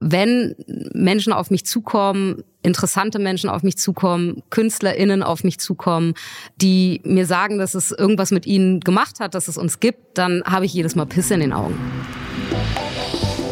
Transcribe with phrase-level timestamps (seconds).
[0.00, 0.54] wenn
[0.92, 6.14] Menschen auf mich zukommen, interessante Menschen auf mich zukommen, KünstlerInnen auf mich zukommen,
[6.56, 10.42] die mir sagen, dass es irgendwas mit ihnen gemacht hat, dass es uns gibt, dann
[10.44, 11.78] habe ich jedes Mal Pisse in den Augen.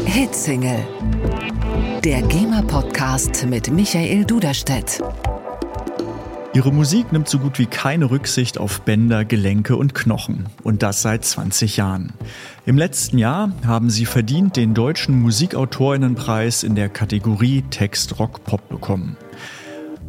[0.04, 0.86] Hitsingle.
[2.04, 5.00] Der GEMA-Podcast mit Michael Duderstedt.
[6.54, 10.50] Ihre Musik nimmt so gut wie keine Rücksicht auf Bänder, Gelenke und Knochen.
[10.62, 12.12] Und das seit 20 Jahren.
[12.66, 18.68] Im letzten Jahr haben sie verdient den Deutschen Musikautorinnenpreis in der Kategorie Text Rock Pop
[18.68, 19.16] bekommen.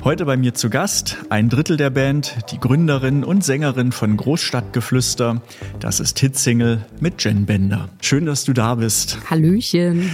[0.03, 5.41] Heute bei mir zu Gast ein Drittel der Band, die Gründerin und Sängerin von Großstadtgeflüster.
[5.79, 7.87] Das ist Hitsingle mit Jen Bender.
[8.01, 9.17] Schön, dass du da bist.
[9.29, 10.11] Hallöchen.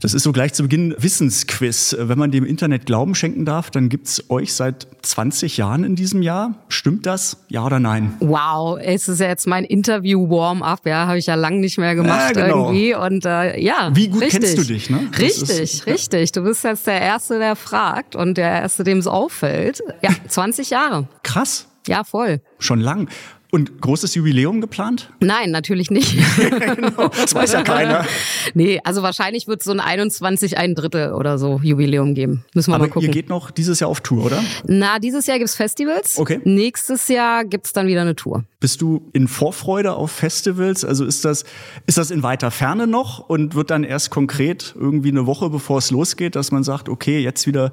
[0.00, 1.96] Das ist so gleich zu Beginn Wissensquiz.
[1.98, 6.20] Wenn man dem Internet Glauben schenken darf, dann gibt's euch seit 20 Jahren in diesem
[6.20, 6.54] Jahr.
[6.68, 7.38] Stimmt das?
[7.48, 8.14] Ja oder nein?
[8.20, 12.36] Wow, es ist ja jetzt mein Interview-Warm-up, ja, habe ich ja lange nicht mehr gemacht
[12.36, 12.66] ja, genau.
[12.66, 12.94] irgendwie.
[12.94, 14.40] Und äh, ja, Wie gut richtig.
[14.42, 15.08] kennst du dich, ne?
[15.12, 16.32] Das richtig, ist, richtig.
[16.32, 19.82] Du bist jetzt der Erste, der fragt und der Erste, dem es auffällt.
[20.02, 21.08] Ja, 20 Jahre.
[21.22, 21.68] Krass.
[21.88, 22.40] Ja, voll.
[22.58, 23.08] Schon lang.
[23.56, 25.08] Und großes Jubiläum geplant?
[25.20, 26.14] Nein, natürlich nicht.
[26.36, 28.04] genau, das weiß ja keiner.
[28.52, 32.44] Nee, also wahrscheinlich wird es so ein 21, ein Drittel oder so Jubiläum geben.
[32.52, 33.08] Müssen wir Aber mal gucken.
[33.08, 34.44] ihr geht noch dieses Jahr auf Tour, oder?
[34.66, 36.18] Na, dieses Jahr gibt's Festivals.
[36.18, 36.38] Okay.
[36.44, 38.44] Nächstes Jahr gibt's dann wieder eine Tour.
[38.60, 40.84] Bist du in Vorfreude auf Festivals?
[40.84, 41.46] Also ist das,
[41.86, 45.78] ist das in weiter Ferne noch und wird dann erst konkret irgendwie eine Woche bevor
[45.78, 47.72] es losgeht, dass man sagt, okay, jetzt wieder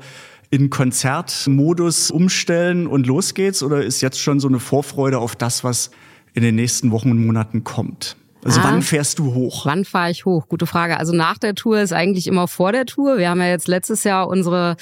[0.54, 3.64] in Konzertmodus umstellen und los geht's?
[3.64, 5.90] Oder ist jetzt schon so eine Vorfreude auf das, was
[6.36, 8.18] in den nächsten Wochen und Monaten kommt?
[8.46, 9.66] Also ah, wann fährst du hoch?
[9.66, 10.48] Wann fahre ich hoch?
[10.48, 11.00] Gute Frage.
[11.00, 13.18] Also nach der Tour ist eigentlich immer vor der Tour.
[13.18, 14.76] Wir haben ja jetzt letztes Jahr unsere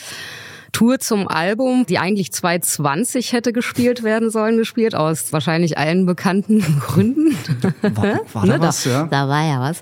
[0.71, 6.59] Tour zum Album, die eigentlich 2020 hätte gespielt werden sollen, gespielt, aus wahrscheinlich allen bekannten
[6.81, 7.37] Gründen.
[7.81, 9.07] War, war da ne, was, ja?
[9.09, 9.81] Da war ja was.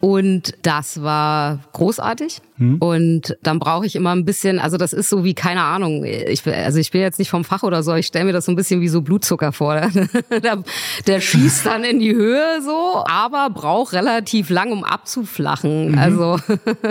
[0.00, 2.40] Und das war großartig.
[2.64, 2.76] Hm.
[2.78, 6.46] Und dann brauche ich immer ein bisschen, also das ist so wie, keine Ahnung, ich,
[6.46, 8.56] also ich bin jetzt nicht vom Fach oder so, ich stelle mir das so ein
[8.56, 9.74] bisschen wie so Blutzucker vor.
[10.30, 10.62] der,
[11.06, 15.92] der schießt dann in die Höhe so, aber braucht relativ lang, um abzuflachen.
[15.92, 15.98] Mhm.
[15.98, 16.38] Also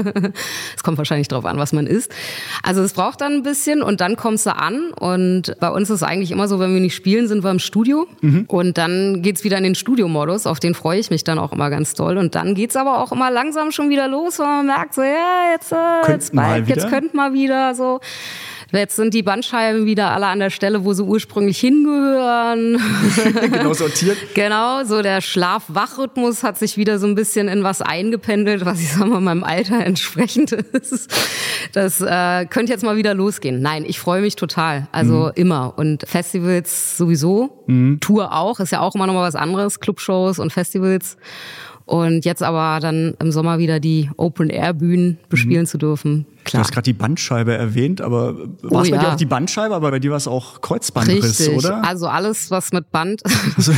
[0.75, 2.13] es kommt wahrscheinlich drauf an, was man isst.
[2.61, 5.97] Also es braucht dann ein bisschen und dann kommst du an und bei uns ist
[5.97, 8.45] es eigentlich immer so, wenn wir nicht spielen, sind wir im Studio mhm.
[8.47, 11.69] und dann geht's wieder in den Studiomodus, auf den freue ich mich dann auch immer
[11.69, 14.93] ganz toll und dann geht's aber auch immer langsam schon wieder los, weil man merkt
[14.93, 17.99] so, ja, jetzt, äh, jetzt bald, jetzt könnt mal wieder so.
[18.79, 22.81] Jetzt sind die Bandscheiben wieder alle an der Stelle, wo sie ursprünglich hingehören.
[23.51, 24.17] genau sortiert.
[24.33, 28.91] genau, so der Schlaf-Wach-Rhythmus hat sich wieder so ein bisschen in was eingependelt, was ich
[28.91, 31.07] sag mal meinem Alter entsprechend ist.
[31.73, 33.61] Das äh, könnte jetzt mal wieder losgehen.
[33.61, 34.87] Nein, ich freue mich total.
[34.91, 35.31] Also mhm.
[35.35, 35.73] immer.
[35.77, 37.63] Und Festivals sowieso.
[37.67, 37.99] Mhm.
[37.99, 38.59] Tour auch.
[38.59, 39.81] Ist ja auch immer noch mal was anderes.
[39.81, 41.17] Clubshows und Festivals.
[41.85, 45.67] Und jetzt aber dann im Sommer wieder die Open-Air-Bühnen bespielen mhm.
[45.67, 46.25] zu dürfen.
[46.43, 46.61] Klar.
[46.61, 49.01] Du hast gerade die Bandscheibe erwähnt, aber war es oh, bei ja.
[49.01, 51.57] dir auch die Bandscheibe, aber bei dir war es auch Kreuzbandriss, Richtig.
[51.57, 51.83] oder?
[51.83, 53.23] Also alles, was mit Band.
[53.55, 53.71] Also,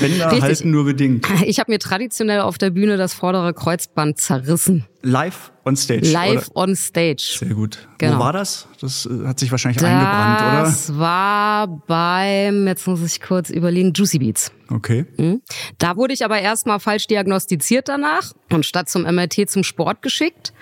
[0.00, 0.42] Bänder Richtig.
[0.42, 1.26] halten nur bedingt.
[1.44, 4.86] Ich habe mir traditionell auf der Bühne das vordere Kreuzband zerrissen.
[5.02, 6.10] Live on stage.
[6.10, 6.62] Live oder?
[6.62, 7.36] on stage.
[7.38, 7.86] Sehr gut.
[7.98, 8.16] Genau.
[8.16, 8.66] Wo war das?
[8.80, 10.62] Das äh, hat sich wahrscheinlich das eingebrannt, oder?
[10.62, 14.52] Das war beim, jetzt muss ich kurz überlegen, Juicy Beats.
[14.70, 15.04] Okay.
[15.18, 15.42] Mhm.
[15.78, 20.54] Da wurde ich aber erstmal falsch diagnostiziert danach und statt zum MRT zum Sport geschickt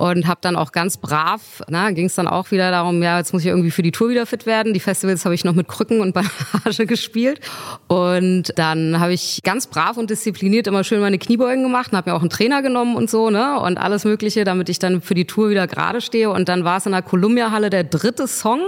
[0.00, 3.34] und habe dann auch ganz brav, na, ging es dann auch wieder darum, ja, jetzt
[3.34, 4.72] muss ich irgendwie für die Tour wieder fit werden.
[4.72, 7.40] Die Festivals habe ich noch mit Krücken und Bandage gespielt.
[7.86, 12.08] Und dann habe ich ganz brav und diszipliniert immer schön meine Kniebeugen gemacht und habe
[12.08, 15.12] mir auch einen Trainer genommen und so, ne, und alles mögliche, damit ich dann für
[15.12, 16.30] die Tour wieder gerade stehe.
[16.30, 18.62] Und dann war es in der Columbia Halle der dritte Song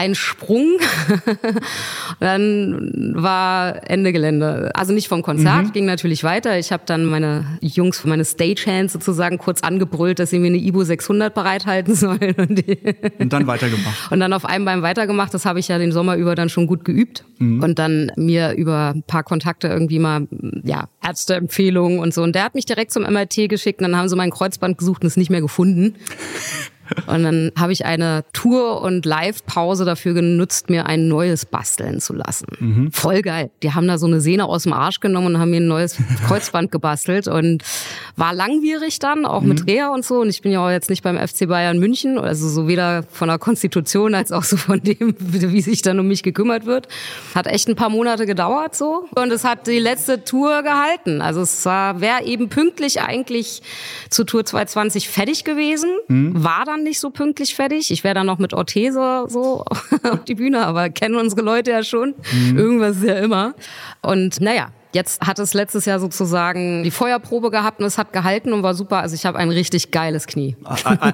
[0.00, 0.78] ein Sprung.
[2.20, 4.70] dann war Ende Gelände.
[4.72, 5.72] Also nicht vom Konzert, mhm.
[5.72, 6.58] ging natürlich weiter.
[6.58, 10.84] Ich habe dann meine Jungs, meine Stagehands sozusagen kurz angebrüllt, dass sie mir eine Ibo
[10.84, 12.34] 600 bereithalten sollen.
[12.38, 12.64] Und,
[13.18, 13.90] und dann weitergemacht.
[14.10, 15.34] Und dann auf einem Bein weitergemacht.
[15.34, 17.24] Das habe ich ja den Sommer über dann schon gut geübt.
[17.38, 17.62] Mhm.
[17.62, 20.26] Und dann mir über ein paar Kontakte irgendwie mal,
[20.64, 22.22] ja, Ärzteempfehlungen und so.
[22.22, 25.02] Und der hat mich direkt zum MRT geschickt und dann haben sie mein Kreuzband gesucht
[25.02, 25.96] und es nicht mehr gefunden.
[27.06, 32.14] Und dann habe ich eine Tour- und Live-Pause dafür genutzt, mir ein neues basteln zu
[32.14, 32.46] lassen.
[32.58, 32.92] Mhm.
[32.92, 33.50] Voll geil.
[33.62, 35.96] Die haben da so eine Sehne aus dem Arsch genommen und haben mir ein neues
[36.26, 37.62] Kreuzband gebastelt und
[38.16, 39.48] war langwierig dann, auch mhm.
[39.48, 40.20] mit Reha und so.
[40.20, 43.28] Und ich bin ja auch jetzt nicht beim FC Bayern München, also so weder von
[43.28, 46.88] der Konstitution als auch so von dem, wie sich dann um mich gekümmert wird.
[47.34, 49.06] Hat echt ein paar Monate gedauert so.
[49.14, 51.22] Und es hat die letzte Tour gehalten.
[51.22, 53.62] Also es wäre eben pünktlich eigentlich
[54.08, 56.42] zu Tour 220 fertig gewesen, mhm.
[56.42, 57.90] war dann nicht so pünktlich fertig.
[57.90, 59.64] Ich wäre dann noch mit Orthese so
[60.02, 62.14] auf die Bühne, aber kennen unsere Leute ja schon.
[62.32, 62.58] Mhm.
[62.58, 63.54] Irgendwas ist ja immer.
[64.02, 68.52] Und naja, jetzt hat es letztes Jahr sozusagen die Feuerprobe gehabt und es hat gehalten
[68.52, 68.98] und war super.
[68.98, 70.56] Also ich habe ein richtig geiles Knie.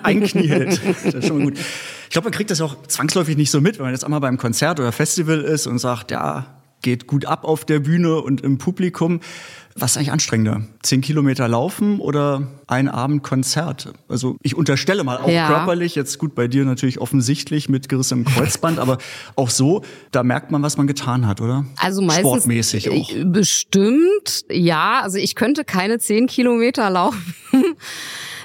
[0.02, 0.80] Ein Knie hält.
[1.04, 1.58] Das ist schon mal gut.
[1.58, 4.38] Ich glaube, man kriegt das auch zwangsläufig nicht so mit, wenn man jetzt einmal beim
[4.38, 6.46] Konzert oder Festival ist und sagt, ja,
[6.82, 9.20] geht gut ab auf der Bühne und im Publikum.
[9.78, 10.62] Was ist eigentlich anstrengender?
[10.82, 13.92] Zehn Kilometer laufen oder ein Abend Konzert?
[14.08, 15.48] Also ich unterstelle mal auch ja.
[15.48, 18.96] körperlich, jetzt gut bei dir natürlich offensichtlich mit gerissenem Kreuzband, aber
[19.34, 19.82] auch so,
[20.12, 21.66] da merkt man, was man getan hat, oder?
[21.76, 23.10] Also meistens Sportmäßig auch.
[23.26, 25.00] Bestimmt, ja.
[25.02, 27.34] Also ich könnte keine zehn Kilometer laufen.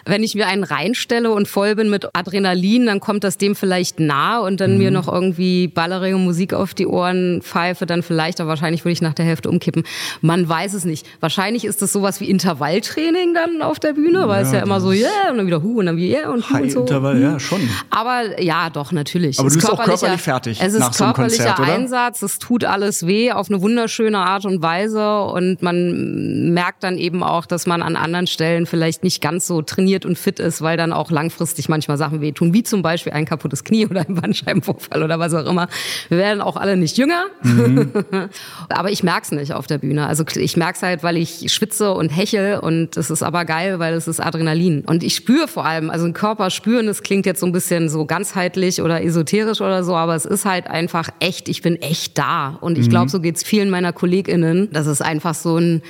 [0.06, 4.00] Wenn ich mir einen reinstelle und voll bin mit Adrenalin, dann kommt das dem vielleicht
[4.00, 4.78] nah und dann mhm.
[4.78, 9.02] mir noch irgendwie ballerige Musik auf die Ohren pfeife, dann vielleicht, aber wahrscheinlich würde ich
[9.02, 9.84] nach der Hälfte umkippen.
[10.22, 11.06] Man weiß es nicht.
[11.20, 14.82] Wahrscheinlich ist das sowas wie Intervalltraining dann auf der Bühne, weil ja, es ja immer
[14.82, 16.82] so, yeah, und dann wieder hu und dann wieder yeah und hu und so.
[16.82, 17.62] Intervall, ja, schon.
[17.90, 19.40] Aber ja, doch, natürlich.
[19.40, 20.60] Aber du bist auch körperlich fertig.
[20.62, 24.62] Es ist nach körperlicher so Einsatz, es tut alles weh auf eine wunderschöne Art und
[24.62, 29.48] Weise und man merkt dann eben auch, dass man an anderen Stellen vielleicht nicht ganz
[29.48, 32.82] so trainiert trainiert und fit ist, weil dann auch langfristig manchmal Sachen wehtun, wie zum
[32.82, 35.68] Beispiel ein kaputtes Knie oder ein Bandscheibenvorfall oder was auch immer.
[36.10, 37.92] Wir werden auch alle nicht jünger, mhm.
[38.70, 40.08] aber ich merk's nicht auf der Bühne.
[40.08, 43.94] Also ich merk's halt, weil ich schwitze und hechel und es ist aber geil, weil
[43.94, 44.82] es ist Adrenalin.
[44.86, 47.90] Und ich spüre vor allem, also ein Körper spüren, das klingt jetzt so ein bisschen
[47.90, 52.18] so ganzheitlich oder esoterisch oder so, aber es ist halt einfach echt, ich bin echt
[52.18, 52.58] da.
[52.62, 53.10] Und ich glaube, mhm.
[53.10, 54.70] so geht's vielen meiner KollegInnen.
[54.72, 55.82] Das ist einfach so ein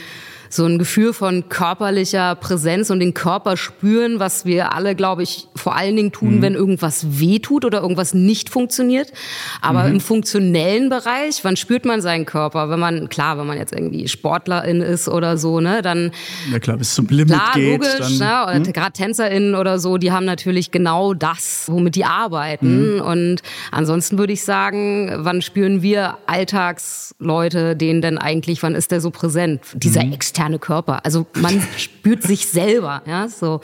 [0.54, 5.48] so ein Gefühl von körperlicher Präsenz und den Körper spüren, was wir alle, glaube ich,
[5.56, 6.42] vor allen Dingen tun, mhm.
[6.42, 9.14] wenn irgendwas weh tut oder irgendwas nicht funktioniert.
[9.62, 9.94] Aber mhm.
[9.96, 12.70] im funktionellen Bereich, wann spürt man seinen Körper?
[12.70, 16.12] Wenn man, klar, wenn man jetzt irgendwie Sportlerin ist oder so, ne, dann.
[16.52, 17.82] Ja klar, bis zum Limit klar, geht.
[17.84, 18.74] Logisch, dann, ne, mhm.
[18.74, 22.96] gerade TänzerInnen oder so, die haben natürlich genau das, womit die arbeiten.
[22.96, 23.02] Mhm.
[23.02, 29.00] Und ansonsten würde ich sagen, wann spüren wir Alltagsleute den denn eigentlich, wann ist der
[29.00, 29.62] so präsent?
[29.76, 30.12] Dieser mhm.
[30.12, 31.06] externe externe Körper.
[31.06, 33.62] Also man spürt sich selber, ja, so.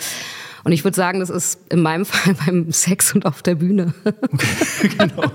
[0.63, 3.93] Und ich würde sagen, das ist in meinem Fall beim Sex und auf der Bühne.
[4.03, 5.31] Okay, genau.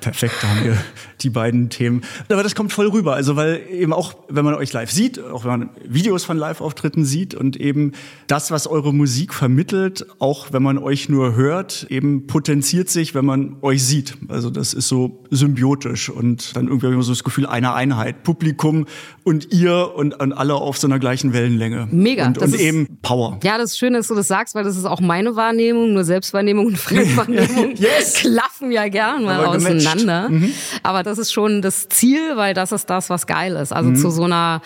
[0.00, 0.78] Perfekt, da haben wir
[1.22, 2.02] die beiden Themen.
[2.28, 3.14] Aber das kommt voll rüber.
[3.14, 7.04] Also, weil eben auch, wenn man euch live sieht, auch wenn man Videos von Live-Auftritten
[7.04, 7.92] sieht und eben
[8.26, 13.24] das, was eure Musik vermittelt, auch wenn man euch nur hört, eben potenziert sich, wenn
[13.24, 14.16] man euch sieht.
[14.28, 18.22] Also, das ist so symbiotisch und dann irgendwie immer so das Gefühl einer Einheit.
[18.22, 18.86] Publikum
[19.24, 21.88] und ihr und, und alle auf so einer gleichen Wellenlänge.
[21.90, 22.26] Mega.
[22.26, 23.38] Und, und ist, eben Power.
[23.42, 25.92] Ja, das Schöne ist, dass du das sagst, weil das ist auch meine Wahrnehmung.
[25.92, 28.14] Nur Selbstwahrnehmung und Fremdwahrnehmung yes.
[28.14, 30.28] klaffen ja gern mal Aber auseinander.
[30.28, 30.52] Mhm.
[30.82, 33.72] Aber das ist schon das Ziel, weil das ist das, was geil ist.
[33.72, 33.96] Also mhm.
[33.96, 34.62] zu so einer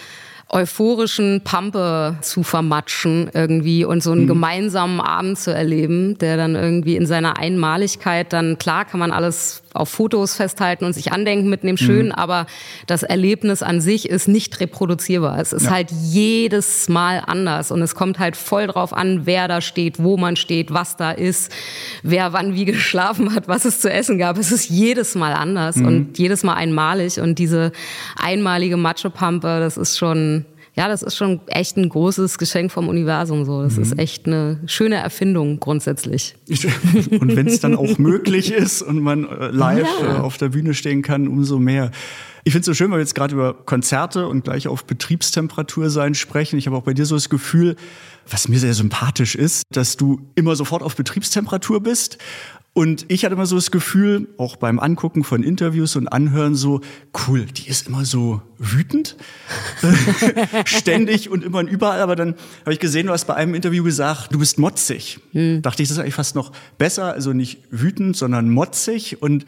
[0.53, 4.29] euphorischen Pampe zu vermatschen irgendwie und so einen mhm.
[4.29, 9.62] gemeinsamen Abend zu erleben, der dann irgendwie in seiner Einmaligkeit dann, klar kann man alles
[9.75, 12.15] auf Fotos festhalten und sich andenken mit dem Schönen, mhm.
[12.15, 12.47] aber
[12.87, 15.39] das Erlebnis an sich ist nicht reproduzierbar.
[15.39, 15.71] Es ist ja.
[15.71, 20.17] halt jedes Mal anders und es kommt halt voll drauf an, wer da steht, wo
[20.17, 21.53] man steht, was da ist,
[22.03, 24.39] wer wann wie geschlafen hat, was es zu essen gab.
[24.39, 25.87] Es ist jedes Mal anders mhm.
[25.87, 27.73] und jedes Mal einmalig und diese
[28.17, 33.45] einmalige Matschepampe, das ist schon ja, das ist schon echt ein großes Geschenk vom Universum.
[33.45, 33.83] So, das mhm.
[33.83, 36.35] ist echt eine schöne Erfindung grundsätzlich.
[36.49, 40.17] Und wenn es dann auch möglich ist und man äh, live ja.
[40.17, 41.91] Äh, auf der Bühne stehen kann, umso mehr.
[42.45, 45.91] Ich finde es so schön, weil wir jetzt gerade über Konzerte und gleich auf Betriebstemperatur
[45.91, 46.59] sein sprechen.
[46.59, 47.77] Ich habe auch bei dir so das Gefühl,
[48.29, 52.19] was mir sehr sympathisch ist, dass du immer sofort auf Betriebstemperatur bist
[52.75, 56.81] und ich hatte immer so das Gefühl, auch beim Angucken von Interviews und Anhören, so,
[57.27, 59.17] cool, die ist immer so wütend,
[60.65, 62.01] ständig und immer und überall.
[62.01, 65.21] Aber dann habe ich gesehen, du hast bei einem Interview gesagt, du bist motzig.
[65.33, 65.61] Hm.
[65.61, 69.21] Dachte ich, das ist eigentlich fast noch besser, also nicht wütend, sondern motzig.
[69.21, 69.45] Und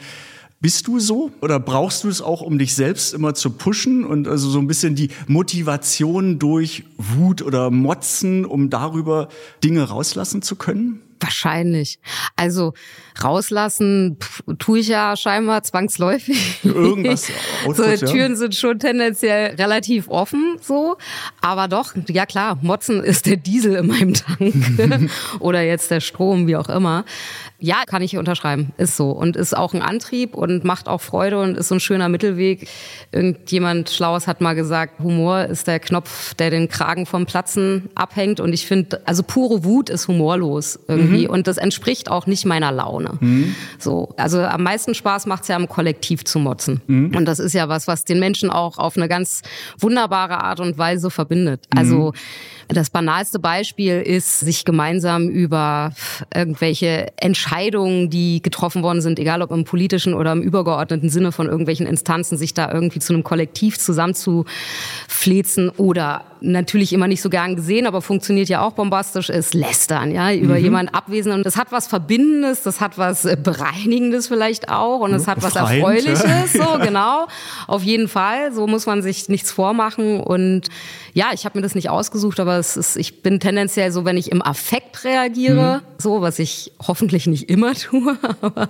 [0.61, 4.27] bist du so oder brauchst du es auch, um dich selbst immer zu pushen und
[4.27, 9.29] also so ein bisschen die Motivation durch Wut oder Motzen, um darüber
[9.63, 11.01] Dinge rauslassen zu können?
[11.19, 11.99] Wahrscheinlich.
[12.35, 12.73] Also
[13.23, 16.63] rauslassen pff, tue ich ja scheinbar zwangsläufig.
[16.63, 17.29] Irgendwas.
[17.65, 18.37] Output, so, die Türen ja.
[18.37, 20.97] sind schon tendenziell relativ offen, so.
[21.41, 25.09] Aber doch, ja klar, Motzen ist der Diesel in meinem Tank.
[25.39, 27.05] Oder jetzt der Strom, wie auch immer.
[27.57, 28.73] Ja, kann ich unterschreiben.
[28.77, 29.11] Ist so.
[29.11, 32.67] Und ist auch ein Antrieb und macht auch Freude und ist so ein schöner Mittelweg.
[33.11, 38.39] Irgendjemand Schlaues hat mal gesagt, Humor ist der Knopf, der den Kragen vom Platzen abhängt.
[38.41, 41.25] Und ich finde, also pure Wut ist humorlos irgendwie.
[41.25, 41.33] Mhm.
[41.33, 43.04] Und das entspricht auch nicht meiner Laune.
[43.19, 43.55] Mhm.
[43.79, 44.13] So.
[44.17, 46.81] Also am meisten Spaß macht es ja im Kollektiv zu motzen.
[46.87, 47.15] Mhm.
[47.15, 49.41] Und das ist ja was, was den Menschen auch auf eine ganz
[49.79, 51.65] wunderbare Art und Weise verbindet.
[51.75, 52.13] Also,
[52.67, 55.91] Das banalste Beispiel ist, sich gemeinsam über
[56.33, 61.47] irgendwelche Entscheidungen, die getroffen worden sind, egal ob im politischen oder im übergeordneten Sinne von
[61.47, 67.55] irgendwelchen Instanzen, sich da irgendwie zu einem Kollektiv zusammenzuflezen oder natürlich immer nicht so gern
[67.55, 70.63] gesehen, aber funktioniert ja auch bombastisch, ist lästern, ja, über mhm.
[70.63, 71.35] jemanden abwesend.
[71.35, 75.41] Und das hat was Verbindendes, das hat was äh, Bereinigendes vielleicht auch und es hat
[75.41, 77.27] was Erfreuliches, so genau.
[77.67, 80.69] Auf jeden Fall, so muss man sich nichts vormachen und
[81.15, 84.17] ja, ich habe mir das nicht ausgesucht, aber es ist, ich bin tendenziell so, wenn
[84.17, 85.93] ich im Affekt reagiere, mhm.
[85.97, 88.69] so, was ich hoffentlich nicht immer tue, aber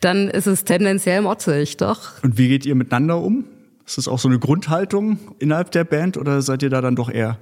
[0.00, 2.12] dann ist es tendenziell motzig, doch.
[2.22, 3.44] Und wie geht ihr miteinander um?
[3.86, 7.10] Ist das auch so eine Grundhaltung innerhalb der Band oder seid ihr da dann doch
[7.10, 7.38] eher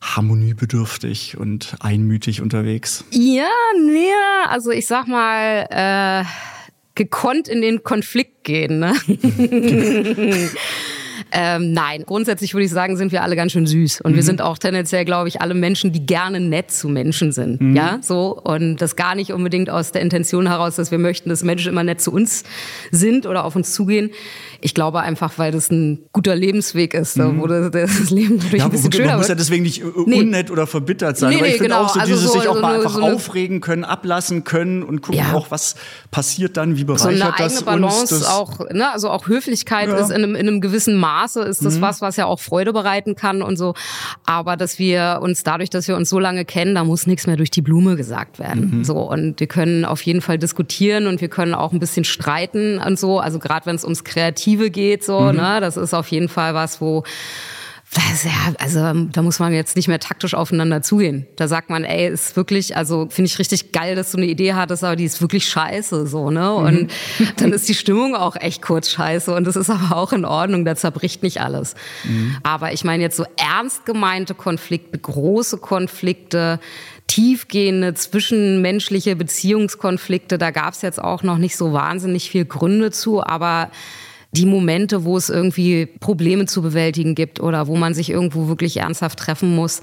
[0.00, 3.04] harmoniebedürftig und einmütig unterwegs?
[3.12, 3.50] Ja,
[3.84, 4.10] nee,
[4.48, 6.24] also ich sag mal, äh,
[6.96, 8.80] gekonnt in den Konflikt gehen.
[8.80, 8.94] Ne?
[11.34, 14.02] Ähm, nein, grundsätzlich würde ich sagen, sind wir alle ganz schön süß.
[14.02, 14.16] Und mhm.
[14.16, 17.60] wir sind auch tendenziell, glaube ich, alle Menschen, die gerne nett zu Menschen sind.
[17.60, 17.74] Mhm.
[17.74, 18.38] Ja, so.
[18.38, 21.84] Und das gar nicht unbedingt aus der Intention heraus, dass wir möchten, dass Menschen immer
[21.84, 22.44] nett zu uns
[22.90, 24.10] sind oder auf uns zugehen.
[24.64, 27.40] Ich glaube einfach, weil das ein guter Lebensweg ist, mhm.
[27.40, 30.20] wo das, das Leben natürlich ja, ein bisschen schöner Man muss ja deswegen nicht nee.
[30.20, 31.30] unnett oder verbittert sein.
[31.30, 31.84] Nee, aber ich nee, finde genau.
[31.84, 35.02] auch so also dieses so, sich auch mal einfach so aufregen können, ablassen können und
[35.02, 35.34] gucken ja.
[35.34, 35.74] auch, was
[36.10, 38.22] passiert dann, wie bereichert so eine das eigene Balance uns.
[38.24, 38.92] Das auch, ne?
[38.92, 39.96] Also auch Höflichkeit ja.
[39.96, 41.82] ist in einem, in einem gewissen Maße ist das mhm.
[41.82, 43.74] was, was ja auch Freude bereiten kann und so.
[44.24, 47.36] Aber dass wir uns dadurch, dass wir uns so lange kennen, da muss nichts mehr
[47.36, 48.78] durch die Blume gesagt werden.
[48.78, 48.84] Mhm.
[48.84, 52.78] So und wir können auf jeden Fall diskutieren und wir können auch ein bisschen streiten
[52.78, 53.18] und so.
[53.18, 54.04] Also gerade wenn es ums
[54.52, 55.36] Kreative geht, so, mhm.
[55.36, 57.04] ne, das ist auf jeden Fall was, wo
[57.94, 61.26] das, ja, also da muss man jetzt nicht mehr taktisch aufeinander zugehen.
[61.36, 64.54] Da sagt man, ey, ist wirklich, also finde ich richtig geil, dass du eine Idee
[64.54, 66.54] hattest, aber die ist wirklich scheiße, so ne.
[66.54, 66.88] Und mhm.
[67.36, 70.64] dann ist die Stimmung auch echt kurz scheiße und das ist aber auch in Ordnung.
[70.64, 71.74] Da zerbricht nicht alles.
[72.04, 72.38] Mhm.
[72.42, 76.60] Aber ich meine jetzt so ernst gemeinte Konflikte, große Konflikte,
[77.08, 83.22] tiefgehende zwischenmenschliche Beziehungskonflikte, da gab es jetzt auch noch nicht so wahnsinnig viel Gründe zu,
[83.22, 83.70] aber
[84.32, 88.78] die Momente, wo es irgendwie Probleme zu bewältigen gibt oder wo man sich irgendwo wirklich
[88.78, 89.82] ernsthaft treffen muss.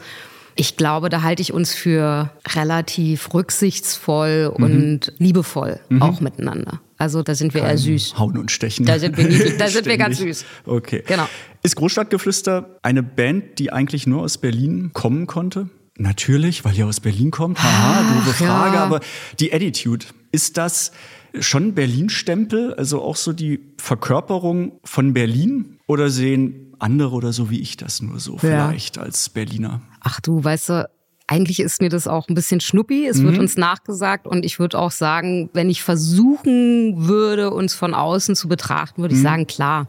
[0.55, 4.63] Ich glaube, da halte ich uns für relativ rücksichtsvoll mhm.
[4.63, 6.01] und liebevoll mhm.
[6.01, 6.81] auch miteinander.
[6.97, 8.17] Also da sind wir Kein eher süß.
[8.17, 8.85] Hauen und Stechen.
[8.85, 10.43] Da sind wir, da sind wir ganz süß.
[10.65, 11.03] Okay.
[11.07, 11.29] Genau.
[11.63, 15.69] Ist Großstadtgeflüster eine Band, die eigentlich nur aus Berlin kommen konnte?
[15.97, 17.61] Natürlich, weil ihr aus Berlin kommt.
[17.61, 18.77] Haha, doofe Frage.
[18.77, 18.83] Ja.
[18.83, 18.99] Aber
[19.39, 20.91] die Attitude, ist das
[21.39, 25.77] schon Berlin-Stempel, also auch so die Verkörperung von Berlin?
[25.87, 29.03] Oder sehen andere oder so wie ich das nur so vielleicht ja.
[29.03, 29.81] als Berliner?
[30.01, 30.89] Ach du, weißt du,
[31.27, 33.05] eigentlich ist mir das auch ein bisschen schnuppi.
[33.05, 33.25] Es mhm.
[33.25, 38.35] wird uns nachgesagt und ich würde auch sagen, wenn ich versuchen würde, uns von außen
[38.35, 39.25] zu betrachten, würde ich mhm.
[39.25, 39.87] sagen, klar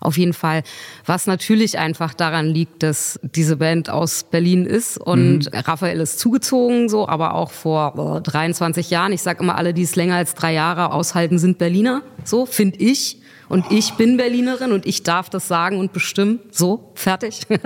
[0.00, 0.62] auf jeden Fall.
[1.06, 5.58] Was natürlich einfach daran liegt, dass diese Band aus Berlin ist und mhm.
[5.58, 9.12] Raphael ist zugezogen, so, aber auch vor oh, 23 Jahren.
[9.12, 12.02] Ich sage immer, alle, die es länger als drei Jahre aushalten, sind Berliner.
[12.24, 13.20] So, finde ich.
[13.48, 16.40] Und ich bin Berlinerin und ich darf das sagen und bestimmen.
[16.50, 17.46] So, fertig.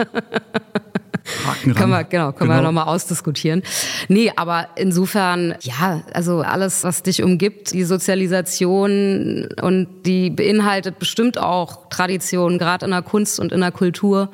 [1.46, 2.60] Haken können wir, genau, können genau.
[2.60, 3.62] wir nochmal ausdiskutieren.
[4.08, 11.38] Nee, aber insofern, ja, also alles, was dich umgibt, die Sozialisation und die beinhaltet bestimmt
[11.38, 14.30] auch Traditionen, gerade in der Kunst und in der Kultur.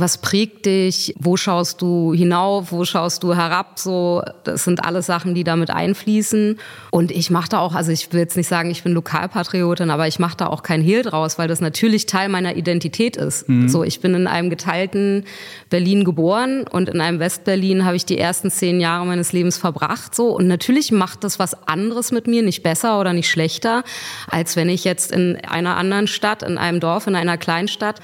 [0.00, 1.14] Was prägt dich?
[1.18, 2.72] Wo schaust du hinauf?
[2.72, 3.78] Wo schaust du herab?
[3.78, 6.58] So, das sind alles Sachen, die damit einfließen.
[6.90, 10.08] Und ich mache da auch, also ich will jetzt nicht sagen, ich bin Lokalpatriotin, aber
[10.08, 13.48] ich mache da auch kein Hehl draus, weil das natürlich Teil meiner Identität ist.
[13.48, 13.68] Mhm.
[13.68, 15.24] So, ich bin in einem geteilten
[15.68, 20.14] Berlin geboren und in einem Westberlin habe ich die ersten zehn Jahre meines Lebens verbracht.
[20.14, 23.84] So, und natürlich macht das was anderes mit mir, nicht besser oder nicht schlechter,
[24.28, 28.00] als wenn ich jetzt in einer anderen Stadt, in einem Dorf, in einer Kleinstadt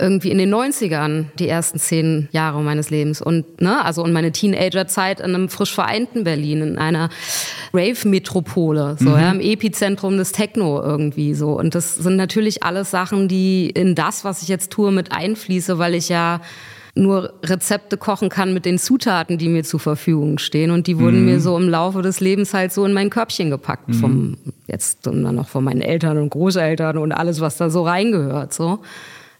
[0.00, 4.32] irgendwie in den 90ern die ersten zehn Jahre meines Lebens und ne, also und meine
[4.32, 7.10] Teenagerzeit in einem frisch vereinten Berlin, in einer
[7.72, 9.16] Rave-Metropole, so mhm.
[9.16, 11.58] ja, im Epizentrum des Techno irgendwie so.
[11.58, 15.78] Und das sind natürlich alles Sachen, die in das, was ich jetzt tue, mit einfließe,
[15.78, 16.40] weil ich ja
[16.94, 20.70] nur Rezepte kochen kann mit den Zutaten, die mir zur Verfügung stehen.
[20.70, 21.26] Und die wurden mhm.
[21.26, 23.88] mir so im Laufe des Lebens halt so in mein Körbchen gepackt.
[23.88, 23.94] Mhm.
[23.94, 27.84] Vom, jetzt und dann noch von meinen Eltern und Großeltern und alles, was da so
[27.84, 28.80] reingehört, so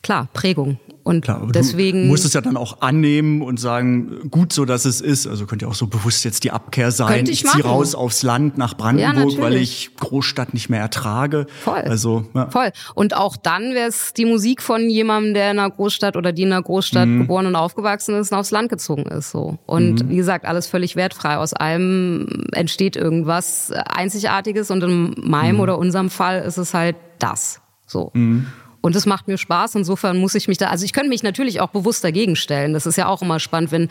[0.03, 0.79] klar, Prägung.
[1.03, 2.03] Und Klar, deswegen.
[2.03, 5.27] Du musst es ja dann auch annehmen und sagen, gut so, dass es ist.
[5.27, 7.25] Also könnte ja auch so bewusst jetzt die Abkehr sein.
[7.25, 11.47] Ich, ich ziehe raus aufs Land nach Brandenburg, ja, weil ich Großstadt nicht mehr ertrage.
[11.63, 11.81] Voll.
[11.81, 12.51] Also, ja.
[12.51, 12.71] Voll.
[12.95, 16.43] Und auch dann wäre es die Musik von jemandem, der in einer Großstadt oder die
[16.43, 17.21] in einer Großstadt mhm.
[17.21, 19.31] geboren und aufgewachsen ist und aufs Land gezogen ist.
[19.31, 19.59] So.
[19.67, 20.11] Und mhm.
[20.11, 21.39] wie gesagt, alles völlig wertfrei.
[21.39, 25.63] Aus allem entsteht irgendwas Einzigartiges und in meinem mhm.
[25.63, 27.61] oder unserem Fall ist es halt das.
[27.87, 28.11] So.
[28.15, 28.47] Mhm.
[28.83, 29.75] Und es macht mir Spaß.
[29.75, 32.73] Insofern muss ich mich da, also ich könnte mich natürlich auch bewusst dagegen stellen.
[32.73, 33.89] Das ist ja auch immer spannend, wenn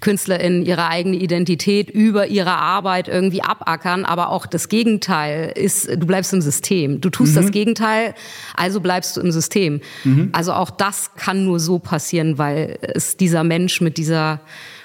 [0.00, 4.04] KünstlerInnen ihre eigene Identität über ihre Arbeit irgendwie abackern.
[4.04, 7.00] Aber auch das Gegenteil ist, du bleibst im System.
[7.00, 7.42] Du tust mhm.
[7.42, 8.14] das Gegenteil,
[8.56, 9.80] also bleibst du im System.
[10.04, 10.30] Mhm.
[10.32, 14.40] Also auch das kann nur so passieren, weil es dieser Mensch mit dieser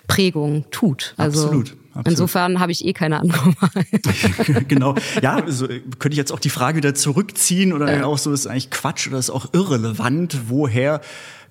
[0.07, 1.13] Prägung tut.
[1.17, 1.77] Also Absolut.
[1.95, 2.07] Absolut.
[2.07, 4.63] Insofern habe ich eh keine andere Wahl.
[4.67, 4.95] genau.
[5.21, 8.05] Ja, also könnte ich jetzt auch die Frage wieder zurückziehen oder ja.
[8.05, 10.99] auch so, ist eigentlich Quatsch oder ist auch irrelevant, woher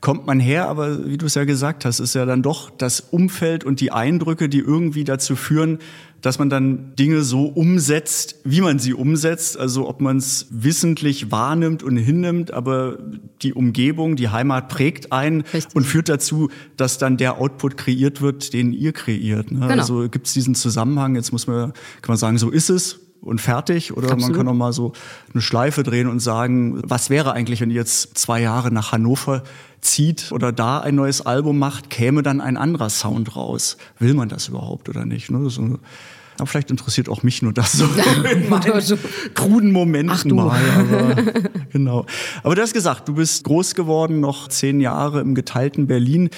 [0.03, 3.01] kommt man her, aber wie du es ja gesagt hast, ist ja dann doch das
[3.01, 5.79] Umfeld und die Eindrücke, die irgendwie dazu führen,
[6.25, 9.59] dass man dann Dinge so umsetzt, wie man sie umsetzt.
[9.59, 12.97] Also ob man es wissentlich wahrnimmt und hinnimmt, aber
[13.43, 15.76] die Umgebung, die Heimat prägt ein Richtig.
[15.76, 19.52] und führt dazu, dass dann der Output kreiert wird, den ihr kreiert.
[19.52, 19.61] Ne?
[19.61, 19.75] Genau.
[19.75, 23.43] Also gibt es diesen Zusammenhang, jetzt muss man, kann man sagen, so ist es und
[23.43, 23.93] fertig.
[23.93, 24.31] Oder Absolut.
[24.31, 24.93] man kann auch mal so
[25.33, 29.43] eine Schleife drehen und sagen, was wäre eigentlich, wenn ihr jetzt zwei Jahre nach Hannover
[29.83, 33.76] zieht oder da ein neues Album macht, käme dann ein anderer Sound raus.
[33.99, 35.31] Will man das überhaupt oder nicht?
[35.31, 35.50] Ne?
[35.50, 35.78] So,
[36.38, 37.85] aber vielleicht interessiert auch mich nur das so
[38.31, 38.99] in meinen
[39.35, 40.59] kruden Momenten mal.
[40.76, 41.23] Aber,
[41.73, 42.07] genau.
[42.43, 46.31] Aber du hast gesagt, du bist groß geworden, noch zehn Jahre im geteilten Berlin.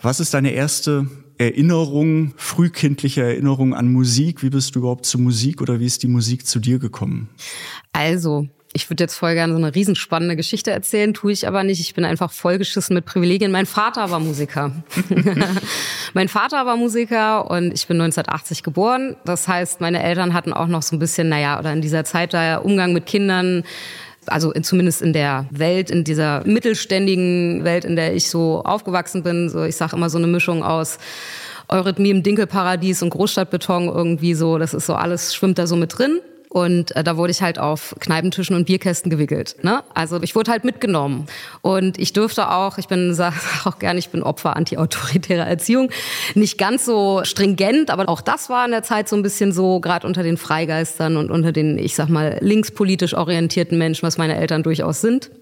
[0.00, 1.06] Was ist deine erste
[1.38, 4.42] Erinnerung, frühkindliche Erinnerung an Musik?
[4.42, 7.28] Wie bist du überhaupt zu Musik oder wie ist die Musik zu dir gekommen?
[7.92, 11.80] Also, ich würde jetzt voll gerne so eine riesenspannende Geschichte erzählen, tue ich aber nicht.
[11.80, 13.52] Ich bin einfach vollgeschissen mit Privilegien.
[13.52, 14.72] Mein Vater war Musiker.
[16.12, 19.14] mein Vater war Musiker und ich bin 1980 geboren.
[19.24, 22.34] Das heißt, meine Eltern hatten auch noch so ein bisschen, naja, oder in dieser Zeit
[22.34, 23.62] da Umgang mit Kindern
[24.26, 29.50] also zumindest in der Welt, in dieser mittelständigen Welt, in der ich so aufgewachsen bin,
[29.50, 30.98] so ich sage immer so eine Mischung aus
[31.68, 35.98] Eurythmie im Dinkelparadies und Großstadtbeton irgendwie so, das ist so alles schwimmt da so mit
[35.98, 36.20] drin.
[36.54, 39.56] Und äh, da wurde ich halt auf Kneipentischen und Bierkästen gewickelt.
[39.62, 39.82] Ne?
[39.92, 41.26] Also ich wurde halt mitgenommen.
[41.62, 43.34] Und ich durfte auch, ich bin sag
[43.66, 45.90] auch gerne, ich bin Opfer antiautoritärer Erziehung.
[46.36, 49.80] Nicht ganz so stringent, aber auch das war in der Zeit so ein bisschen so,
[49.80, 54.36] gerade unter den Freigeistern und unter den, ich sag mal, linkspolitisch orientierten Menschen, was meine
[54.36, 55.32] Eltern durchaus sind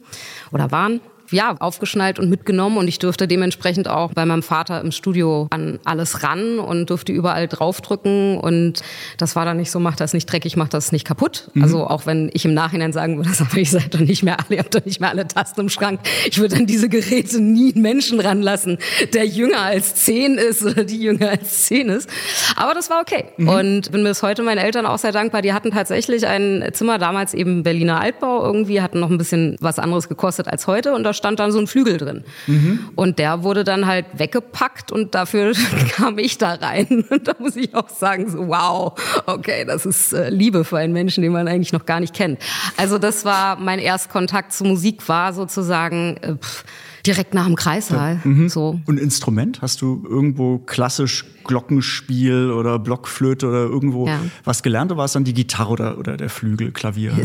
[0.50, 4.92] oder waren ja, aufgeschnallt und mitgenommen und ich durfte dementsprechend auch bei meinem Vater im
[4.92, 8.82] Studio an alles ran und durfte überall draufdrücken und
[9.18, 11.50] das war dann nicht so, mach das nicht dreckig, mach das nicht kaputt.
[11.54, 11.62] Mhm.
[11.62, 14.56] Also auch wenn ich im Nachhinein sagen würde, aber ich seid doch nicht mehr alle,
[14.56, 16.00] ihr habt doch nicht mehr alle Tasten im Schrank.
[16.26, 18.78] Ich würde an diese Geräte nie einen Menschen ranlassen,
[19.12, 22.08] der jünger als zehn ist oder die jünger als zehn ist.
[22.56, 23.24] Aber das war okay.
[23.36, 23.48] Mhm.
[23.48, 25.42] Und bin bis heute meinen Eltern auch sehr dankbar.
[25.42, 29.78] Die hatten tatsächlich ein Zimmer, damals eben Berliner Altbau irgendwie, hatten noch ein bisschen was
[29.78, 32.24] anderes gekostet als heute und da stand dann so ein Flügel drin.
[32.48, 32.90] Mhm.
[32.96, 35.52] Und der wurde dann halt weggepackt und dafür
[35.92, 37.04] kam ich da rein.
[37.08, 38.92] Und da muss ich auch sagen, so wow,
[39.26, 42.40] okay, das ist äh, Liebe für einen Menschen, den man eigentlich noch gar nicht kennt.
[42.76, 46.64] Also das war mein Erstkontakt zu Musik, war sozusagen äh, pff,
[47.06, 48.20] direkt nach dem Kreissaal.
[48.24, 48.48] Mhm.
[48.48, 48.80] So.
[48.86, 49.60] Und Instrument?
[49.62, 54.20] Hast du irgendwo klassisch Glockenspiel oder Blockflöte oder irgendwo ja.
[54.44, 57.12] was gelernt oder war es dann die Gitarre oder, oder der Flügel, Klavier?
[57.12, 57.24] Ja,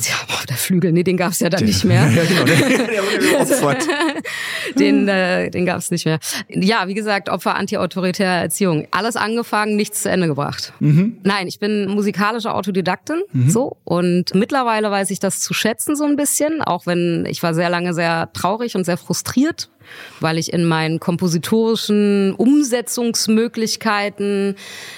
[0.49, 2.09] der Flügel, nee, den gab es ja dann der, nicht mehr.
[2.15, 3.87] ja, genau, der, der wurde geopfert.
[4.79, 6.19] den äh, den gab es nicht mehr.
[6.49, 8.87] Ja, wie gesagt, Opfer antiautoritärer Erziehung.
[8.91, 10.73] Alles angefangen, nichts zu Ende gebracht.
[10.79, 11.17] Mhm.
[11.23, 13.49] Nein, ich bin musikalische Autodidaktin mhm.
[13.49, 17.53] so und mittlerweile weiß ich das zu schätzen so ein bisschen, auch wenn ich war
[17.53, 19.66] sehr lange sehr traurig und sehr frustriert
[20.19, 24.55] weil ich in meinen kompositorischen Umsetzungsmöglichkeiten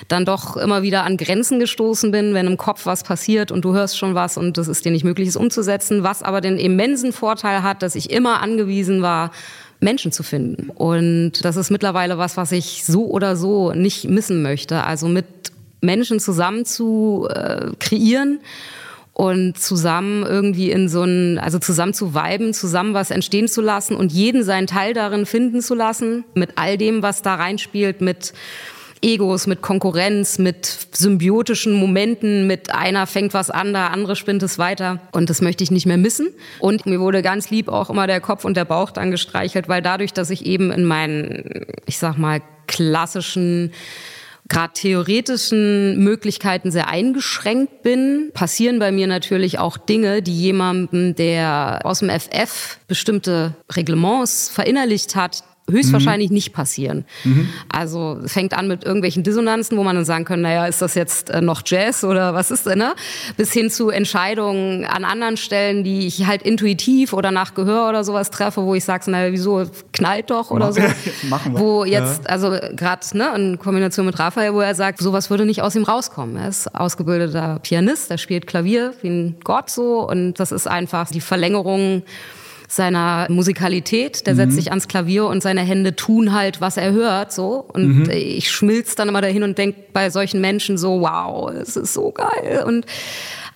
[0.07, 3.73] dann doch immer wieder an Grenzen gestoßen bin, wenn im Kopf was passiert und du
[3.73, 7.13] hörst schon was und das ist dir nicht möglich, es umzusetzen, was aber den immensen
[7.13, 9.31] Vorteil hat, dass ich immer angewiesen war,
[9.79, 10.69] Menschen zu finden.
[10.69, 14.83] Und das ist mittlerweile was, was ich so oder so nicht missen möchte.
[14.83, 15.25] Also mit
[15.81, 18.39] Menschen zusammen zu äh, kreieren
[19.19, 23.97] und zusammen irgendwie in so ein, also zusammen zu viben, zusammen was entstehen zu lassen
[23.97, 28.31] und jeden seinen Teil darin finden zu lassen, mit all dem, was da reinspielt, mit
[29.01, 34.57] Egos, mit Konkurrenz, mit symbiotischen Momenten, mit einer fängt was an, der andere spinnt es
[34.57, 35.01] weiter.
[35.11, 36.29] Und das möchte ich nicht mehr missen.
[36.59, 39.81] Und mir wurde ganz lieb auch immer der Kopf und der Bauch dann gestreichelt, weil
[39.81, 43.73] dadurch, dass ich eben in meinen, ich sag mal, klassischen
[44.49, 51.81] gerade theoretischen Möglichkeiten sehr eingeschränkt bin, passieren bei mir natürlich auch Dinge, die jemandem, der
[51.83, 56.35] aus dem FF bestimmte Reglements verinnerlicht hat, höchstwahrscheinlich mhm.
[56.35, 57.05] nicht passieren.
[57.23, 57.49] Mhm.
[57.69, 61.29] Also fängt an mit irgendwelchen Dissonanzen, wo man dann sagen kann, naja, ist das jetzt
[61.29, 62.93] äh, noch Jazz oder was ist denn, ne?
[63.37, 68.03] Bis hin zu Entscheidungen an anderen Stellen, die ich halt intuitiv oder nach Gehör oder
[68.03, 70.81] sowas treffe, wo ich sage, naja, wieso knallt doch oder so.
[71.29, 71.59] Machen wir.
[71.59, 72.29] Wo jetzt, ja.
[72.29, 75.83] also gerade ne, in Kombination mit Raphael, wo er sagt, sowas würde nicht aus ihm
[75.83, 76.37] rauskommen.
[76.37, 81.09] Er ist ausgebildeter Pianist, er spielt Klavier wie ein Gott so und das ist einfach
[81.09, 82.03] die Verlängerung
[82.69, 84.27] seiner Musikalität.
[84.27, 87.65] Der setzt sich ans Klavier und seine Hände tun halt, was er hört, so.
[87.73, 91.93] Und ich schmilz dann immer dahin und denk bei solchen Menschen so, wow, es ist
[91.93, 92.63] so geil.
[92.65, 92.85] Und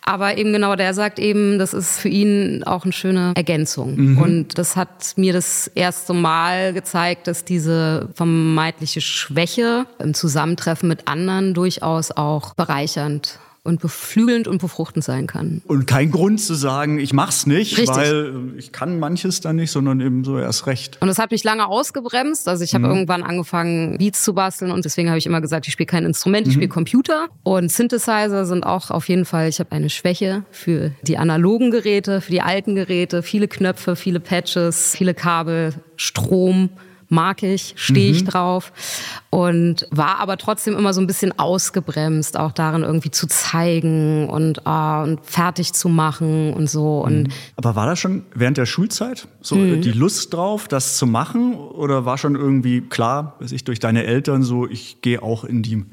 [0.06, 3.96] aber eben genau, der sagt eben, das ist für ihn auch eine schöne Ergänzung.
[3.96, 4.18] Mhm.
[4.18, 11.08] Und das hat mir das erste Mal gezeigt, dass diese vermeintliche Schwäche im Zusammentreffen mit
[11.08, 15.62] anderen durchaus auch bereichernd und beflügelnd und befruchtend sein kann.
[15.66, 17.96] Und kein Grund zu sagen, ich mach's nicht, Richtig.
[17.96, 20.98] weil ich kann manches dann nicht, sondern eben so erst recht.
[21.00, 22.50] Und das hat mich lange ausgebremst.
[22.50, 22.92] Also ich habe mhm.
[22.92, 26.46] irgendwann angefangen, Beats zu basteln und deswegen habe ich immer gesagt, ich spiele kein Instrument,
[26.46, 26.60] ich mhm.
[26.60, 27.28] spiele Computer.
[27.44, 32.20] Und Synthesizer sind auch auf jeden Fall, ich habe eine Schwäche für die analogen Geräte,
[32.20, 36.70] für die alten Geräte, viele Knöpfe, viele Patches, viele Kabel, Strom
[37.14, 38.30] mag ich, stehe ich mhm.
[38.30, 38.74] drauf
[39.30, 44.60] und war aber trotzdem immer so ein bisschen ausgebremst, auch darin irgendwie zu zeigen und,
[44.68, 47.02] uh, und fertig zu machen und so.
[47.02, 47.32] Und mhm.
[47.56, 49.82] aber war das schon während der Schulzeit so mhm.
[49.82, 54.04] die Lust drauf, das zu machen oder war schon irgendwie klar, dass ich durch deine
[54.04, 55.86] Eltern so, ich gehe auch in die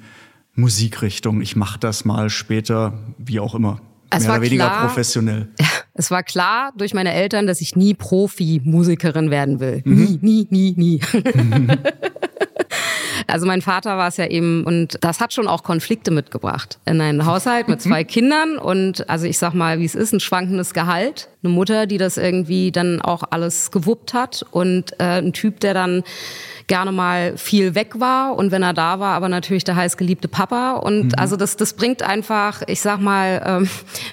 [0.54, 3.80] Musikrichtung, ich mache das mal später, wie auch immer.
[4.10, 5.48] Es mehr oder weniger klar, professionell.
[5.92, 9.82] Es war klar durch meine Eltern, dass ich nie Profi-Musikerin werden will.
[9.84, 10.18] Mhm.
[10.22, 11.00] Nie, nie, nie, nie.
[13.26, 17.00] Also mein Vater war es ja eben und das hat schon auch Konflikte mitgebracht in
[17.00, 20.74] einen Haushalt mit zwei Kindern und also ich sag mal, wie es ist, ein schwankendes
[20.74, 25.60] Gehalt, eine Mutter, die das irgendwie dann auch alles gewuppt hat und äh, ein Typ,
[25.60, 26.02] der dann
[26.70, 30.74] gerne mal viel weg war und wenn er da war, aber natürlich der heißgeliebte Papa.
[30.74, 31.12] Und mhm.
[31.16, 33.68] also das, das bringt einfach, ich sag mal, ähm,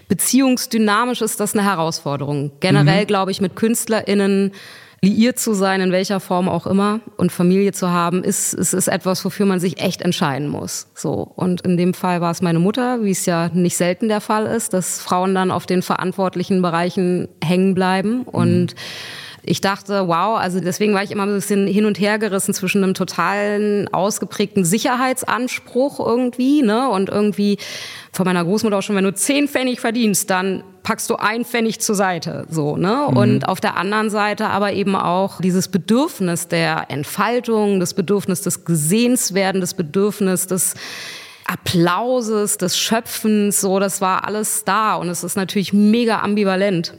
[0.08, 2.52] beziehungsdynamisch ist das eine Herausforderung.
[2.60, 3.08] Generell mhm.
[3.08, 4.54] glaube ich mit KünstlerInnen
[5.04, 8.88] liiert zu sein, in welcher Form auch immer, und Familie zu haben, ist, ist, ist
[8.88, 10.88] etwas, wofür man sich echt entscheiden muss.
[10.96, 11.32] So.
[11.36, 14.48] Und in dem Fall war es meine Mutter, wie es ja nicht selten der Fall
[14.48, 20.38] ist, dass Frauen dann auf den verantwortlichen Bereichen hängen bleiben und mhm ich dachte, wow,
[20.38, 24.66] also deswegen war ich immer ein bisschen hin und her gerissen zwischen einem totalen ausgeprägten
[24.66, 27.58] Sicherheitsanspruch irgendwie, ne, und irgendwie
[28.12, 31.80] von meiner Großmutter auch schon, wenn du zehn Pfennig verdienst, dann packst du ein Pfennig
[31.80, 33.08] zur Seite, so, ne?
[33.10, 33.18] Mhm.
[33.18, 38.66] Und auf der anderen Seite aber eben auch dieses Bedürfnis der Entfaltung, das Bedürfnis des
[38.66, 40.76] Gesehenswerden, das Bedürfnis des
[41.46, 46.94] Applauses, des Schöpfens, so, das war alles da und es ist natürlich mega ambivalent.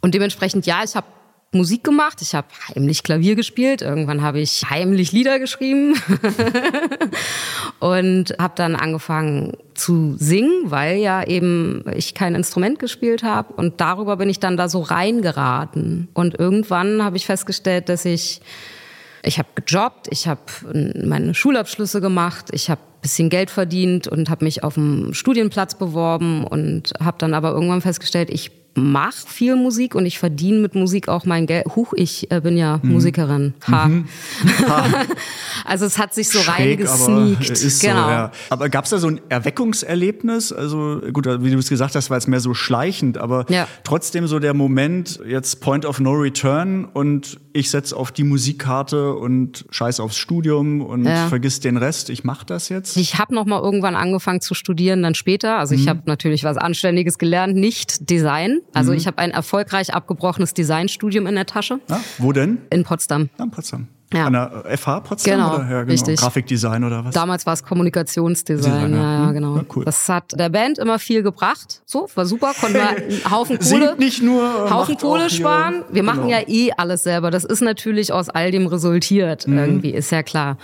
[0.00, 1.06] Und dementsprechend, ja, ich habe
[1.52, 5.94] Musik gemacht, ich habe heimlich Klavier gespielt, irgendwann habe ich heimlich Lieder geschrieben.
[7.78, 13.52] Und habe dann angefangen zu singen, weil ja eben ich kein Instrument gespielt habe.
[13.54, 16.08] Und darüber bin ich dann da so reingeraten.
[16.14, 18.40] Und irgendwann habe ich festgestellt, dass ich
[19.22, 20.40] ich habe gejobbt, ich habe
[20.72, 26.44] meine Schulabschlüsse gemacht, ich habe bisschen Geld verdient und habe mich auf dem Studienplatz beworben
[26.44, 31.08] und habe dann aber irgendwann festgestellt, ich mache viel Musik und ich verdiene mit Musik
[31.08, 31.66] auch mein Geld.
[31.74, 32.92] Huch, ich äh, bin ja mhm.
[32.92, 33.54] Musikerin.
[33.66, 33.88] Ha.
[33.88, 34.04] Mhm.
[34.68, 34.84] ha.
[35.64, 37.48] also es hat sich so reingesneakt.
[37.80, 38.04] genau.
[38.04, 38.30] So, ja.
[38.50, 40.52] Aber gab es da so ein Erweckungserlebnis?
[40.52, 43.66] Also gut, wie du es gesagt hast, war es mehr so schleichend, aber ja.
[43.84, 49.14] trotzdem so der Moment, jetzt Point of No Return und ich setze auf die Musikkarte
[49.14, 51.28] und scheiß aufs Studium und ja.
[51.28, 52.96] vergiss den Rest, ich mache das jetzt.
[52.96, 55.58] Ich habe noch mal irgendwann angefangen zu studieren, dann später.
[55.58, 55.80] Also mhm.
[55.80, 58.60] ich habe natürlich was Anständiges gelernt, nicht Design.
[58.72, 58.98] Also mhm.
[58.98, 61.80] ich habe ein erfolgreich abgebrochenes Designstudium in der Tasche.
[61.88, 62.58] Ja, wo denn?
[62.70, 63.30] In Potsdam.
[63.38, 63.88] Ja, in Potsdam.
[64.14, 64.26] Ja.
[64.26, 65.90] An der FH Potsdam genau, oder ja, genau.
[65.90, 66.20] richtig.
[66.20, 67.14] Grafikdesign oder was?
[67.14, 69.56] Damals war es Kommunikationsdesign, ja, ja, hm, genau.
[69.56, 69.84] Ja, cool.
[69.84, 71.82] Das hat der Band immer viel gebracht.
[71.86, 75.82] So, war super, konnten wir einen Haufen Kohle, Singt nicht nur, Haufen Kohle sparen.
[75.90, 76.14] Wir genau.
[76.14, 77.32] machen ja eh alles selber.
[77.32, 79.58] Das ist natürlich aus all dem resultiert, mhm.
[79.58, 80.56] irgendwie, ist ja klar.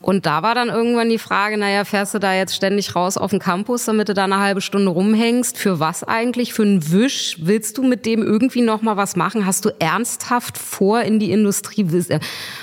[0.00, 3.30] Und da war dann irgendwann die Frage, naja, fährst du da jetzt ständig raus auf
[3.30, 5.56] den Campus, damit du da eine halbe Stunde rumhängst?
[5.56, 6.52] Für was eigentlich?
[6.52, 7.38] Für einen Wisch?
[7.40, 9.46] Willst du mit dem irgendwie noch mal was machen?
[9.46, 11.84] Hast du ernsthaft vor, in die Industrie?
[11.84, 12.20] Und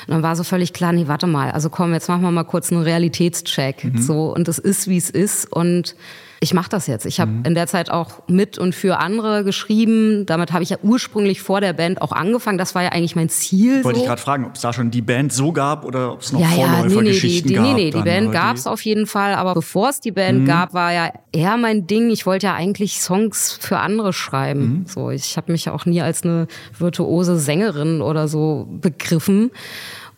[0.07, 2.71] dann war so völlig klar, nee, warte mal, also komm, jetzt machen wir mal kurz
[2.71, 3.83] einen Realitätscheck.
[3.83, 3.97] Mhm.
[4.01, 5.51] So, und es ist, wie es ist.
[5.51, 5.95] Und
[6.43, 7.05] ich mache das jetzt.
[7.05, 7.45] Ich habe mhm.
[7.45, 10.25] in der Zeit auch mit und für andere geschrieben.
[10.25, 12.57] Damit habe ich ja ursprünglich vor der Band auch angefangen.
[12.57, 13.83] Das war ja eigentlich mein Ziel.
[13.83, 14.03] Wollte so.
[14.03, 16.39] ich gerade fragen, ob es da schon die Band so gab oder ob es noch
[16.39, 17.77] ja, Vorläufergeschichten ja, nee, nee, gab.
[17.77, 19.35] Nee, nee, die Band gab es auf jeden Fall.
[19.35, 20.45] Aber bevor es die Band mhm.
[20.45, 22.09] gab, war ja eher mein Ding.
[22.09, 24.61] Ich wollte ja eigentlich Songs für andere schreiben.
[24.61, 24.85] Mhm.
[24.87, 29.51] So, ich habe mich auch nie als eine virtuose Sängerin oder so begriffen.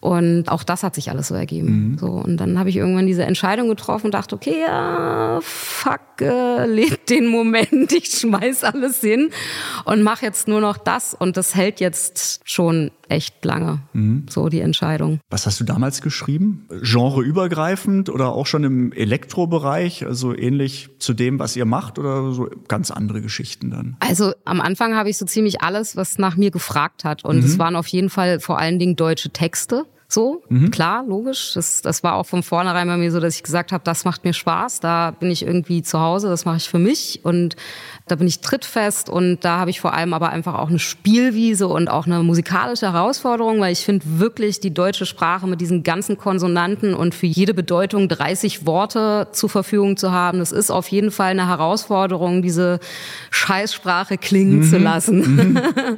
[0.04, 1.92] Und auch das hat sich alles so ergeben.
[1.92, 1.98] Mhm.
[1.98, 6.66] So, und dann habe ich irgendwann diese Entscheidung getroffen und dachte, okay, ja, fuck, äh,
[6.66, 9.30] lebt den Moment, ich schmeiß alles hin
[9.86, 11.14] und mache jetzt nur noch das.
[11.14, 14.26] Und das hält jetzt schon echt lange, mhm.
[14.30, 15.22] so die Entscheidung.
[15.30, 16.68] Was hast du damals geschrieben?
[16.82, 22.50] Genreübergreifend oder auch schon im Elektrobereich, also ähnlich zu dem, was ihr macht oder so
[22.68, 23.96] ganz andere Geschichten dann?
[24.02, 27.46] Also am Anfang habe ich so ziemlich alles, was nach mir gefragt hat und mhm.
[27.46, 29.86] es waren auf jeden Fall vor allen Dingen deutsche Texte.
[30.14, 30.70] So, mhm.
[30.70, 31.54] klar, logisch.
[31.56, 34.24] Das, das war auch von vornherein bei mir so, dass ich gesagt habe, das macht
[34.24, 37.56] mir Spaß, da bin ich irgendwie zu Hause, das mache ich für mich und
[38.08, 41.68] da bin ich trittfest und da habe ich vor allem aber einfach auch eine Spielwiese
[41.68, 46.20] und auch eine musikalische Herausforderung, weil ich finde wirklich die deutsche Sprache mit diesen ganzen
[46.20, 51.10] Konsonanten und für jede Bedeutung 30 Worte zur Verfügung zu haben, das ist auf jeden
[51.10, 52.80] Fall eine Herausforderung, diese
[53.32, 54.64] Scheißsprache klingen mhm.
[54.64, 55.36] zu lassen.
[55.36, 55.62] Mhm.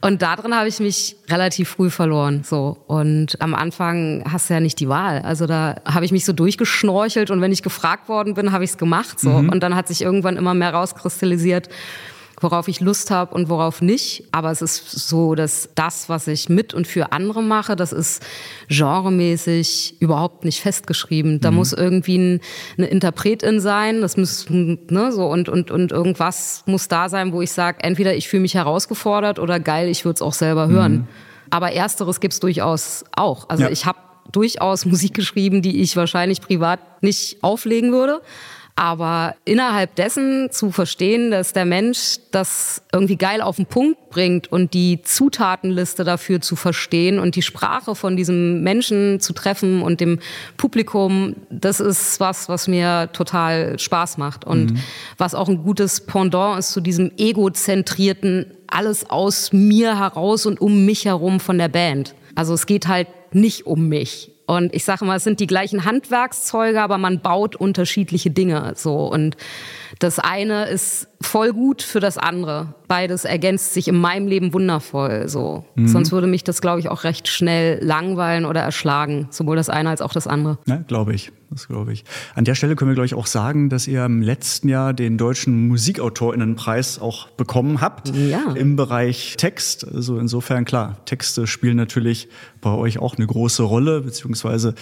[0.00, 2.42] Und darin habe ich mich relativ früh verloren.
[2.44, 2.76] So.
[2.86, 5.22] Und am Anfang hast du ja nicht die Wahl.
[5.22, 8.70] Also da habe ich mich so durchgeschnorchelt und wenn ich gefragt worden bin, habe ich
[8.70, 9.18] es gemacht.
[9.18, 9.30] So.
[9.30, 9.48] Mhm.
[9.48, 11.68] Und dann hat sich irgendwann immer mehr rauskristallisiert,
[12.40, 14.24] worauf ich Lust habe und worauf nicht.
[14.32, 18.22] Aber es ist so, dass das, was ich mit und für andere mache, das ist
[18.68, 21.40] genremäßig überhaupt nicht festgeschrieben.
[21.40, 21.56] Da mhm.
[21.56, 22.40] muss irgendwie ein,
[22.76, 27.42] eine Interpretin sein, das muss ne, so und und und irgendwas muss da sein, wo
[27.42, 30.92] ich sage, entweder ich fühle mich herausgefordert oder geil, ich würde es auch selber hören.
[30.92, 31.08] Mhm.
[31.50, 33.48] Aber ersteres gibt's durchaus auch.
[33.48, 33.70] Also ja.
[33.70, 33.98] ich habe
[34.32, 38.20] durchaus Musik geschrieben, die ich wahrscheinlich privat nicht auflegen würde.
[38.78, 44.52] Aber innerhalb dessen zu verstehen, dass der Mensch das irgendwie geil auf den Punkt bringt
[44.52, 50.00] und die Zutatenliste dafür zu verstehen und die Sprache von diesem Menschen zu treffen und
[50.00, 50.20] dem
[50.56, 54.78] Publikum, das ist was, was mir total Spaß macht und mhm.
[55.16, 60.84] was auch ein gutes Pendant ist zu diesem egozentrierten alles aus mir heraus und um
[60.84, 62.14] mich herum von der Band.
[62.36, 64.30] Also es geht halt nicht um mich.
[64.48, 69.06] Und ich sage mal, es sind die gleichen Handwerkszeuge, aber man baut unterschiedliche Dinge so.
[69.06, 69.36] Und
[69.98, 72.74] das eine ist voll gut für das andere.
[72.86, 75.28] Beides ergänzt sich in meinem Leben wundervoll.
[75.28, 75.64] So.
[75.74, 75.88] Mhm.
[75.88, 79.28] Sonst würde mich das, glaube ich, auch recht schnell langweilen oder erschlagen.
[79.30, 80.58] Sowohl das eine als auch das andere.
[80.66, 81.32] Ja, glaube ich.
[81.50, 82.04] Das glaube ich.
[82.34, 85.16] An der Stelle können wir, glaube ich, auch sagen, dass ihr im letzten Jahr den
[85.16, 88.14] deutschen Musikautorinnenpreis auch bekommen habt.
[88.14, 88.52] Ja.
[88.54, 89.86] Im Bereich Text.
[89.86, 92.28] Also insofern klar, Texte spielen natürlich
[92.60, 94.74] bei euch auch eine große Rolle, beziehungsweise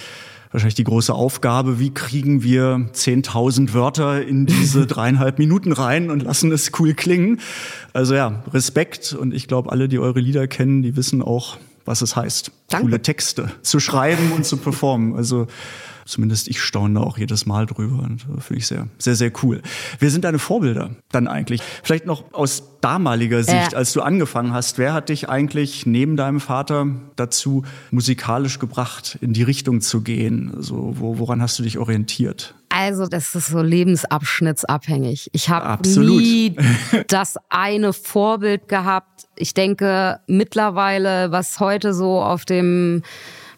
[0.51, 6.23] wahrscheinlich die große Aufgabe, wie kriegen wir 10.000 Wörter in diese dreieinhalb Minuten rein und
[6.23, 7.39] lassen es cool klingen.
[7.93, 12.01] Also ja, Respekt und ich glaube, alle, die eure Lieder kennen, die wissen auch, was
[12.01, 12.85] es heißt, Danke.
[12.85, 15.15] coole Texte zu schreiben und zu performen.
[15.15, 15.47] Also
[16.07, 19.61] zumindest ich staune auch jedes Mal drüber und finde ich sehr, sehr, sehr cool.
[19.99, 21.61] Wer sind deine Vorbilder dann eigentlich?
[21.83, 23.77] Vielleicht noch aus damaliger Sicht, ja.
[23.77, 29.33] als du angefangen hast, wer hat dich eigentlich neben deinem Vater dazu musikalisch gebracht, in
[29.33, 30.53] die Richtung zu gehen?
[30.55, 32.55] Also, wo, woran hast du dich orientiert?
[32.69, 35.29] Also das ist so lebensabschnittsabhängig.
[35.33, 36.55] Ich habe nie
[37.07, 39.27] das eine Vorbild gehabt.
[39.35, 43.01] Ich denke mittlerweile, was heute so auf dem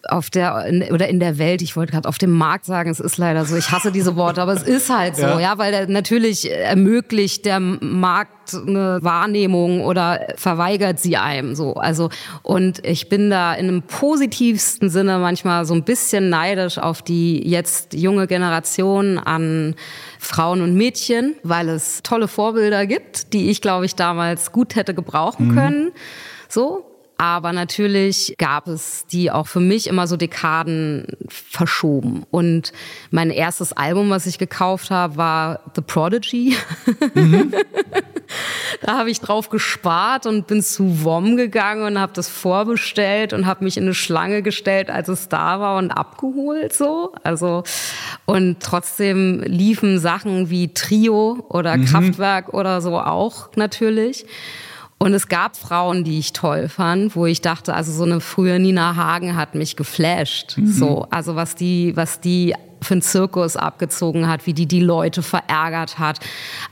[0.08, 3.18] auf der oder in der Welt, ich wollte gerade auf dem Markt sagen, es ist
[3.18, 5.88] leider so, ich hasse diese Worte, aber es ist halt so, ja, ja weil der,
[5.88, 11.74] natürlich ermöglicht der Markt eine Wahrnehmung oder verweigert sie einem so.
[11.74, 12.10] Also
[12.42, 17.48] und ich bin da in einem positivsten Sinne manchmal so ein bisschen neidisch auf die
[17.48, 19.74] jetzt junge Generation an
[20.18, 24.94] Frauen und Mädchen, weil es tolle Vorbilder gibt, die ich glaube ich damals gut hätte
[24.94, 25.54] gebrauchen mhm.
[25.54, 25.92] können.
[26.48, 26.89] So,
[27.20, 32.24] aber natürlich gab es die auch für mich immer so Dekaden verschoben.
[32.30, 32.72] Und
[33.10, 36.56] mein erstes Album, was ich gekauft habe, war The Prodigy.
[37.12, 37.52] Mhm.
[38.80, 43.44] da habe ich drauf gespart und bin zu WOM gegangen und habe das vorbestellt und
[43.44, 47.12] habe mich in eine Schlange gestellt, als es da war und abgeholt so.
[47.22, 47.64] Also
[48.24, 51.84] und trotzdem liefen Sachen wie Trio oder mhm.
[51.84, 54.24] Kraftwerk oder so auch natürlich.
[55.02, 58.60] Und es gab Frauen, die ich toll fand, wo ich dachte, also so eine frühe
[58.60, 60.58] Nina Hagen hat mich geflasht.
[60.58, 60.66] Mhm.
[60.66, 65.22] So, also was die, was die für einen Zirkus abgezogen hat, wie die die Leute
[65.22, 66.20] verärgert hat,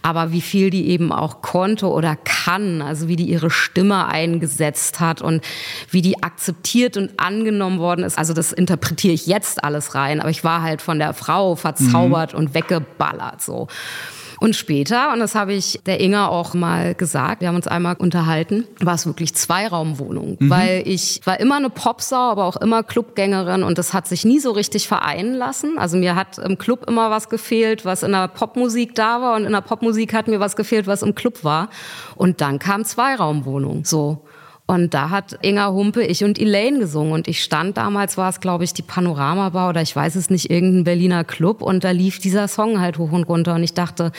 [0.03, 5.01] aber wie viel die eben auch konnte oder kann, also wie die ihre Stimme eingesetzt
[5.01, 5.43] hat und
[5.91, 8.19] wie die akzeptiert und angenommen worden ist.
[8.19, 12.35] Also das interpretiere ich jetzt alles rein, aber ich war halt von der Frau verzaubert
[12.35, 12.41] mhm.
[12.41, 13.69] und weggeballert so.
[14.40, 17.96] Und später, und das habe ich der Inga auch mal gesagt, wir haben uns einmal
[17.96, 20.51] unterhalten, war es wirklich Zweiraumwohnung, mhm.
[20.51, 24.38] weil ich war immer eine Popsau, aber auch immer Clubgängerin und das hat sich nie
[24.38, 25.79] so richtig vereinen lassen.
[25.79, 29.44] Also mir hat im Club immer was gefehlt, was in der Popmusik da war und
[29.44, 31.70] in der Popmusik hat mir was gefehlt, was im Club war.
[32.14, 34.24] Und dann kam Zweiraumwohnung, so.
[34.70, 37.14] Und da hat Inga Humpe, ich und Elaine gesungen.
[37.14, 40.50] Und ich stand damals, war es, glaube ich, die Panoramabar oder ich weiß es nicht,
[40.50, 41.62] irgendein Berliner Club.
[41.62, 43.54] Und da lief dieser Song halt hoch und runter.
[43.54, 44.12] Und ich dachte,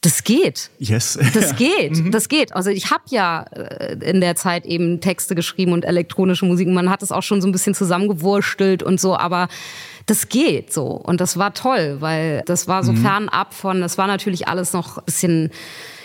[0.00, 0.70] das geht.
[0.78, 1.18] Yes.
[1.34, 1.98] Das geht.
[1.98, 2.10] Mhm.
[2.12, 2.54] Das geht.
[2.54, 6.66] Also ich habe ja äh, in der Zeit eben Texte geschrieben und elektronische Musik.
[6.68, 9.48] Man hat es auch schon so ein bisschen zusammengewurstelt und so, aber
[10.06, 10.86] das geht so.
[10.86, 13.02] Und das war toll, weil das war so mhm.
[13.02, 15.50] fernab von, das war natürlich alles noch ein bisschen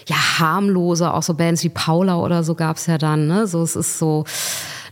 [0.08, 3.28] ja, harmloser, auch so Bands wie Paula oder so gab's ja dann.
[3.28, 3.48] Ne?
[3.48, 4.26] So, es ist so,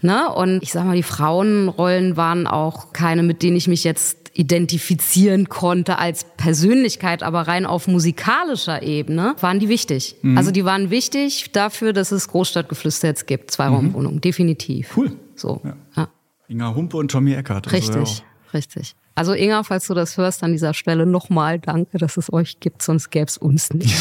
[0.02, 0.32] ne?
[0.34, 5.50] Und ich sag mal, die Frauenrollen waren auch keine, mit denen ich mich jetzt identifizieren
[5.50, 10.16] konnte als Persönlichkeit, aber rein auf musikalischer Ebene waren die wichtig.
[10.22, 10.38] Mhm.
[10.38, 14.22] Also die waren wichtig dafür, dass es Großstadtgeflüster jetzt gibt, Zweiraumwohnungen, mhm.
[14.22, 14.96] definitiv.
[14.96, 15.14] Cool.
[15.36, 15.62] So.
[15.64, 15.76] Ja.
[15.96, 16.08] ja.
[16.48, 17.66] Inga Humpe und Tommy Eckert.
[17.66, 18.96] Also richtig, ja richtig.
[19.18, 22.84] Also Inga, falls du das hörst an dieser Stelle nochmal danke, dass es euch gibt,
[22.84, 23.98] sonst gäbe es uns nicht.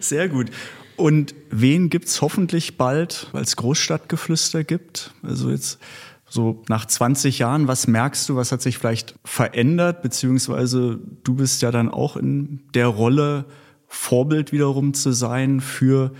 [0.00, 0.50] Sehr gut.
[0.96, 5.14] Und wen gibt's hoffentlich bald, weil es Großstadtgeflüster gibt?
[5.22, 5.78] Also jetzt
[6.28, 11.62] so nach 20 Jahren, was merkst du, was hat sich vielleicht verändert, beziehungsweise du bist
[11.62, 13.46] ja dann auch in der Rolle,
[13.86, 16.12] Vorbild wiederum zu sein für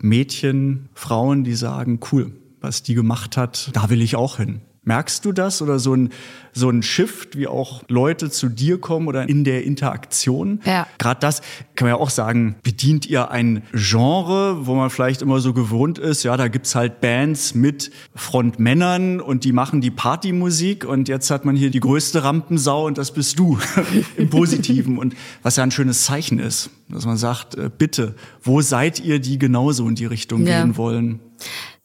[0.00, 4.60] Mädchen, Frauen, die sagen, cool, was die gemacht hat, da will ich auch hin.
[4.86, 6.10] Merkst du das oder so ein,
[6.52, 10.60] so ein Shift, wie auch Leute zu dir kommen oder in der Interaktion?
[10.64, 10.86] Ja.
[10.98, 11.40] Gerade das
[11.74, 15.98] kann man ja auch sagen, bedient ihr ein Genre, wo man vielleicht immer so gewohnt
[15.98, 21.32] ist, ja, da gibt's halt Bands mit Frontmännern und die machen die Partymusik und jetzt
[21.32, 23.58] hat man hier die größte Rampensau und das bist du
[24.16, 28.60] im Positiven und was ja ein schönes Zeichen ist, dass man sagt, äh, bitte, wo
[28.60, 30.62] seid ihr, die genauso in die Richtung ja.
[30.62, 31.18] gehen wollen?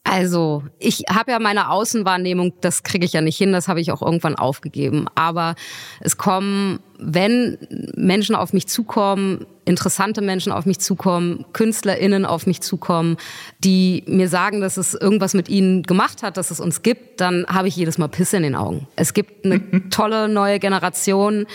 [0.04, 3.92] Also, ich habe ja meine Außenwahrnehmung, das kriege ich ja nicht hin, das habe ich
[3.92, 5.06] auch irgendwann aufgegeben.
[5.14, 5.54] Aber
[6.00, 7.56] es kommen, wenn
[7.94, 13.16] Menschen auf mich zukommen, interessante Menschen auf mich zukommen, KünstlerInnen auf mich zukommen,
[13.62, 17.46] die mir sagen, dass es irgendwas mit ihnen gemacht hat, dass es uns gibt, dann
[17.46, 18.88] habe ich jedes Mal Pisse in den Augen.
[18.96, 21.46] Es gibt eine tolle neue Generation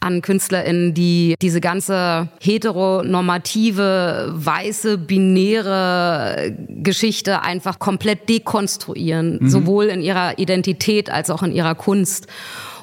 [0.00, 9.48] an KünstlerInnen, die diese ganze heteronormative, weiße, binäre Geschichte einfach komplett dekonstruieren, mhm.
[9.50, 12.26] sowohl in ihrer Identität als auch in ihrer Kunst.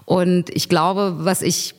[0.06, 1.76] Und ich glaube, was ich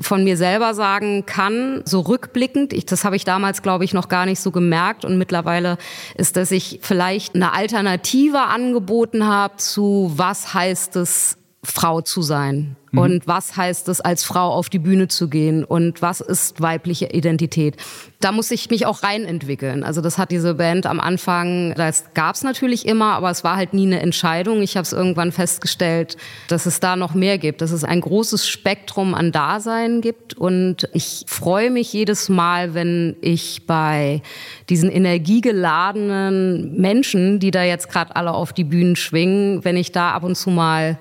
[0.00, 4.08] von mir selber sagen kann, so rückblickend, ich, das habe ich damals, glaube ich, noch
[4.08, 5.78] gar nicht so gemerkt und mittlerweile
[6.16, 12.76] ist, dass ich vielleicht eine Alternative angeboten habe zu, was heißt es, Frau zu sein.
[12.90, 12.98] Mhm.
[12.98, 15.62] Und was heißt es, als Frau auf die Bühne zu gehen?
[15.62, 17.76] Und was ist weibliche Identität?
[18.18, 19.84] Da muss ich mich auch reinentwickeln.
[19.84, 23.56] Also das hat diese Band am Anfang, das gab es natürlich immer, aber es war
[23.56, 24.62] halt nie eine Entscheidung.
[24.62, 26.16] Ich habe es irgendwann festgestellt,
[26.48, 30.32] dass es da noch mehr gibt, dass es ein großes Spektrum an Dasein gibt.
[30.32, 34.22] Und ich freue mich jedes Mal, wenn ich bei
[34.70, 40.12] diesen energiegeladenen Menschen, die da jetzt gerade alle auf die Bühnen schwingen, wenn ich da
[40.12, 40.98] ab und zu mal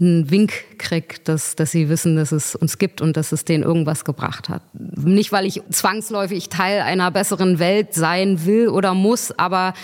[0.00, 3.62] einen Wink krieg, dass, dass sie wissen, dass es uns gibt und dass es denen
[3.62, 4.62] irgendwas gebracht hat.
[4.72, 9.74] Nicht, weil ich zwangsläufig Teil einer besseren Welt sein will oder muss, aber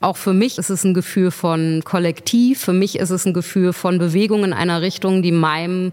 [0.00, 2.60] auch für mich ist es ein Gefühl von Kollektiv.
[2.60, 5.92] Für mich ist es ein Gefühl von Bewegung in einer Richtung, die meinem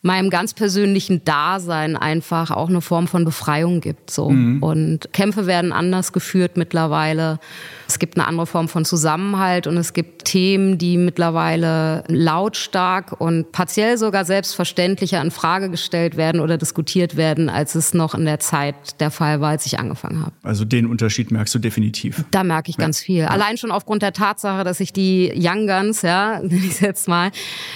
[0.00, 4.10] meinem ganz persönlichen Dasein einfach auch eine Form von Befreiung gibt.
[4.10, 4.30] So.
[4.30, 4.62] Mhm.
[4.62, 7.40] Und Kämpfe werden anders geführt mittlerweile.
[7.88, 13.50] Es gibt eine andere Form von Zusammenhalt und es gibt Themen, die mittlerweile lautstark und
[13.50, 18.40] partiell sogar selbstverständlicher in Frage gestellt werden oder diskutiert werden, als es noch in der
[18.40, 20.32] Zeit der Fall war, als ich angefangen habe.
[20.42, 22.24] Also den Unterschied merkst du definitiv.
[22.30, 22.84] Da merke ich ja.
[22.84, 23.24] ganz viel.
[23.24, 27.30] Allein schon aufgrund der Tatsache, dass ich die Young Guns, ja, nenne ich jetzt mal,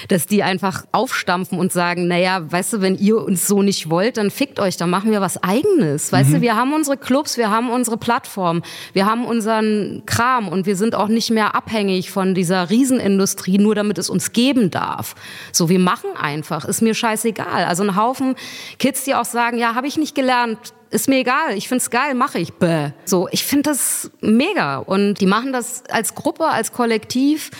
[0.09, 4.19] dass die einfach aufstampfen und sagen, naja, weißt du, wenn ihr uns so nicht wollt,
[4.19, 6.13] dann fickt euch, dann machen wir was eigenes.
[6.13, 6.35] Weißt mhm.
[6.35, 10.77] du, wir haben unsere Clubs, wir haben unsere Plattform, wir haben unseren Kram und wir
[10.77, 15.15] sind auch nicht mehr abhängig von dieser Riesenindustrie, nur damit es uns geben darf.
[15.53, 17.65] So, wir machen einfach, ist mir scheißegal.
[17.65, 18.35] Also ein Haufen
[18.79, 20.59] Kids, die auch sagen, ja, habe ich nicht gelernt,
[20.91, 22.53] ist mir egal, ich find's geil, mache ich.
[22.53, 22.91] Bäh.
[23.05, 27.51] So, ich finde das mega und die machen das als Gruppe, als Kollektiv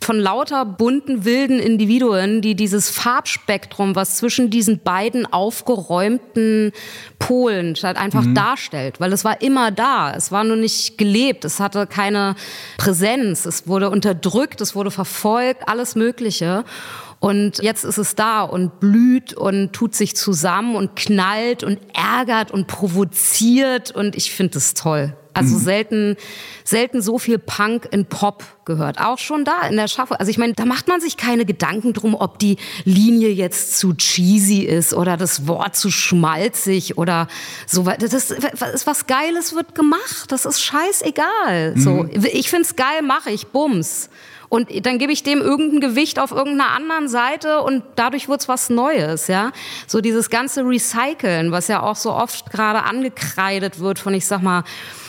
[0.00, 6.72] von lauter bunten, wilden Individuen, die dieses Farbspektrum, was zwischen diesen beiden aufgeräumten
[7.18, 8.34] Polen halt einfach mhm.
[8.34, 12.36] darstellt, weil es war immer da, es war nur nicht gelebt, es hatte keine
[12.76, 16.64] Präsenz, es wurde unterdrückt, es wurde verfolgt, alles Mögliche.
[17.20, 22.52] Und jetzt ist es da und blüht und tut sich zusammen und knallt und ärgert
[22.52, 25.16] und provoziert und ich finde es toll.
[25.38, 25.60] Also mhm.
[25.60, 26.16] selten,
[26.64, 29.00] selten so viel Punk in Pop gehört.
[29.00, 30.16] Auch schon da in der Schaffung.
[30.18, 33.94] Also ich meine, da macht man sich keine Gedanken drum, ob die Linie jetzt zu
[33.94, 37.28] cheesy ist oder das Wort zu schmalzig oder
[37.66, 38.08] so weiter.
[38.08, 40.26] Das ist was Geiles wird gemacht.
[40.28, 41.74] Das ist scheißegal.
[41.76, 41.80] Mhm.
[41.80, 44.10] So, ich find's geil, mache ich, bums.
[44.48, 48.70] und dann gebe ich dem irgendein Gewicht auf irgendeiner anderen Seite und dadurch wird's was
[48.70, 49.52] Neues, ja.
[49.86, 54.42] So dieses ganze Recyceln, was ja auch so oft gerade angekreidet wird von, ich sag
[54.42, 54.64] mal,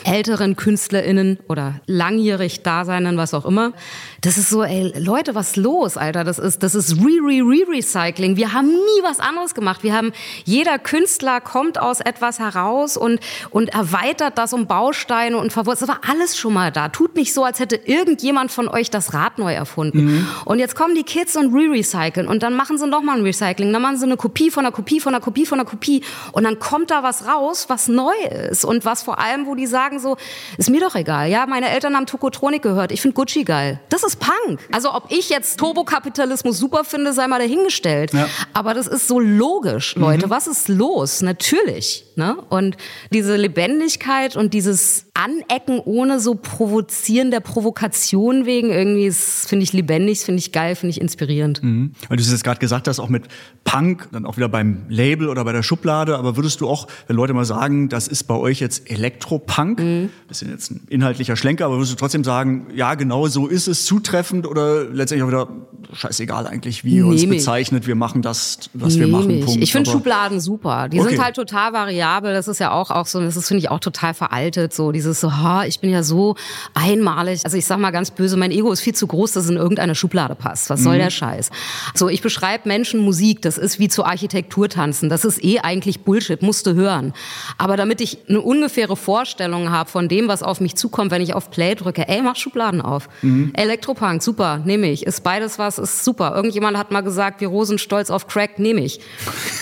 [0.10, 3.74] älteren KünstlerInnen oder langjährig Daseinen, was auch immer.
[4.22, 6.24] Das ist so, ey, Leute, was los, Alter?
[6.24, 8.36] Das ist, das ist Re-Re-Re-Recycling.
[8.36, 9.84] Wir haben nie was anderes gemacht.
[9.84, 10.12] Wir haben,
[10.46, 13.20] jeder Künstler kommt aus etwas heraus und,
[13.52, 15.90] und erweitert das um Bausteine und verwurzelt.
[15.90, 16.90] Das war alles schon mal da.
[16.90, 20.06] Tut nicht so, als hätte irgendjemand von euch das Rad neu erfunden.
[20.06, 20.28] Mhm.
[20.46, 23.72] Und jetzt kommen die Kids und re-recyceln und dann machen sie nochmal ein Recycling.
[23.72, 26.44] Dann machen sie eine Kopie von einer Kopie von einer Kopie von einer Kopie und
[26.44, 28.14] dann kommt da was raus, was neu
[28.50, 30.18] ist und was vor allem, wo die sagen so,
[30.58, 31.30] ist mir doch egal.
[31.30, 32.92] Ja, meine Eltern haben Tokotronik gehört.
[32.92, 33.80] Ich finde Gucci geil.
[33.90, 34.60] Das ist Punk.
[34.72, 38.14] Also ob ich jetzt Turbokapitalismus super finde, sei mal dahingestellt.
[38.14, 38.28] Ja.
[38.54, 40.28] Aber das ist so logisch, Leute.
[40.28, 40.30] Mhm.
[40.30, 41.22] Was ist los?
[41.22, 42.06] Natürlich.
[42.16, 42.38] Ne?
[42.50, 42.78] Und
[43.12, 50.22] diese Lebendigkeit und dieses Anecken ohne so provozieren der Provokation wegen irgendwie, finde ich lebendig,
[50.22, 51.62] finde ich geil, finde ich inspirierend.
[51.62, 51.92] Mhm.
[52.08, 53.24] Weil du es jetzt gerade gesagt hast, auch mit
[53.66, 57.18] Punk, dann auch wieder beim Label oder bei der Schublade, aber würdest du auch, wenn
[57.18, 60.10] Leute mal sagen, das ist bei euch jetzt Elektropunk, mhm.
[60.28, 63.86] bisschen jetzt ein inhaltlicher Schlenker, aber würdest du trotzdem sagen, ja, genau so ist es
[63.86, 65.50] zutreffend oder letztendlich auch wieder
[65.94, 69.42] scheißegal eigentlich, wie ihr uns bezeichnet, wir machen das, was nee wir machen.
[69.42, 69.62] Punkt.
[69.62, 70.88] Ich finde Schubladen super.
[70.90, 71.10] Die okay.
[71.10, 72.34] sind halt total variabel.
[72.34, 74.74] Das ist ja auch, auch so, das ist, finde ich, auch total veraltet.
[74.74, 76.36] So dieses so, ha, ich bin ja so
[76.74, 77.42] einmalig.
[77.44, 79.58] Also ich sag mal ganz böse, mein Ego ist viel zu groß, dass es in
[79.58, 80.70] irgendeine Schublade passt.
[80.70, 81.00] Was soll mhm.
[81.00, 81.50] der Scheiß?
[81.94, 83.42] So, ich beschreibe Menschen Musik.
[83.42, 85.10] Das ist wie zur Architektur tanzen.
[85.10, 87.14] Das ist eh eigentlich Bullshit, musst du hören.
[87.58, 91.34] Aber damit ich eine ungefähre Vorstellung habe von dem, was auf mich zukommt, wenn ich
[91.34, 93.10] auf Play drücke, ey, mach Schubladen auf.
[93.22, 93.52] Mhm.
[93.56, 95.06] Elektropunk, super, nehme ich.
[95.06, 96.34] Ist beides was, ist super.
[96.36, 99.00] Irgendjemand hat mal gesagt, wir Rosen stolz auf Crack, nehme ich.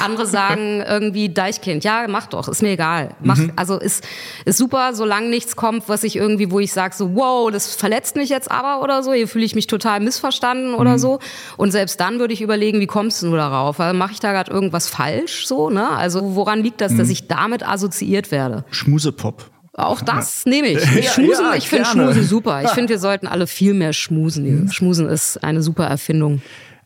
[0.03, 3.15] Andere sagen irgendwie Deichkind, ja, mach doch, ist mir egal.
[3.21, 3.53] Mach, mhm.
[3.55, 4.03] also ist,
[4.45, 8.15] ist super, solange nichts kommt, was ich irgendwie, wo ich sage so, wow, das verletzt
[8.15, 10.97] mich jetzt aber oder so, hier fühle ich mich total missverstanden oder mhm.
[10.97, 11.19] so.
[11.57, 13.77] Und selbst dann würde ich überlegen, wie kommst du darauf?
[13.77, 15.89] Mache ich da gerade irgendwas falsch so, ne?
[15.89, 16.97] Also woran liegt das, mhm.
[16.97, 18.65] dass ich damit assoziiert werde?
[18.71, 19.51] Schmusepop.
[19.73, 20.49] Auch das ja.
[20.49, 20.79] nehme ich.
[21.11, 22.63] Schmusen, ja, ich finde Schmusen super.
[22.63, 24.63] Ich finde, wir sollten alle viel mehr schmusen.
[24.63, 24.71] Mhm.
[24.71, 26.41] Schmusen ist eine super Erfindung.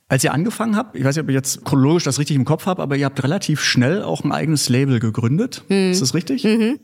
[0.10, 2.66] Als ihr angefangen habt, ich weiß nicht, ob ich jetzt chronologisch das richtig im Kopf
[2.66, 5.64] habe, aber ihr habt relativ schnell auch ein eigenes Label gegründet.
[5.70, 5.91] Mhm.
[5.91, 6.43] Ist das richtig?
[6.43, 6.82] Mhm.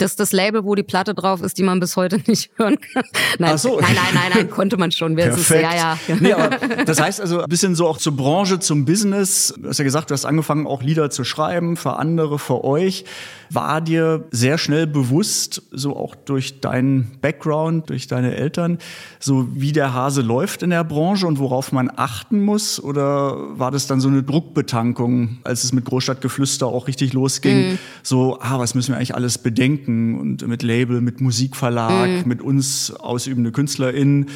[0.00, 2.78] Das ist das Label, wo die Platte drauf ist, die man bis heute nicht hören
[2.80, 3.04] kann.
[3.38, 3.78] Nein, so.
[3.80, 5.16] nein, nein, nein, nein, konnte man schon.
[5.16, 5.98] Wer ist ja, ja.
[6.20, 9.54] Nee, aber das heißt also ein bisschen so auch zur Branche, zum Business.
[9.58, 13.04] Du hast ja gesagt, du hast angefangen, auch Lieder zu schreiben für andere, für euch.
[13.52, 18.78] War dir sehr schnell bewusst, so auch durch deinen Background, durch deine Eltern,
[19.18, 22.80] so wie der Hase läuft in der Branche und worauf man achten muss?
[22.82, 27.72] Oder war das dann so eine Druckbetankung, als es mit Großstadtgeflüster auch richtig losging?
[27.72, 27.78] Mhm.
[28.04, 29.89] So, ah, was müssen wir eigentlich alles bedenken?
[29.90, 32.22] Marken und mit Label, mit Musikverlag, mhm.
[32.26, 34.28] mit uns ausübende KünstlerInnen,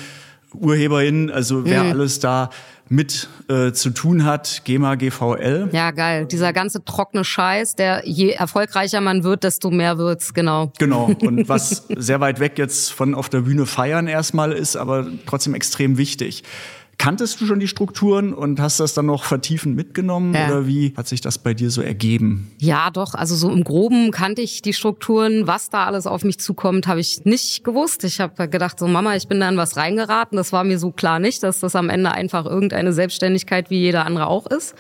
[0.52, 1.90] UrheberInnen, also wer mhm.
[1.90, 2.50] alles da
[2.88, 5.70] mit äh, zu tun hat, GEMA, GVL.
[5.72, 6.26] Ja, geil.
[6.26, 10.70] Dieser ganze trockene Scheiß, der je erfolgreicher man wird, desto mehr wird's, genau.
[10.78, 11.10] Genau.
[11.22, 15.54] Und was sehr weit weg jetzt von auf der Bühne feiern erstmal ist, aber trotzdem
[15.54, 16.44] extrem wichtig.
[16.98, 20.46] Kanntest du schon die Strukturen und hast das dann noch vertiefend mitgenommen ja.
[20.46, 22.50] oder wie hat sich das bei dir so ergeben?
[22.58, 26.38] Ja, doch, also so im groben kannte ich die Strukturen, was da alles auf mich
[26.38, 28.04] zukommt, habe ich nicht gewusst.
[28.04, 30.90] Ich habe gedacht, so Mama, ich bin da in was reingeraten, das war mir so
[30.90, 34.74] klar nicht, dass das am Ende einfach irgendeine Selbstständigkeit wie jeder andere auch ist.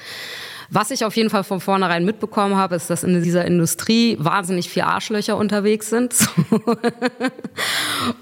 [0.70, 4.68] Was ich auf jeden Fall von vornherein mitbekommen habe, ist, dass in dieser Industrie wahnsinnig
[4.68, 6.14] viel Arschlöcher unterwegs sind.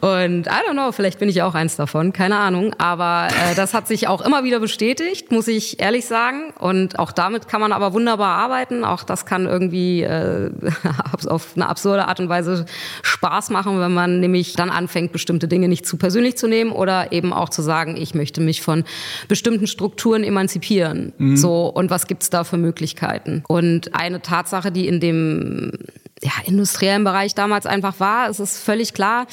[0.01, 2.75] Und I don't know, vielleicht bin ich auch eins davon, keine Ahnung.
[2.79, 6.53] Aber äh, das hat sich auch immer wieder bestätigt, muss ich ehrlich sagen.
[6.59, 8.85] Und auch damit kann man aber wunderbar arbeiten.
[8.85, 10.51] Auch das kann irgendwie äh,
[11.27, 12.67] auf eine absurde Art und Weise
[13.03, 17.13] Spaß machen, wenn man nämlich dann anfängt, bestimmte Dinge nicht zu persönlich zu nehmen oder
[17.13, 18.85] eben auch zu sagen, ich möchte mich von
[19.29, 21.13] bestimmten Strukturen emanzipieren.
[21.19, 21.37] Mhm.
[21.37, 23.45] So, und was gibt's da für Möglichkeiten?
[23.49, 25.73] Und eine Tatsache, die in dem
[26.23, 29.27] ja, industriellen Bereich damals einfach war, es ist völlig klar,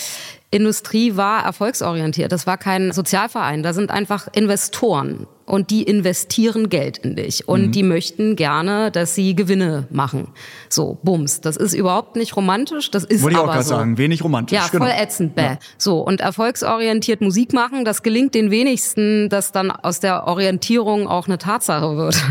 [0.52, 2.32] Industrie war erfolgsorientiert.
[2.32, 3.62] Das war kein Sozialverein.
[3.62, 7.72] Da sind einfach Investoren und die investieren Geld in dich und mhm.
[7.72, 10.28] die möchten gerne, dass sie Gewinne machen.
[10.70, 11.42] So, bums.
[11.42, 13.76] Das ist überhaupt nicht romantisch, das ist Wollte aber ich auch gerade so.
[13.76, 14.58] sagen, wenig romantisch.
[14.58, 14.86] Ja, genau.
[14.86, 15.42] voll ätzend, bäh.
[15.42, 15.60] Ja.
[15.78, 21.28] So, und erfolgsorientiert Musik machen, das gelingt den wenigsten, dass dann aus der Orientierung auch
[21.28, 22.24] eine Tatsache wird.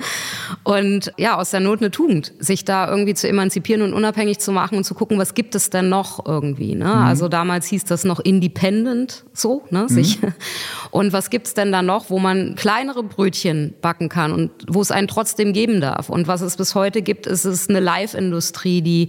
[0.63, 4.53] und ja, aus der Not eine Tugend, sich da irgendwie zu emanzipieren und unabhängig zu
[4.53, 6.76] machen und zu gucken, was gibt es denn noch irgendwie.
[6.76, 6.86] Ne?
[6.86, 6.91] Mhm.
[6.91, 9.89] Also damals hieß das noch Independent, so, ne?
[9.89, 10.21] Sich.
[10.21, 10.34] Mhm.
[10.91, 14.91] Und was gibt's denn da noch, wo man kleinere Brötchen backen kann und wo es
[14.91, 16.09] einen trotzdem geben darf.
[16.09, 19.07] Und was es bis heute gibt, ist es eine Live-Industrie, die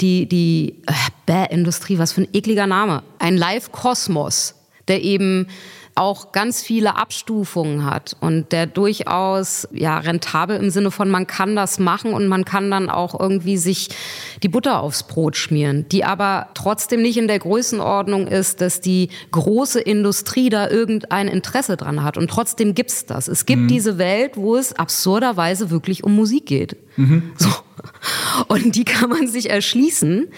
[0.00, 0.92] die die äh,
[1.26, 4.56] Bäh-Industrie, was für ein ekliger Name, ein Live-Kosmos,
[4.88, 5.46] der eben
[5.94, 11.54] auch ganz viele Abstufungen hat und der durchaus ja rentabel im Sinne von man kann
[11.54, 13.90] das machen und man kann dann auch irgendwie sich
[14.42, 19.10] die Butter aufs Brot schmieren, die aber trotzdem nicht in der Größenordnung ist, dass die
[19.32, 23.28] große Industrie da irgendein Interesse dran hat und trotzdem gibt's das.
[23.28, 23.68] Es gibt mhm.
[23.68, 26.76] diese Welt, wo es absurderweise wirklich um Musik geht.
[26.96, 27.32] Mhm.
[27.36, 27.50] So.
[28.48, 30.28] Und die kann man sich erschließen.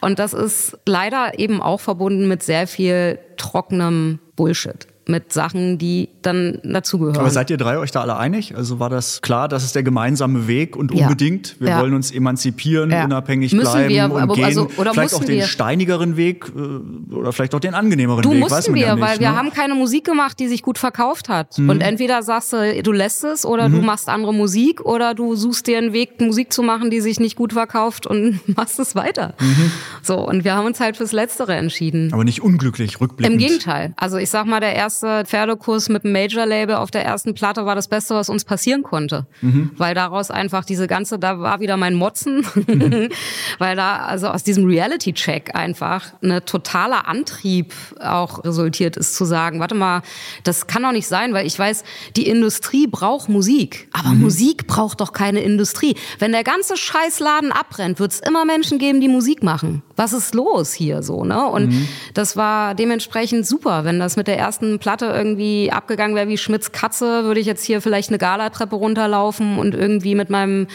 [0.00, 6.08] Und das ist leider eben auch verbunden mit sehr viel trockenem Bullshit mit Sachen, die
[6.26, 7.16] dann dazugehören.
[7.16, 8.56] Aber seid ihr drei euch da alle einig?
[8.56, 11.80] Also war das klar, das ist der gemeinsame Weg und unbedingt, wir ja.
[11.80, 13.04] wollen uns emanzipieren, ja.
[13.04, 14.44] unabhängig müssen bleiben wir, und aber, gehen.
[14.44, 15.46] Also, oder vielleicht auch den wir.
[15.46, 18.40] steinigeren Weg äh, oder vielleicht auch den angenehmeren du Weg.
[18.40, 19.20] Mussten weiß man wir, ja nicht, weil ne?
[19.20, 21.58] wir haben keine Musik gemacht, die sich gut verkauft hat.
[21.58, 21.68] Mhm.
[21.68, 23.74] Und entweder sagst du, du lässt es oder mhm.
[23.74, 27.20] du machst andere Musik oder du suchst dir einen Weg, Musik zu machen, die sich
[27.20, 29.34] nicht gut verkauft und machst es weiter.
[29.40, 29.70] Mhm.
[30.02, 32.12] So, und wir haben uns halt fürs Letztere entschieden.
[32.12, 33.40] Aber nicht unglücklich, rückblickend.
[33.40, 33.92] Im Gegenteil.
[33.96, 37.74] Also ich sag mal, der erste Pferdekurs mit einem Major-Label auf der ersten Platte war
[37.74, 39.26] das Beste, was uns passieren konnte.
[39.42, 39.72] Mhm.
[39.76, 43.10] Weil daraus einfach diese ganze, da war wieder mein Motzen, mhm.
[43.58, 49.60] weil da also aus diesem Reality-Check einfach eine totaler Antrieb auch resultiert ist, zu sagen,
[49.60, 50.02] warte mal,
[50.44, 51.84] das kann doch nicht sein, weil ich weiß,
[52.16, 54.22] die Industrie braucht Musik, aber mhm.
[54.22, 55.96] Musik braucht doch keine Industrie.
[56.18, 59.82] Wenn der ganze Scheißladen abbrennt, wird es immer Menschen geben, die Musik machen.
[59.96, 61.44] Was ist los hier so, ne?
[61.46, 61.88] Und mhm.
[62.14, 66.72] das war dementsprechend super, wenn das mit der ersten Platte irgendwie abgegangen wäre wie Schmidts
[66.72, 70.66] Katze, würde ich jetzt hier vielleicht eine Galatreppe runterlaufen und irgendwie mit meinem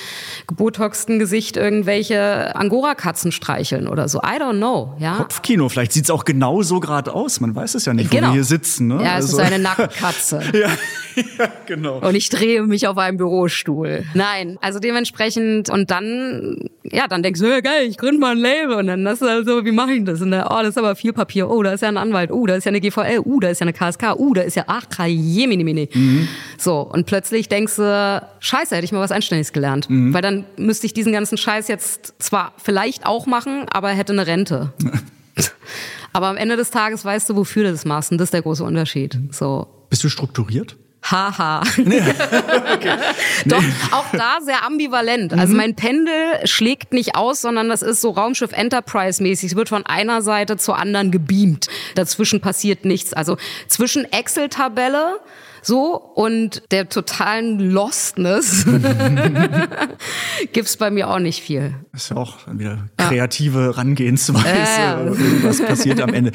[0.48, 4.20] gebotoxten Gesicht irgendwelche Angora-Katzen streicheln oder so.
[4.20, 5.18] I don't know, ja.
[5.18, 7.40] Kopfkino, vielleicht sieht's auch genau so gerade aus.
[7.42, 8.30] Man weiß es ja nicht, wo genau.
[8.30, 8.88] wir hier sitzen.
[8.88, 9.04] Ne?
[9.04, 9.40] Ja, es also.
[9.40, 10.42] ist eine Nacktkatze.
[10.54, 10.70] ja.
[11.38, 12.00] ja, genau.
[12.00, 14.06] Und ich drehe mich auf einem Bürostuhl.
[14.14, 18.38] Nein, also dementsprechend und dann, ja, dann denkst du, ja, geil, ich gründe mal ein
[18.38, 20.22] Label und dann das ist also, wie mache ich das?
[20.22, 21.50] Und dann, oh, das ist aber viel Papier.
[21.50, 22.32] Oh, da ist ja ein Anwalt.
[22.32, 23.22] Oh, da ist ja eine GVL.
[23.26, 24.16] Oh, da ist ja eine KSK.
[24.18, 24.88] Uh, da ist ja, ach,
[25.20, 26.28] jemini, mhm.
[26.58, 29.90] So, und plötzlich denkst du, scheiße, hätte ich mal was Anständiges gelernt.
[29.90, 30.14] Mhm.
[30.14, 34.28] Weil dann müsste ich diesen ganzen Scheiß jetzt zwar vielleicht auch machen, aber hätte eine
[34.28, 34.74] Rente.
[36.14, 38.12] aber am Ende des Tages weißt du, wofür du das machst.
[38.12, 39.18] Und das ist der große Unterschied.
[39.32, 39.68] So.
[39.90, 40.78] Bist du strukturiert?
[41.02, 41.64] Haha.
[41.78, 42.02] Nee.
[42.74, 42.97] okay.
[43.45, 45.34] Doch, auch da sehr ambivalent.
[45.34, 45.58] Also mhm.
[45.58, 49.52] mein Pendel schlägt nicht aus, sondern das ist so Raumschiff Enterprise-mäßig.
[49.52, 51.68] Es wird von einer Seite zur anderen gebeamt.
[51.95, 53.14] Dazwischen passiert nichts.
[53.14, 53.38] Also
[53.68, 55.20] zwischen Excel-Tabelle
[55.62, 58.66] so und der totalen Lostness
[60.53, 61.76] gibt's bei mir auch nicht viel.
[61.91, 63.72] Das ist ja auch wieder kreative ja.
[63.72, 64.47] Rangehensweise.
[64.47, 64.99] Ja.
[65.43, 66.32] Was passiert am Ende?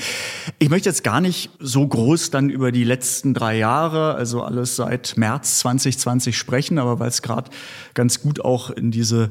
[0.59, 4.77] Ich möchte jetzt gar nicht so groß dann über die letzten drei Jahre, also alles
[4.77, 7.51] seit März 2020 sprechen, aber weil es gerade
[7.95, 9.31] ganz gut auch in diese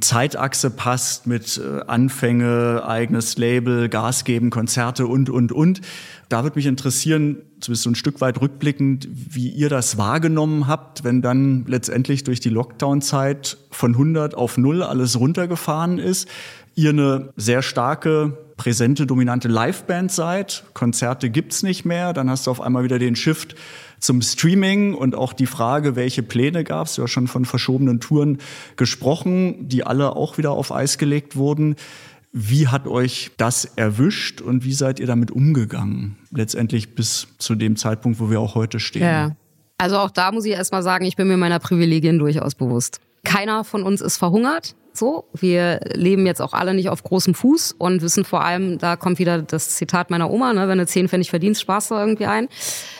[0.00, 5.80] Zeitachse passt mit äh, Anfänge, eigenes Label, Gas geben, Konzerte und, und, und.
[6.28, 11.04] Da würde mich interessieren, zumindest so ein Stück weit rückblickend, wie ihr das wahrgenommen habt,
[11.04, 16.28] wenn dann letztendlich durch die Lockdown-Zeit von 100 auf 0 alles runtergefahren ist.
[16.74, 20.64] Ihr eine sehr starke, präsente, dominante Liveband seid.
[20.74, 22.12] Konzerte gibt's nicht mehr.
[22.12, 23.54] Dann hast du auf einmal wieder den Shift
[24.00, 28.38] zum Streaming und auch die Frage, welche Pläne gab es, ja schon von verschobenen Touren
[28.76, 31.76] gesprochen, die alle auch wieder auf Eis gelegt wurden.
[32.36, 36.18] Wie hat euch das erwischt und wie seid ihr damit umgegangen?
[36.32, 39.02] Letztendlich bis zu dem Zeitpunkt, wo wir auch heute stehen.
[39.02, 39.36] Ja.
[39.78, 43.00] Also auch da muss ich erstmal sagen, ich bin mir meiner Privilegien durchaus bewusst.
[43.22, 44.74] Keiner von uns ist verhungert.
[44.92, 48.96] So, wir leben jetzt auch alle nicht auf großem Fuß und wissen vor allem, da
[48.96, 52.26] kommt wieder das Zitat meiner Oma, ne, wenn du zehn Pfennig verdienst, sparst du irgendwie
[52.26, 52.48] ein.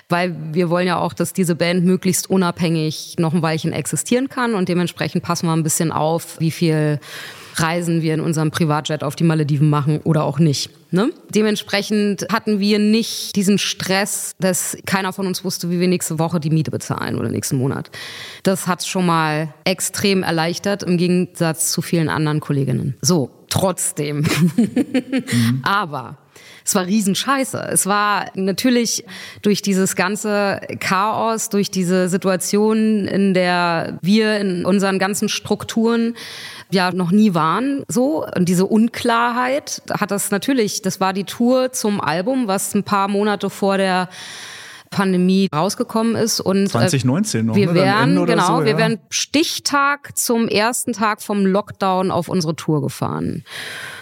[0.09, 4.55] Weil wir wollen ja auch, dass diese Band möglichst unabhängig noch ein Weilchen existieren kann
[4.55, 7.01] und dementsprechend passen wir ein bisschen auf, wie viel
[7.55, 10.71] Reisen wir in unserem Privatjet auf die Malediven machen oder auch nicht.
[10.91, 11.11] Ne?
[11.35, 16.41] Dementsprechend hatten wir nicht diesen Stress, dass keiner von uns wusste, wie wir nächste Woche
[16.41, 17.91] die Miete bezahlen oder nächsten Monat.
[18.43, 22.95] Das hat schon mal extrem erleichtert im Gegensatz zu vielen anderen Kolleginnen.
[23.01, 24.25] So, trotzdem.
[24.57, 25.61] mhm.
[25.63, 26.19] Aber
[26.65, 27.69] es war riesenscheiße.
[27.71, 29.05] Es war natürlich
[29.43, 36.15] durch dieses ganze Chaos, durch diese Situation, in der wir in unseren ganzen Strukturen
[36.71, 38.27] ja noch nie waren, so.
[38.35, 43.09] Und diese Unklarheit hat das natürlich, das war die Tour zum Album, was ein paar
[43.09, 44.09] Monate vor der
[44.95, 47.75] Pandemie rausgekommen ist und 2019 äh, noch, wir ne?
[47.75, 48.67] wären genau, so, ja.
[48.67, 53.45] wir wären Stichtag zum ersten Tag vom Lockdown auf unsere Tour gefahren.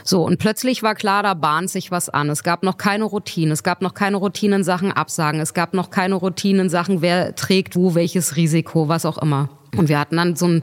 [0.04, 2.28] So und plötzlich war klar, da bahnt sich was an.
[2.28, 5.90] Es gab noch keine Routine, es gab noch keine Routinen Sachen absagen, es gab noch
[5.90, 9.48] keine Routinen Sachen, wer trägt wo welches Risiko, was auch immer.
[9.76, 10.62] Und wir hatten dann so ein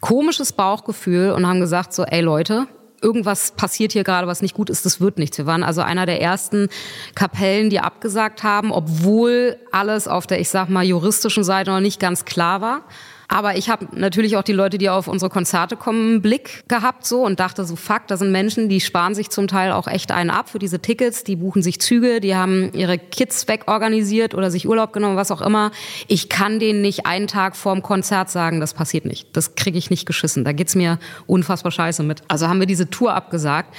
[0.00, 2.66] komisches Bauchgefühl und haben gesagt so, ey Leute,
[3.06, 5.38] irgendwas passiert hier gerade, was nicht gut ist, das wird nichts.
[5.38, 6.68] Wir waren also einer der ersten
[7.14, 12.00] Kapellen, die abgesagt haben, obwohl alles auf der, ich sag mal, juristischen Seite noch nicht
[12.00, 12.82] ganz klar war.
[13.28, 17.06] Aber ich habe natürlich auch die Leute, die auf unsere Konzerte kommen, einen Blick gehabt
[17.06, 20.12] so und dachte so, fuck, da sind Menschen, die sparen sich zum Teil auch echt
[20.12, 24.50] einen ab für diese Tickets, die buchen sich Züge, die haben ihre Kids wegorganisiert oder
[24.50, 25.72] sich Urlaub genommen, was auch immer.
[26.08, 29.36] Ich kann denen nicht einen Tag vorm Konzert sagen, das passiert nicht.
[29.36, 30.44] Das kriege ich nicht geschissen.
[30.44, 32.22] Da geht's mir unfassbar scheiße mit.
[32.28, 33.74] Also haben wir diese Tour abgesagt.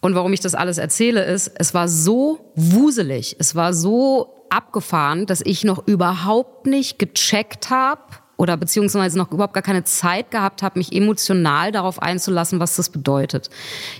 [0.00, 5.26] Und warum ich das alles erzähle, ist, es war so wuselig, es war so abgefahren,
[5.26, 8.02] dass ich noch überhaupt nicht gecheckt habe,
[8.36, 12.90] oder beziehungsweise noch überhaupt gar keine Zeit gehabt habe, mich emotional darauf einzulassen, was das
[12.90, 13.50] bedeutet.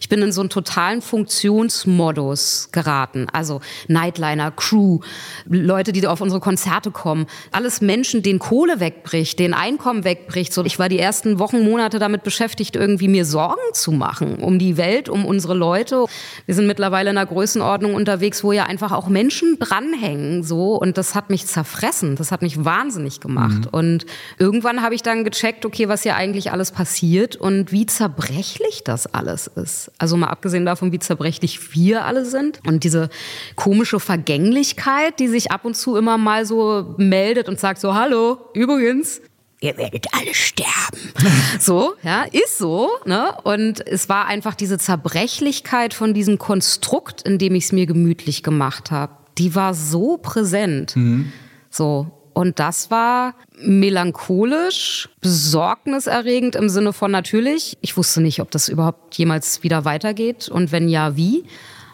[0.00, 3.26] Ich bin in so einen totalen Funktionsmodus geraten.
[3.32, 5.00] Also Nightliner, Crew,
[5.46, 7.26] Leute, die auf unsere Konzerte kommen.
[7.52, 10.52] Alles Menschen, denen Kohle wegbricht, denen Einkommen wegbricht.
[10.52, 14.58] So, ich war die ersten Wochen, Monate damit beschäftigt, irgendwie mir Sorgen zu machen um
[14.58, 16.04] die Welt, um unsere Leute.
[16.46, 20.42] Wir sind mittlerweile in einer Größenordnung unterwegs, wo ja einfach auch Menschen dranhängen.
[20.42, 22.16] So, und das hat mich zerfressen.
[22.16, 23.66] Das hat mich wahnsinnig gemacht.
[23.66, 23.78] Mhm.
[23.78, 24.06] Und
[24.38, 29.06] Irgendwann habe ich dann gecheckt, okay, was hier eigentlich alles passiert und wie zerbrechlich das
[29.06, 29.90] alles ist.
[29.98, 33.08] Also mal abgesehen davon, wie zerbrechlich wir alle sind und diese
[33.54, 38.38] komische Vergänglichkeit, die sich ab und zu immer mal so meldet und sagt so, hallo,
[38.54, 39.20] übrigens,
[39.60, 41.12] ihr werdet alle sterben.
[41.60, 43.34] so, ja, ist so, ne?
[43.44, 48.42] Und es war einfach diese Zerbrechlichkeit von diesem Konstrukt, in dem ich es mir gemütlich
[48.42, 49.12] gemacht habe.
[49.38, 50.96] Die war so präsent.
[50.96, 51.32] Mhm.
[51.70, 57.78] So, und das war melancholisch, besorgniserregend im Sinne von natürlich.
[57.80, 61.44] Ich wusste nicht, ob das überhaupt jemals wieder weitergeht und wenn ja, wie.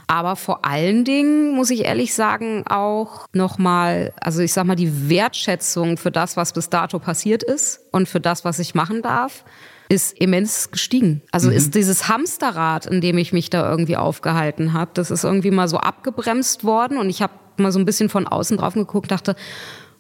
[0.09, 5.09] Aber vor allen Dingen muss ich ehrlich sagen auch nochmal, also ich sag mal, die
[5.09, 9.45] Wertschätzung für das, was bis dato passiert ist und für das, was ich machen darf,
[9.89, 11.23] ist immens gestiegen.
[11.31, 11.57] Also mhm.
[11.57, 15.69] ist dieses Hamsterrad, in dem ich mich da irgendwie aufgehalten habe, das ist irgendwie mal
[15.69, 19.37] so abgebremst worden und ich habe mal so ein bisschen von außen drauf geguckt, dachte,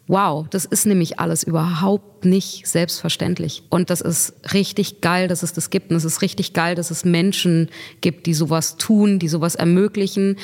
[0.08, 3.62] Wow, das ist nämlich alles überhaupt nicht selbstverständlich.
[3.70, 5.90] Und das ist richtig geil, dass es das gibt.
[5.90, 10.36] Und es ist richtig geil, dass es Menschen gibt, die sowas tun, die sowas ermöglichen.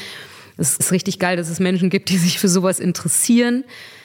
[0.57, 3.65] Es ist richtig geil, dass es Menschen gibt, die sich für sowas interessieren.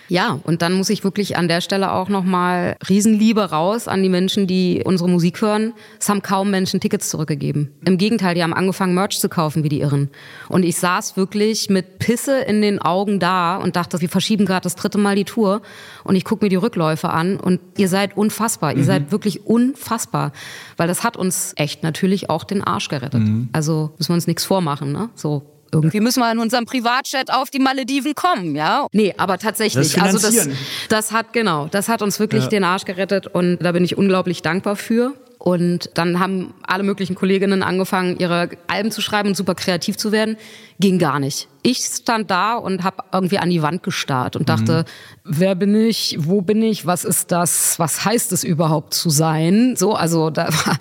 [0.10, 4.10] Ja, und dann muss ich wirklich an der Stelle auch nochmal Riesenliebe raus an die
[4.10, 5.74] Menschen, die unsere Musik hören.
[6.00, 7.74] Es haben kaum Menschen Tickets zurückgegeben.
[7.86, 10.10] Im Gegenteil, die haben angefangen, Merch zu kaufen wie die Irren.
[10.50, 14.64] Und ich saß wirklich mit Pisse in den Augen da und dachte, wir verschieben gerade
[14.64, 15.62] das dritte Mal die Tour.
[16.04, 18.74] Und ich gucke mir die Rückläufe an und ihr seid unfassbar.
[18.74, 18.80] Mhm.
[18.80, 20.32] Ihr seid wirklich unfassbar.
[20.78, 23.22] Weil das hat uns echt natürlich auch den Arsch gerettet.
[23.22, 23.50] Mhm.
[23.54, 25.10] Also müssen wir uns nichts vormachen, ne?
[25.16, 28.88] So irgendwie müssen wir in unserem Privatchat auf die Malediven kommen, ja?
[28.92, 29.94] Nee, aber tatsächlich.
[29.94, 30.48] Das also das,
[30.90, 32.50] das hat, genau, das hat uns wirklich Ja.
[32.50, 35.14] den Arsch gerettet und da bin ich unglaublich dankbar für.
[35.46, 40.14] Und dann haben alle möglichen Kolleginnen angefangen, ihre Alben zu schreiben und super kreativ zu
[40.14, 40.38] werden.
[40.80, 41.50] Ging gar nicht.
[41.64, 44.86] Ich stand da und habe irgendwie an die Wand gestarrt und dachte,
[45.26, 46.16] wer bin ich?
[46.18, 46.86] Wo bin ich?
[46.86, 47.78] Was ist das?
[47.78, 49.76] Was heißt es überhaupt zu sein?
[49.76, 50.78] So, also da war,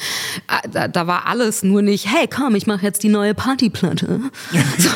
[0.70, 4.20] da, da war alles nur nicht, hey, komm, ich mache jetzt die neue Partyplatte.
[4.78, 4.90] So.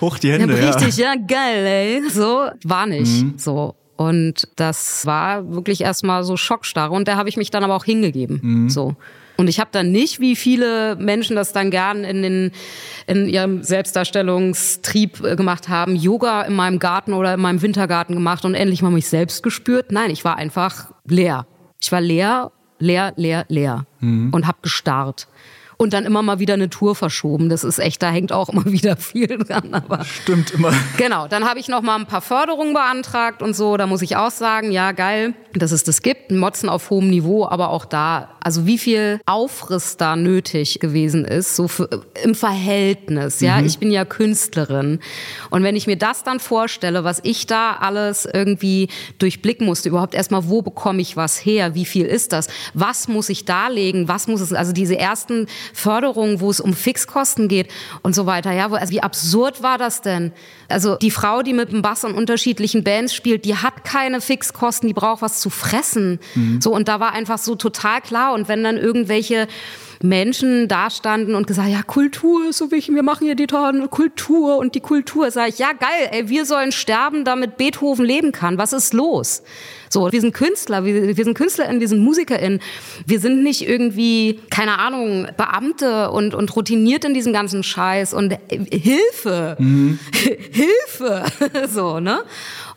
[0.00, 0.70] Hoch die Ja, Hände, ja.
[0.70, 2.08] richtig, ja, geil, ey.
[2.08, 3.38] So, war nicht.
[3.38, 3.74] So.
[4.00, 6.94] Und das war wirklich erstmal so Schockstarre.
[6.94, 8.40] Und da habe ich mich dann aber auch hingegeben.
[8.70, 8.96] So.
[9.36, 12.52] Und ich habe dann nicht, wie viele Menschen das dann gern in, den,
[13.06, 18.46] in ihrem Selbstdarstellungstrieb äh, gemacht haben, Yoga in meinem Garten oder in meinem Wintergarten gemacht
[18.46, 19.92] und endlich mal mich selbst gespürt.
[19.92, 21.46] Nein, ich war einfach leer.
[21.78, 23.84] Ich war leer, leer, leer, leer
[24.32, 25.28] und habe gestarrt.
[25.80, 27.48] Und dann immer mal wieder eine Tour verschoben.
[27.48, 29.72] Das ist echt, da hängt auch immer wieder viel dran.
[29.72, 30.74] Aber Stimmt immer.
[30.98, 33.78] Genau, dann habe ich noch mal ein paar Förderungen beantragt und so.
[33.78, 36.32] Da muss ich auch sagen, ja geil, dass es das gibt.
[36.32, 41.56] Motzen auf hohem Niveau, aber auch da, also wie viel Aufriss da nötig gewesen ist,
[41.56, 41.88] so für,
[42.22, 43.40] im Verhältnis.
[43.40, 45.00] Ja, ich bin ja Künstlerin
[45.48, 50.14] und wenn ich mir das dann vorstelle, was ich da alles irgendwie durchblicken musste, überhaupt
[50.14, 51.74] erstmal, wo bekomme ich was her?
[51.74, 52.48] Wie viel ist das?
[52.74, 54.08] Was muss ich darlegen?
[54.08, 54.52] Was muss es?
[54.52, 57.68] Also diese ersten Förderungen, wo es um Fixkosten geht
[58.02, 58.52] und so weiter.
[58.52, 60.32] Ja, wo, also wie absurd war das denn?
[60.68, 64.88] Also die Frau, die mit dem Bass in unterschiedlichen Bands spielt, die hat keine Fixkosten,
[64.88, 66.20] die braucht was zu fressen.
[66.60, 68.34] So und da war einfach so total klar.
[68.34, 69.48] Und wenn dann irgendwelche
[70.02, 73.86] Menschen da standen und gesagt, ja, Kultur ist so wichtig, wir machen hier die tolle
[73.88, 78.32] Kultur und die Kultur, sage ich, ja, geil, ey, wir sollen sterben, damit Beethoven leben
[78.32, 78.56] kann.
[78.56, 79.42] Was ist los?
[79.90, 82.60] So, wir sind Künstler, wir, wir sind KünstlerInnen, wir sind MusikerInnen.
[83.04, 88.32] Wir sind nicht irgendwie, keine Ahnung, Beamte und, und routiniert in diesem ganzen Scheiß und
[88.32, 88.38] äh,
[88.70, 91.24] Hilfe, Hilfe,
[91.68, 92.20] so, ne?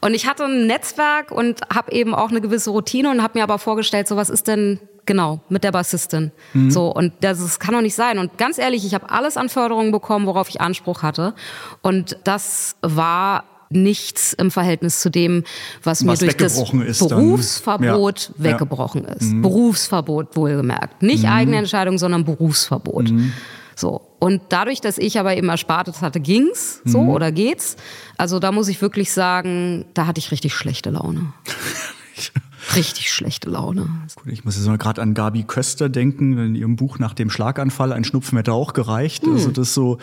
[0.02, 3.44] Und ich hatte ein Netzwerk und habe eben auch eine gewisse Routine und habe mir
[3.44, 6.32] aber vorgestellt, so was ist denn Genau, mit der Bassistin.
[6.54, 6.72] Mhm.
[6.72, 8.20] So, und das, das kann doch nicht sein.
[8.20, 11.34] Und ganz ehrlich, ich habe alles an Förderungen bekommen, worauf ich Anspruch hatte.
[11.82, 15.44] Und das war nichts im Verhältnis zu dem,
[15.84, 16.64] was, was mir durch das
[17.00, 18.44] Berufsverbot ja.
[18.44, 19.34] weggebrochen ist.
[19.34, 19.42] Mhm.
[19.42, 21.02] Berufsverbot wohlgemerkt.
[21.02, 21.30] Nicht mhm.
[21.30, 23.12] eigene Entscheidung, sondern Berufsverbot.
[23.12, 23.34] Mhm.
[23.76, 24.02] So.
[24.20, 27.10] Und dadurch, dass ich aber eben Erspartes hatte, ging's so mhm.
[27.10, 27.76] oder geht's.
[28.18, 31.34] Also da muss ich wirklich sagen, da hatte ich richtig schlechte Laune.
[32.76, 33.88] richtig schlechte Laune.
[34.16, 37.30] Gut, ich muss jetzt mal gerade an Gabi Köster denken, in ihrem Buch nach dem
[37.30, 39.26] Schlaganfall, ein Schnupfen hätte auch gereicht.
[39.26, 39.34] Mhm.
[39.34, 39.98] Also das so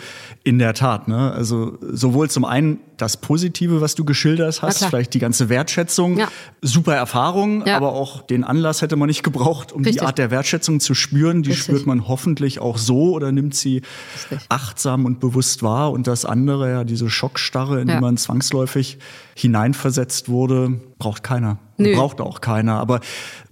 [0.44, 1.32] in der Tat, ne?
[1.32, 6.28] Also sowohl zum einen das Positive, was du geschildert hast, vielleicht die ganze Wertschätzung, ja.
[6.62, 7.76] super Erfahrung, ja.
[7.76, 10.00] aber auch den Anlass hätte man nicht gebraucht, um Richtig.
[10.00, 11.42] die Art der Wertschätzung zu spüren.
[11.42, 11.64] Die Richtig.
[11.64, 13.82] spürt man hoffentlich auch so oder nimmt sie
[14.30, 14.46] Richtig.
[14.48, 15.92] achtsam und bewusst wahr.
[15.92, 17.96] Und das andere, ja, diese Schockstarre, in ja.
[17.96, 18.98] die man zwangsläufig
[19.34, 21.58] hineinversetzt wurde, braucht keiner.
[21.78, 21.96] Nö.
[21.96, 22.78] Braucht auch keiner.
[22.78, 23.00] Aber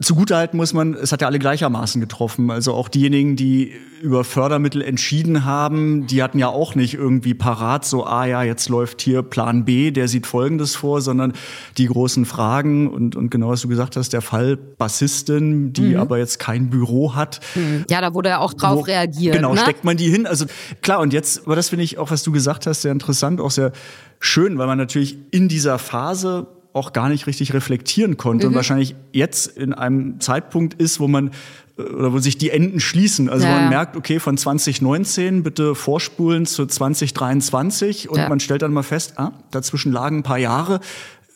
[0.01, 2.51] zugutehalten muss man, es hat ja alle gleichermaßen getroffen.
[2.51, 3.73] Also auch diejenigen, die
[4.03, 8.69] über Fördermittel entschieden haben, die hatten ja auch nicht irgendwie parat so, ah ja, jetzt
[8.69, 11.33] läuft hier Plan B, der sieht Folgendes vor, sondern
[11.77, 16.01] die großen Fragen und, und genau was du gesagt hast, der Fall Bassistin, die mhm.
[16.01, 17.41] aber jetzt kein Büro hat.
[17.55, 17.85] Mhm.
[17.89, 19.35] Ja, da wurde ja auch drauf wo, reagiert.
[19.35, 19.61] Genau, ne?
[19.61, 20.27] steckt man die hin.
[20.27, 20.47] Also
[20.83, 23.51] klar, und jetzt, aber das finde ich auch, was du gesagt hast, sehr interessant, auch
[23.51, 23.73] sehr
[24.21, 28.53] schön, weil man natürlich in dieser Phase auch gar nicht richtig reflektieren konnte mhm.
[28.53, 31.31] und wahrscheinlich jetzt in einem Zeitpunkt ist, wo man
[31.79, 33.29] oder wo sich die Enden schließen.
[33.29, 33.53] Also ja.
[33.53, 38.29] man merkt, okay, von 2019 bitte vorspulen zu 2023 und ja.
[38.29, 40.81] man stellt dann mal fest, ah, dazwischen lagen ein paar Jahre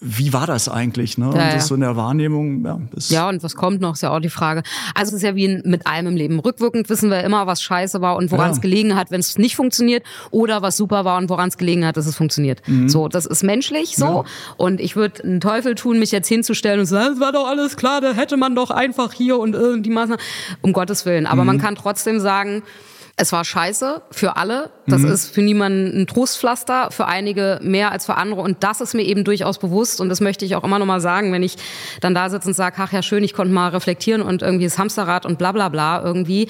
[0.04, 1.16] wie war das eigentlich?
[1.16, 1.26] Ne?
[1.26, 1.60] Ja, und das ja.
[1.60, 2.80] so in der Wahrnehmung, ja.
[3.08, 4.62] ja, und was kommt noch, ist ja auch die Frage.
[4.94, 6.40] Also es ist ja wie mit allem im Leben.
[6.40, 9.54] Rückwirkend wissen wir immer, was scheiße war und woran es gelegen hat, wenn es nicht
[9.54, 12.60] funktioniert, oder was super war und woran es gelegen hat, dass es funktioniert.
[12.66, 12.88] Mhm.
[12.88, 14.24] So, das ist menschlich so.
[14.56, 17.76] Und ich würde einen Teufel tun, mich jetzt hinzustellen und sagen, es war doch alles
[17.76, 20.22] klar, da hätte man doch einfach hier und irgendwie Maßnahmen.
[20.62, 21.26] Um Gottes Willen.
[21.26, 21.46] Aber mhm.
[21.46, 22.62] man kann trotzdem sagen,
[23.22, 24.70] es war scheiße für alle.
[24.88, 25.12] Das mhm.
[25.12, 28.40] ist für niemanden ein Trostpflaster, für einige mehr als für andere.
[28.40, 30.00] Und das ist mir eben durchaus bewusst.
[30.00, 31.56] Und das möchte ich auch immer noch mal sagen, wenn ich
[32.00, 34.76] dann da sitze und sage, ach ja, schön, ich konnte mal reflektieren und irgendwie das
[34.76, 36.48] Hamsterrad und bla bla bla irgendwie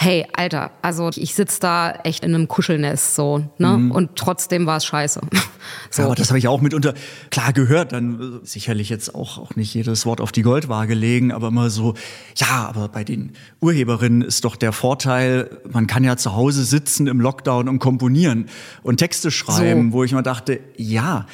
[0.00, 3.76] hey, Alter, also ich sitze da echt in einem Kuschelnest so, ne?
[3.76, 3.90] Mhm.
[3.90, 5.20] Und trotzdem war es scheiße.
[5.90, 6.02] so.
[6.02, 6.94] Ja, aber das habe ich auch mitunter
[7.30, 11.32] klar gehört, dann äh, sicherlich jetzt auch, auch nicht jedes Wort auf die Goldwaage legen,
[11.32, 11.94] aber immer so,
[12.36, 17.08] ja, aber bei den Urheberinnen ist doch der Vorteil, man kann ja zu Hause sitzen
[17.08, 18.46] im Lockdown und komponieren
[18.84, 19.96] und Texte schreiben, so.
[19.96, 21.26] wo ich mal dachte, ja,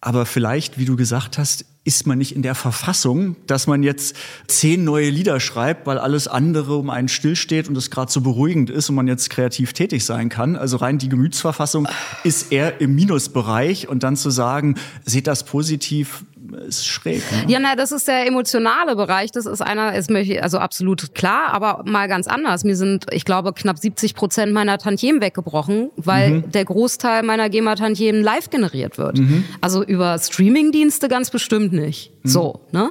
[0.00, 4.14] aber vielleicht, wie du gesagt hast, ist man nicht in der Verfassung, dass man jetzt
[4.46, 8.70] zehn neue Lieder schreibt, weil alles andere um einen stillsteht und es gerade so beruhigend
[8.70, 10.54] ist und man jetzt kreativ tätig sein kann.
[10.54, 11.88] Also rein die Gemütsverfassung
[12.22, 16.24] ist eher im Minusbereich und dann zu sagen, seht das positiv,
[16.54, 17.22] ist schräg.
[17.32, 17.44] Ne?
[17.52, 19.30] Ja, na, das ist der emotionale Bereich.
[19.30, 22.64] Das ist einer, ist mir also absolut klar, aber mal ganz anders.
[22.64, 26.52] Mir sind, ich glaube, knapp 70 Prozent meiner Tantiemen weggebrochen, weil mhm.
[26.52, 29.18] der Großteil meiner GEMA-Tantiemen live generiert wird.
[29.18, 29.44] Mhm.
[29.60, 32.12] Also über Streaming-Dienste ganz bestimmt nicht.
[32.22, 32.28] Mhm.
[32.28, 32.90] So, ne?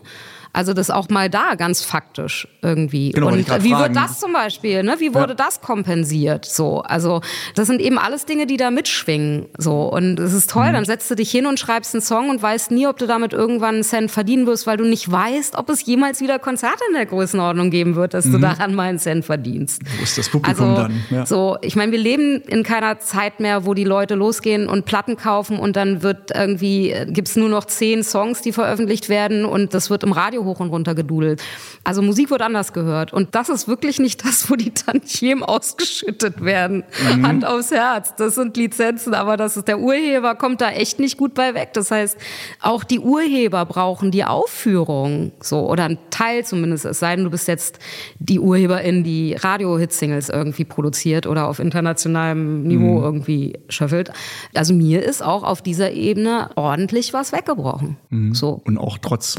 [0.54, 3.12] Also das auch mal da ganz faktisch irgendwie.
[3.12, 3.96] Genau, und wie fragen.
[3.96, 4.84] wird das zum Beispiel?
[4.84, 4.96] Ne?
[5.00, 5.36] Wie wurde ja.
[5.36, 6.46] das kompensiert?
[6.46, 7.22] So, also
[7.56, 9.48] das sind eben alles Dinge, die da mitschwingen.
[9.58, 10.70] So und es ist toll.
[10.70, 10.74] Mhm.
[10.74, 13.32] Dann setzt du dich hin und schreibst einen Song und weißt nie, ob du damit
[13.32, 16.96] irgendwann einen Cent verdienen wirst, weil du nicht weißt, ob es jemals wieder Konzerte in
[16.96, 18.34] der Größenordnung geben wird, dass mhm.
[18.34, 19.82] du daran mal einen Cent verdienst.
[19.98, 21.06] Wo ist das Publikum also, dann?
[21.10, 21.26] Ja.
[21.26, 25.16] So, ich meine, wir leben in keiner Zeit mehr, wo die Leute losgehen und Platten
[25.16, 29.90] kaufen und dann wird irgendwie gibt's nur noch zehn Songs, die veröffentlicht werden und das
[29.90, 31.42] wird im Radio hoch und runter gedudelt.
[31.84, 33.14] Also Musik wird anders gehört.
[33.14, 36.84] Und das ist wirklich nicht das, wo die Tantiemen ausgeschüttet werden.
[37.16, 37.28] Mhm.
[37.28, 38.16] Hand aufs Herz.
[38.16, 41.74] Das sind Lizenzen, aber das ist der Urheber kommt da echt nicht gut bei weg.
[41.74, 42.18] Das heißt,
[42.60, 45.32] auch die Urheber brauchen die Aufführung.
[45.40, 46.86] So, oder ein Teil zumindest.
[46.86, 47.80] Es sei denn, du bist jetzt
[48.20, 53.04] die Urheberin, die Radio-Hit-Singles irgendwie produziert oder auf internationalem Niveau mhm.
[53.04, 54.12] irgendwie schöffelt.
[54.54, 57.98] Also mir ist auch auf dieser Ebene ordentlich was weggebrochen.
[58.10, 58.34] Mhm.
[58.34, 58.62] So.
[58.66, 59.36] Und auch trotz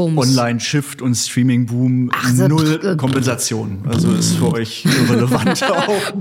[0.93, 2.11] Online-Shift und Streaming-Boom
[2.49, 3.82] null Kompensation.
[3.88, 6.12] Also ist für euch irrelevant auch.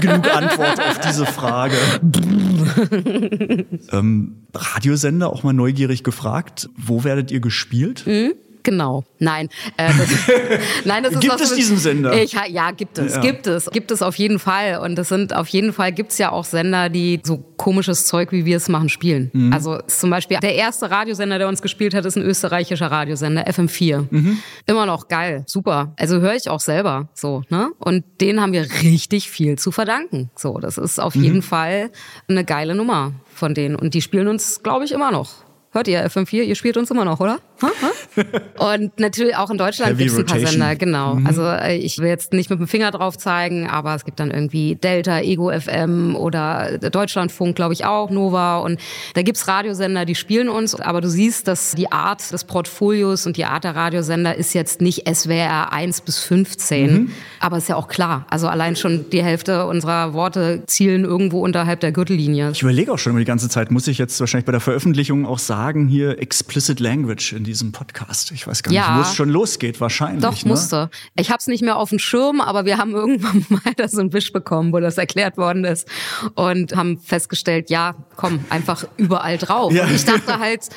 [0.00, 1.76] genug Antwort auf diese Frage.
[3.92, 8.04] ähm, Radiosender auch mal neugierig gefragt, wo werdet ihr gespielt?
[8.06, 8.32] Mhm.
[8.62, 9.04] Genau.
[9.18, 9.48] Nein.
[9.76, 10.08] Äh, das,
[10.84, 12.20] nein, das ist gibt es diesen Sender?
[12.20, 13.20] Ich, ja, gibt es, ja.
[13.20, 14.78] gibt es, gibt es auf jeden Fall.
[14.78, 18.44] Und das sind auf jeden Fall gibt's ja auch Sender, die so komisches Zeug, wie
[18.44, 19.30] wir es machen, spielen.
[19.32, 19.52] Mhm.
[19.52, 24.06] Also zum Beispiel der erste Radiosender, der uns gespielt hat, ist ein österreichischer Radiosender, FM4.
[24.10, 24.38] Mhm.
[24.66, 25.94] Immer noch geil, super.
[25.96, 27.42] Also höre ich auch selber so.
[27.48, 27.70] Ne?
[27.78, 30.30] Und denen haben wir richtig viel zu verdanken.
[30.36, 31.24] So, das ist auf mhm.
[31.24, 31.90] jeden Fall
[32.28, 33.76] eine geile Nummer von denen.
[33.76, 35.44] Und die spielen uns, glaube ich, immer noch.
[35.72, 37.38] Hört ihr FM4, ihr spielt uns immer noch, oder?
[38.58, 41.14] Und natürlich auch in Deutschland gibt es ein paar Sender, genau.
[41.14, 41.26] Mhm.
[41.26, 44.30] Also äh, ich will jetzt nicht mit dem Finger drauf zeigen, aber es gibt dann
[44.30, 48.58] irgendwie Delta, Ego FM oder Deutschlandfunk, glaube ich auch, Nova.
[48.58, 48.80] Und
[49.14, 50.74] da gibt's Radiosender, die spielen uns.
[50.74, 54.82] Aber du siehst, dass die Art des Portfolios und die Art der Radiosender ist jetzt
[54.82, 56.92] nicht SWR 1 bis 15.
[56.92, 57.10] Mhm.
[57.40, 58.26] Aber ist ja auch klar.
[58.28, 62.50] Also allein schon die Hälfte unserer Worte zielen irgendwo unterhalb der Gürtellinie.
[62.52, 65.24] Ich überlege auch schon immer die ganze Zeit, muss ich jetzt wahrscheinlich bei der Veröffentlichung
[65.24, 68.30] auch sagen, hier explicit language in diesem Podcast.
[68.32, 68.88] Ich weiß gar ja.
[68.88, 70.22] nicht, wo es schon losgeht, wahrscheinlich.
[70.22, 70.48] Doch, ne?
[70.48, 70.90] musste.
[71.16, 74.00] Ich habe es nicht mehr auf dem Schirm, aber wir haben irgendwann mal da so
[74.00, 75.88] einen Wisch bekommen, wo das erklärt worden ist
[76.34, 79.72] und haben festgestellt, ja, komm, einfach überall drauf.
[79.72, 79.84] Ja.
[79.84, 80.68] Und ich dachte halt,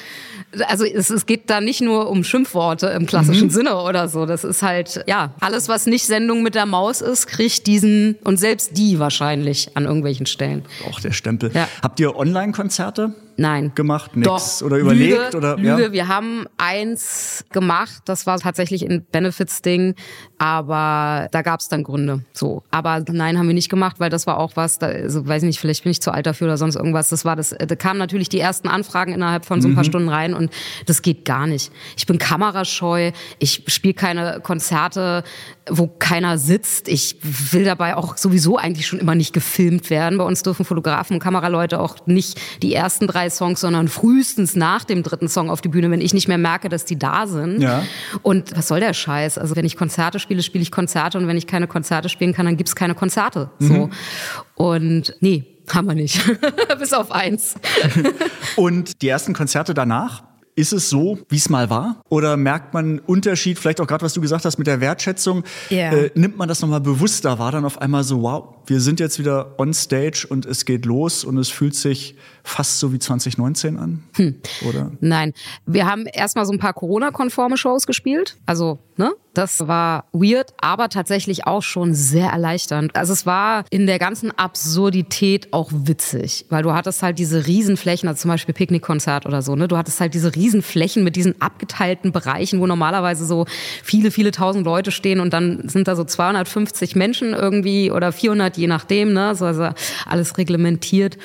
[0.67, 3.51] also es, es geht da nicht nur um Schimpfworte im klassischen mhm.
[3.51, 4.25] Sinne oder so.
[4.25, 8.37] Das ist halt, ja, alles, was nicht Sendung mit der Maus ist, kriegt diesen und
[8.37, 10.63] selbst die wahrscheinlich an irgendwelchen Stellen.
[10.89, 11.51] Auch der Stempel.
[11.53, 11.67] Ja.
[11.81, 13.15] Habt ihr Online-Konzerte?
[13.37, 13.71] Nein.
[13.75, 14.15] Gemacht?
[14.15, 14.59] Nix?
[14.59, 14.65] Doch.
[14.65, 15.17] Oder überlegt?
[15.17, 15.83] Lüge, oder, Lüge.
[15.83, 15.91] Ja?
[15.91, 19.95] Wir haben eins gemacht, das war tatsächlich ein Benefits-Ding,
[20.37, 22.23] aber da gab es dann Gründe.
[22.33, 22.63] So.
[22.71, 25.47] Aber nein, haben wir nicht gemacht, weil das war auch was, da, also, weiß ich
[25.47, 27.09] nicht, vielleicht bin ich zu alt dafür oder sonst irgendwas.
[27.09, 29.89] Das war das, da kamen natürlich die ersten Anfragen innerhalb von so ein paar mhm.
[29.89, 30.51] Stunden rein und
[30.85, 31.71] das geht gar nicht.
[31.97, 35.23] Ich bin kamerascheu, ich spiele keine Konzerte,
[35.69, 36.87] wo keiner sitzt.
[36.87, 37.17] Ich
[37.51, 40.17] will dabei auch sowieso eigentlich schon immer nicht gefilmt werden.
[40.17, 44.83] Bei uns dürfen Fotografen und Kameraleute auch nicht die ersten drei Songs, sondern frühestens nach
[44.83, 47.61] dem dritten Song auf die Bühne, wenn ich nicht mehr merke, dass die da sind.
[47.61, 47.83] Ja.
[48.21, 49.37] Und was soll der Scheiß?
[49.37, 52.45] Also wenn ich Konzerte spiele, spiele ich Konzerte und wenn ich keine Konzerte spielen kann,
[52.45, 53.49] dann gibt's keine Konzerte.
[53.59, 53.67] Mhm.
[53.67, 53.89] So.
[54.55, 56.21] Und nee, haben wir nicht.
[56.79, 57.55] Bis auf eins.
[58.55, 60.23] und die ersten Konzerte danach?
[60.57, 62.01] Ist es so, wie es mal war?
[62.07, 65.43] Oder merkt man einen Unterschied, vielleicht auch gerade, was du gesagt hast mit der Wertschätzung?
[65.69, 65.93] Yeah.
[65.93, 69.19] Äh, nimmt man das nochmal bewusster wahr, dann auf einmal so, wow, wir sind jetzt
[69.19, 73.77] wieder on stage und es geht los und es fühlt sich fast so wie 2019
[73.77, 74.03] an?
[74.13, 74.35] Hm.
[74.69, 74.91] Oder?
[75.01, 75.33] Nein.
[75.65, 78.37] Wir haben erstmal so ein paar Corona-konforme Shows gespielt.
[78.45, 79.13] Also, ne?
[79.33, 82.95] Das war weird, aber tatsächlich auch schon sehr erleichternd.
[82.95, 88.07] Also es war in der ganzen Absurdität auch witzig, weil du hattest halt diese Riesenflächen,
[88.07, 89.67] also zum Beispiel Picknickkonzert oder so, ne?
[89.67, 93.45] Du hattest halt diese Riesenflächen mit diesen abgeteilten Bereichen, wo normalerweise so
[93.83, 98.54] viele, viele tausend Leute stehen und dann sind da so 250 Menschen irgendwie oder 400,
[98.55, 99.27] je nachdem, ne?
[99.27, 99.69] Also
[100.05, 101.17] alles reglementiert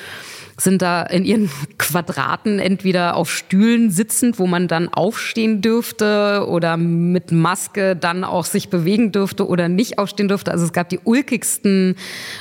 [0.63, 6.77] sind da in ihren Quadraten entweder auf Stühlen sitzend, wo man dann aufstehen dürfte oder
[6.77, 10.51] mit Maske dann auch sich bewegen dürfte oder nicht aufstehen dürfte.
[10.51, 11.95] Also es gab die ulkigsten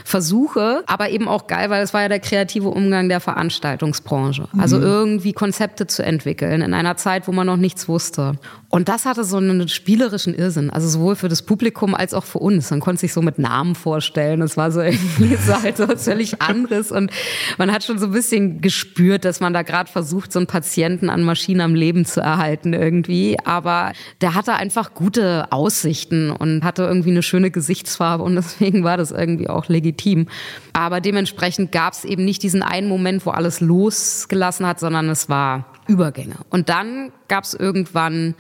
[0.05, 4.49] Versuche, aber eben auch geil, weil es war ja der kreative Umgang der Veranstaltungsbranche.
[4.57, 4.83] Also mhm.
[4.85, 8.39] irgendwie Konzepte zu entwickeln in einer Zeit, wo man noch nichts wusste.
[8.69, 12.39] Und das hatte so einen spielerischen Irrsinn, also sowohl für das Publikum als auch für
[12.39, 12.71] uns.
[12.71, 14.43] Man konnte sich so mit Namen vorstellen.
[14.43, 17.11] Es war so irgendwie so halt so was völlig anderes und
[17.59, 21.11] man hat schon so ein bisschen gespürt, dass man da gerade versucht, so einen Patienten
[21.11, 23.39] an Maschinen am Leben zu erhalten irgendwie.
[23.45, 28.97] Aber der hatte einfach gute Aussichten und hatte irgendwie eine schöne Gesichtsfarbe und deswegen war
[28.97, 30.29] das irgendwie auch legitim.
[30.73, 35.29] Aber dementsprechend gab es eben nicht diesen einen Moment, wo alles losgelassen hat, sondern es
[35.29, 36.37] war Übergänge.
[36.51, 38.35] Und dann gab es irgendwann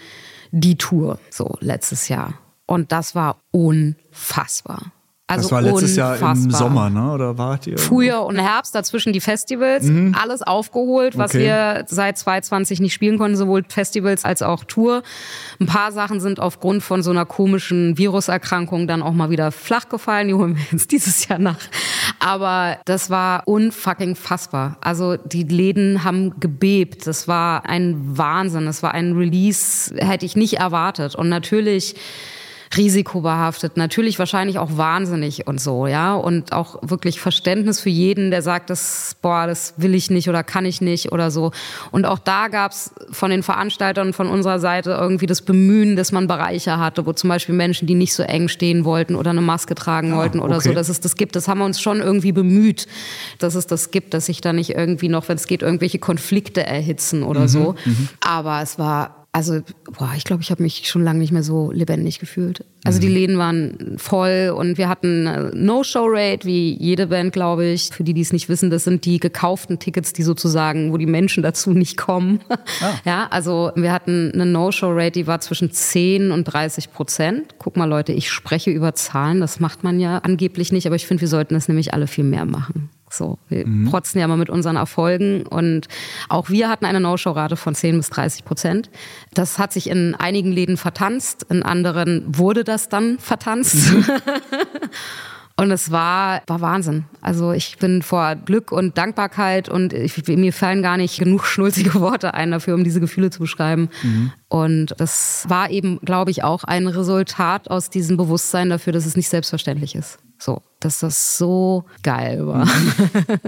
[0.52, 2.34] die Tour, so letztes Jahr.
[2.66, 4.92] Und das war unfassbar.
[5.30, 6.34] Also das war letztes unfassbar.
[6.34, 7.12] Jahr im Sommer, ne?
[7.12, 7.78] Oder wart ihr?
[7.78, 10.16] Frühjahr und Herbst, dazwischen die Festivals, mhm.
[10.20, 11.44] alles aufgeholt, was okay.
[11.44, 15.02] wir seit 2020 nicht spielen konnten, sowohl Festivals als auch Tour.
[15.60, 19.88] Ein paar Sachen sind aufgrund von so einer komischen Viruserkrankung dann auch mal wieder flach
[19.88, 20.28] gefallen.
[20.28, 21.58] Die holen wir jetzt dieses Jahr nach.
[22.18, 24.78] Aber das war unfucking fassbar.
[24.80, 27.06] Also die Läden haben gebebt.
[27.06, 28.66] Das war ein Wahnsinn.
[28.66, 31.14] Das war ein Release, hätte ich nicht erwartet.
[31.14, 31.94] Und natürlich
[32.76, 36.14] risikobehaftet, natürlich wahrscheinlich auch wahnsinnig und so, ja.
[36.14, 40.44] Und auch wirklich Verständnis für jeden, der sagt, das, boah, das will ich nicht oder
[40.44, 41.50] kann ich nicht oder so.
[41.90, 46.28] Und auch da gab's von den Veranstaltern von unserer Seite irgendwie das Bemühen, dass man
[46.28, 49.74] Bereiche hatte, wo zum Beispiel Menschen, die nicht so eng stehen wollten oder eine Maske
[49.74, 50.68] tragen ah, wollten oder okay.
[50.68, 51.34] so, dass es das gibt.
[51.34, 52.86] Das haben wir uns schon irgendwie bemüht,
[53.38, 56.64] dass es das gibt, dass sich da nicht irgendwie noch, wenn es geht, irgendwelche Konflikte
[56.64, 57.74] erhitzen oder mhm, so.
[57.84, 58.08] Mhm.
[58.20, 59.60] Aber es war also,
[59.96, 62.64] boah, ich glaube, ich habe mich schon lange nicht mehr so lebendig gefühlt.
[62.84, 63.02] Also mhm.
[63.02, 65.24] die Läden waren voll und wir hatten
[65.54, 67.90] No-Show-Rate, wie jede Band, glaube ich.
[67.92, 71.06] Für die, die es nicht wissen, das sind die gekauften Tickets, die sozusagen, wo die
[71.06, 72.40] Menschen dazu nicht kommen.
[72.48, 72.58] Ah.
[73.04, 77.54] Ja, also wir hatten eine No-Show-Rate, die war zwischen 10 und 30 Prozent.
[77.58, 81.06] Guck mal, Leute, ich spreche über Zahlen, das macht man ja angeblich nicht, aber ich
[81.06, 82.90] finde, wir sollten das nämlich alle viel mehr machen.
[83.12, 83.90] So, wir mhm.
[83.90, 85.88] protzen ja mal mit unseren Erfolgen und
[86.28, 88.90] auch wir hatten eine No-Show-Rate von 10 bis 30 Prozent.
[89.34, 93.92] Das hat sich in einigen Läden vertanzt, in anderen wurde das dann vertanzt.
[93.92, 94.04] Mhm.
[95.60, 97.04] Und es war, war Wahnsinn.
[97.20, 102.00] Also ich bin vor Glück und Dankbarkeit und ich, mir fallen gar nicht genug schnulzige
[102.00, 103.90] Worte ein dafür, um diese Gefühle zu beschreiben.
[104.02, 104.32] Mhm.
[104.48, 109.16] Und das war eben, glaube ich, auch ein Resultat aus diesem Bewusstsein dafür, dass es
[109.16, 110.18] nicht selbstverständlich ist.
[110.40, 112.64] So, dass das so geil war.
[112.64, 113.02] Mhm.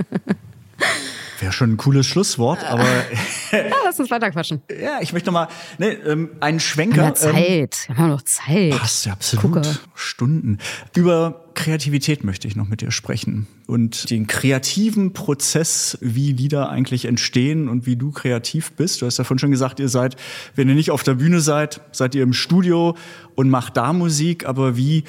[1.40, 2.84] Wäre schon ein cooles Schlusswort, aber.
[3.50, 4.62] ja, lass uns weiter quatschen.
[4.80, 6.96] Ja, ich möchte noch mal ne, ähm, einen Schwenker.
[6.96, 7.86] Wir haben ja Zeit.
[7.88, 8.70] Ähm, wir haben noch Zeit.
[8.70, 9.54] Passt ja absolut.
[9.54, 9.78] Gucke.
[9.96, 10.58] Stunden.
[10.94, 17.06] Über Kreativität möchte ich noch mit dir sprechen und den kreativen Prozess, wie Lieder eigentlich
[17.06, 19.02] entstehen und wie du kreativ bist.
[19.02, 20.14] Du hast ja vorhin schon gesagt, ihr seid,
[20.54, 22.96] wenn ihr nicht auf der Bühne seid, seid ihr im Studio
[23.34, 25.02] und macht da Musik, aber wie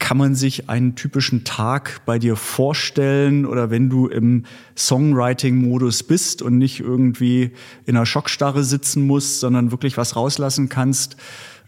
[0.00, 4.44] kann man sich einen typischen Tag bei dir vorstellen oder wenn du im
[4.76, 7.52] Songwriting-Modus bist und nicht irgendwie
[7.86, 11.16] in einer Schockstarre sitzen musst, sondern wirklich was rauslassen kannst?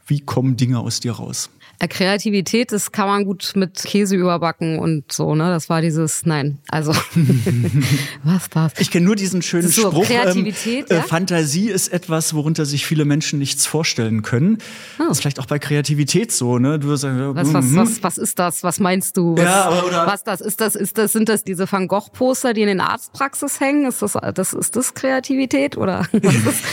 [0.06, 1.50] Wie kommen Dinge aus dir raus?
[1.88, 5.50] Kreativität, das kann man gut mit Käse überbacken und so, ne?
[5.50, 6.92] Das war dieses, nein, also
[8.22, 8.72] was das?
[8.78, 10.06] Ich kenne nur diesen schönen so, Spruch.
[10.06, 11.02] Kreativität, ähm, äh, ja?
[11.02, 14.58] Fantasie ist etwas, worunter sich viele Menschen nichts vorstellen können.
[14.98, 15.04] Oh.
[15.08, 16.78] Das ist vielleicht auch bei Kreativität so, ne?
[16.78, 17.76] Du sagen, was, was, mhm.
[17.76, 18.62] was, was ist das?
[18.62, 19.36] Was meinst du?
[19.36, 20.74] Was, ja, aber, oder was das ist das?
[20.74, 23.86] Ist das sind das diese Van Gogh Poster, die in den Arztpraxis hängen?
[23.86, 26.64] Ist das das ist das Kreativität oder was ist,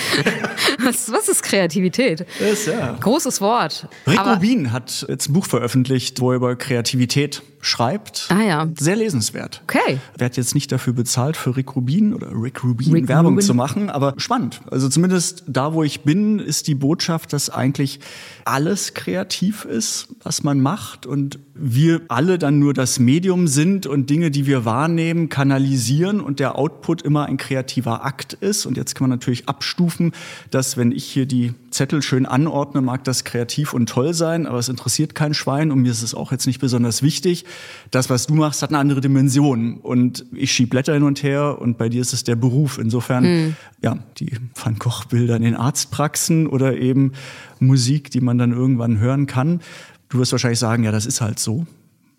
[0.79, 2.25] was, was ist Kreativität?
[2.39, 2.97] Das, ja.
[2.99, 3.87] Großes Wort.
[4.07, 8.27] Rick Rubin hat jetzt ein Buch veröffentlicht, wo er über Kreativität schreibt.
[8.29, 8.67] Ah ja.
[8.77, 9.61] Sehr lesenswert.
[9.63, 9.99] Okay.
[10.17, 13.45] Werd jetzt nicht dafür bezahlt, für Rick Rubin oder Rick Rubin Rick Werbung Rubin.
[13.45, 14.61] zu machen, aber spannend.
[14.71, 17.99] Also zumindest da, wo ich bin, ist die Botschaft, dass eigentlich
[18.45, 24.09] alles kreativ ist, was man macht und wir alle dann nur das Medium sind und
[24.09, 28.65] Dinge, die wir wahrnehmen, kanalisieren und der Output immer ein kreativer Akt ist.
[28.65, 30.13] Und jetzt kann man natürlich abstufen,
[30.51, 34.57] dass wenn ich hier die Zettel schön anordne, mag das kreativ und toll sein, aber
[34.57, 37.45] es interessiert kein Schwein und mir ist es auch jetzt nicht besonders wichtig.
[37.91, 41.57] Das, was du machst, hat eine andere Dimension und ich schieb Blätter hin und her
[41.59, 42.77] und bei dir ist es der Beruf.
[42.77, 43.55] Insofern, mhm.
[43.81, 47.13] ja, die Van Gogh-Bilder in den Arztpraxen oder eben
[47.59, 49.61] Musik, die man dann irgendwann hören kann.
[50.09, 51.65] Du wirst wahrscheinlich sagen, ja, das ist halt so.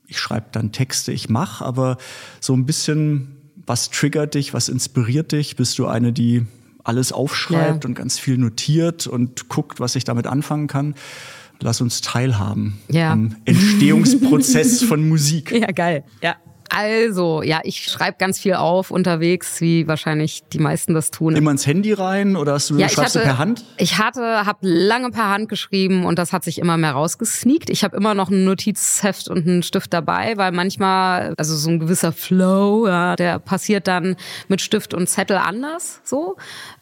[0.06, 1.98] Ich schreibe dann Texte, ich mache, aber
[2.40, 5.56] so ein bisschen, was triggert dich, was inspiriert dich?
[5.56, 6.46] Bist du eine, die
[6.82, 7.88] alles aufschreibt ja.
[7.88, 10.94] und ganz viel notiert und guckt, was ich damit anfangen kann?
[11.62, 13.12] Lass uns teilhaben ja.
[13.12, 15.52] am Entstehungsprozess von Musik.
[15.52, 16.04] Ja, geil.
[16.22, 16.36] Ja.
[16.72, 21.34] Also, ja, ich schreibe ganz viel auf unterwegs, wie wahrscheinlich die meisten das tun.
[21.34, 23.64] Immer ins Handy rein oder hast du, ja, schreibst hatte, du per Hand?
[23.76, 27.70] Ich hatte, habe lange per Hand geschrieben und das hat sich immer mehr rausgesneakt.
[27.70, 31.80] Ich habe immer noch ein Notizheft und einen Stift dabei, weil manchmal, also so ein
[31.80, 34.14] gewisser Flow, ja, der passiert dann
[34.46, 36.36] mit Stift und Zettel anders, so.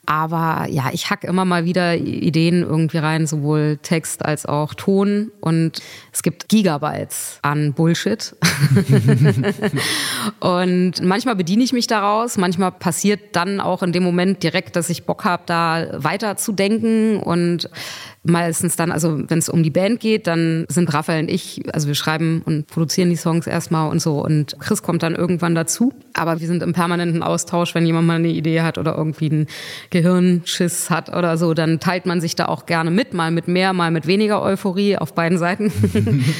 [0.08, 5.30] Aber ja, ich hack immer mal wieder Ideen irgendwie rein, sowohl Text als auch Ton.
[5.42, 5.82] Und
[6.14, 8.34] es gibt Gigabytes an Bullshit.
[10.40, 12.38] und manchmal bediene ich mich daraus.
[12.38, 17.18] Manchmal passiert dann auch in dem Moment direkt, dass ich Bock habe, da weiterzudenken.
[17.18, 17.68] Und
[18.22, 21.86] meistens dann, also wenn es um die Band geht, dann sind Raphael und ich, also
[21.86, 24.24] wir schreiben und produzieren die Songs erstmal und so.
[24.24, 25.92] Und Chris kommt dann irgendwann dazu.
[26.18, 29.46] Aber wir sind im permanenten Austausch, wenn jemand mal eine Idee hat oder irgendwie einen
[29.90, 33.72] Gehirnschiss hat oder so, dann teilt man sich da auch gerne mit, mal mit mehr,
[33.72, 35.72] mal mit weniger Euphorie auf beiden Seiten.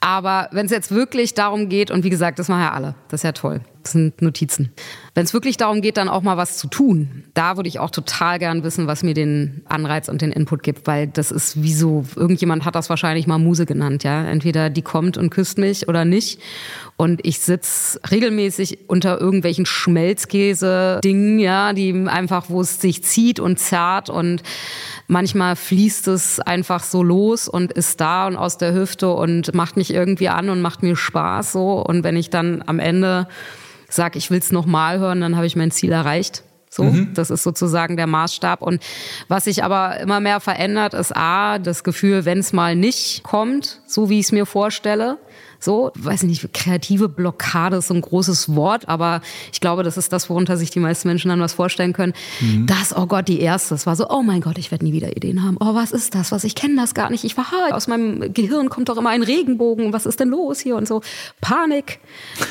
[0.00, 3.20] Aber wenn es jetzt wirklich darum geht, und wie gesagt, das machen ja alle, das
[3.20, 4.70] ist ja toll, das sind Notizen.
[5.16, 7.90] Wenn es wirklich darum geht, dann auch mal was zu tun, da würde ich auch
[7.90, 11.72] total gern wissen, was mir den Anreiz und den Input gibt, weil das ist wie
[11.72, 14.24] so, irgendjemand hat das wahrscheinlich mal Muse genannt, ja.
[14.24, 16.40] Entweder die kommt und küsst mich oder nicht.
[16.96, 23.60] Und ich sitz regelmäßig unter irgendwelchen Schmelzkäse-Dingen, ja, die einfach, wo es sich zieht und
[23.60, 24.42] zerrt und
[25.06, 29.76] manchmal fließt es einfach so los und ist da und aus der Hüfte und macht
[29.76, 31.84] mich irgendwie an und macht mir Spaß so.
[31.84, 33.28] Und wenn ich dann am Ende
[33.88, 36.42] sage, ich will es nochmal hören, dann habe ich mein Ziel erreicht.
[36.74, 37.14] So, mhm.
[37.14, 38.60] das ist sozusagen der Maßstab.
[38.60, 38.82] Und
[39.28, 43.80] was sich aber immer mehr verändert, ist A, das Gefühl, wenn es mal nicht kommt,
[43.86, 45.18] so wie ich es mir vorstelle,
[45.64, 49.20] so, weiß nicht, kreative Blockade ist so ein großes Wort, aber
[49.52, 52.14] ich glaube, das ist das, worunter sich die meisten Menschen dann was vorstellen können.
[52.40, 52.66] Mhm.
[52.66, 55.16] Das, oh Gott, die erste, das war so, oh mein Gott, ich werde nie wieder
[55.16, 55.56] Ideen haben.
[55.60, 56.32] Oh, was ist das?
[56.32, 57.24] Was ich kenne das gar nicht.
[57.24, 59.92] Ich war aus meinem Gehirn kommt doch immer ein Regenbogen.
[59.92, 61.02] Was ist denn los hier und so
[61.40, 61.98] Panik.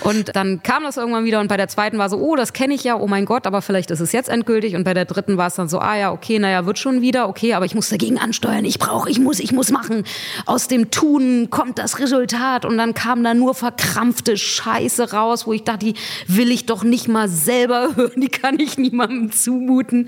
[0.04, 2.74] Und dann kam das irgendwann wieder und bei der zweiten war so, oh, das kenne
[2.74, 3.00] ich ja.
[3.00, 4.76] Oh mein Gott, aber vielleicht ist es jetzt endgültig.
[4.76, 7.30] Und bei der dritten war es dann so, ah ja, okay, naja, wird schon wieder,
[7.30, 8.66] okay, aber ich muss dagegen ansteuern.
[8.66, 10.04] Ich brauche, ich muss, ich muss machen.
[10.46, 15.46] Aus dem Tun kommt das Resultat und und dann kam da nur verkrampfte Scheiße raus,
[15.46, 15.94] wo ich dachte, die
[16.28, 20.08] will ich doch nicht mal selber hören, die kann ich niemandem zumuten.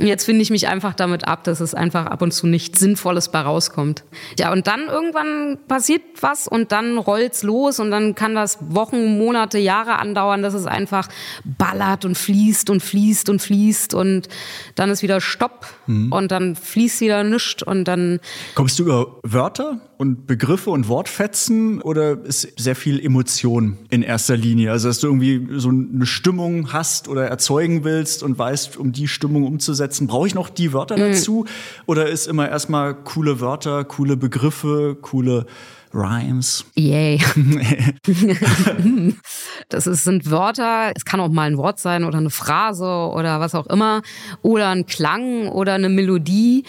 [0.00, 2.80] Und jetzt finde ich mich einfach damit ab, dass es einfach ab und zu nichts
[2.80, 4.02] Sinnvolles bei rauskommt.
[4.36, 9.16] Ja, und dann irgendwann passiert was und dann rollt's los und dann kann das Wochen,
[9.16, 11.08] Monate, Jahre andauern, dass es einfach
[11.44, 14.28] ballert und fließt und fließt und fließt und
[14.74, 16.10] dann ist wieder Stopp mhm.
[16.12, 18.18] und dann fließt wieder nichts und dann.
[18.56, 24.36] Kommst du über Wörter und Begriffe und Wortfetzen oder ist sehr viel Emotion in erster
[24.36, 24.70] Linie?
[24.70, 29.08] Also, dass du irgendwie so eine Stimmung hast oder erzeugen willst und weißt, um die
[29.08, 31.12] Stimmung umzusetzen, brauche ich noch die Wörter mhm.
[31.12, 31.46] dazu?
[31.86, 35.46] Oder ist immer erstmal coole Wörter, coole Begriffe, coole
[35.94, 36.64] Rhymes.
[36.74, 37.20] Yay.
[39.68, 43.38] das ist, sind Wörter, es kann auch mal ein Wort sein oder eine Phrase oder
[43.40, 44.02] was auch immer
[44.42, 46.64] oder ein Klang oder eine Melodie,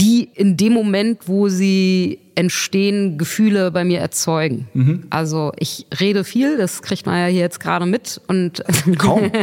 [0.00, 4.68] die in dem Moment, wo sie entstehen, Gefühle bei mir erzeugen.
[4.74, 5.04] Mhm.
[5.08, 8.62] Also ich rede viel, das kriegt man ja hier jetzt gerade mit und
[8.98, 9.30] kaum.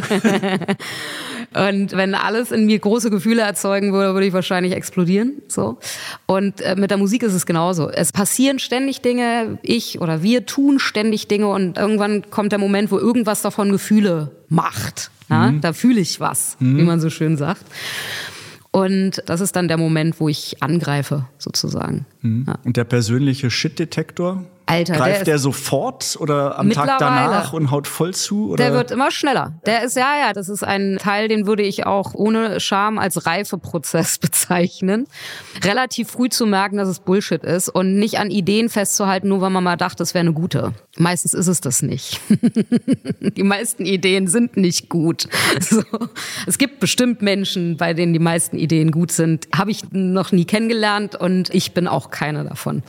[1.53, 5.33] Und wenn alles in mir große Gefühle erzeugen würde, würde ich wahrscheinlich explodieren.
[5.47, 5.77] So.
[6.25, 7.89] Und äh, mit der Musik ist es genauso.
[7.89, 12.91] Es passieren ständig Dinge, ich oder wir tun ständig Dinge und irgendwann kommt der Moment,
[12.91, 15.11] wo irgendwas davon Gefühle macht.
[15.29, 15.51] Ja?
[15.51, 15.61] Mhm.
[15.61, 16.77] Da fühle ich was, mhm.
[16.77, 17.65] wie man so schön sagt.
[18.73, 22.07] Und das ist dann der Moment, wo ich angreife, sozusagen.
[22.21, 22.45] Mhm.
[22.47, 22.57] Ja.
[22.65, 27.87] Und der persönliche Shit-Detektor, Alter, Greift der, der sofort oder am Tag danach und haut
[27.87, 28.51] voll zu?
[28.51, 28.63] Oder?
[28.63, 29.53] Der wird immer schneller.
[29.65, 33.25] Der ist, ja, ja, das ist ein Teil, den würde ich auch ohne Scham als
[33.25, 35.07] Reifeprozess bezeichnen.
[35.63, 39.49] Relativ früh zu merken, dass es Bullshit ist und nicht an Ideen festzuhalten, nur weil
[39.49, 40.73] man mal dachte, es wäre eine gute.
[40.97, 42.21] Meistens ist es das nicht.
[43.19, 45.27] die meisten Ideen sind nicht gut.
[45.63, 45.83] So.
[46.45, 49.47] Es gibt bestimmt Menschen, bei denen die meisten Ideen gut sind.
[49.55, 52.83] Habe ich noch nie kennengelernt und ich bin auch keine davon.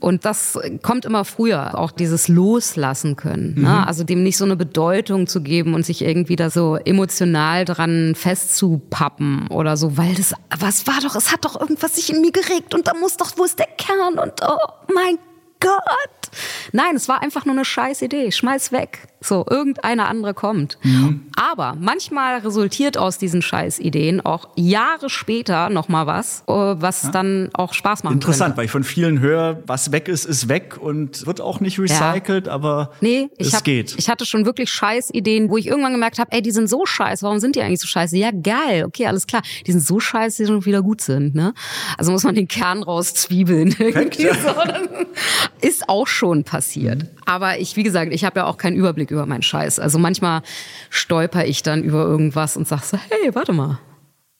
[0.00, 3.54] Und das kommt immer früher, auch dieses Loslassen können.
[3.54, 3.68] Ne?
[3.68, 3.84] Mhm.
[3.86, 8.14] Also dem nicht so eine Bedeutung zu geben und sich irgendwie da so emotional dran
[8.14, 12.32] festzupappen oder so, weil das, was war doch, es hat doch irgendwas sich in mir
[12.32, 15.18] geregt und da muss doch, wo ist der Kern und oh mein
[15.60, 16.30] Gott.
[16.72, 18.30] Nein, es war einfach nur eine scheiß Idee.
[18.30, 19.08] Schmeiß weg.
[19.20, 20.78] So, irgendeine andere kommt.
[20.82, 21.26] Mhm.
[21.36, 27.10] Aber manchmal resultiert aus diesen Scheißideen auch Jahre später nochmal was, äh, was ja.
[27.10, 28.14] dann auch Spaß macht.
[28.14, 28.58] Interessant, könnte.
[28.58, 32.46] weil ich von vielen höre, was weg ist, ist weg und wird auch nicht recycelt,
[32.46, 32.52] ja.
[32.52, 33.96] aber nee, es hab, geht.
[33.98, 37.22] Ich hatte schon wirklich Scheißideen, wo ich irgendwann gemerkt habe, ey, die sind so scheiße,
[37.22, 38.16] warum sind die eigentlich so scheiße?
[38.16, 39.42] Ja, geil, okay, alles klar.
[39.66, 41.34] Die sind so scheiße, die schon wieder gut sind.
[41.34, 41.54] Ne?
[41.96, 43.74] Also muss man den Kern rauszwiebeln.
[43.78, 44.54] Irgendwie so.
[45.66, 47.02] Ist auch schon passiert.
[47.02, 47.08] Mhm.
[47.26, 49.78] Aber ich, wie gesagt, ich habe ja auch keinen Überblick über meinen Scheiß.
[49.78, 50.42] Also manchmal
[50.90, 53.78] stolper ich dann über irgendwas und sag so, hey, warte mal.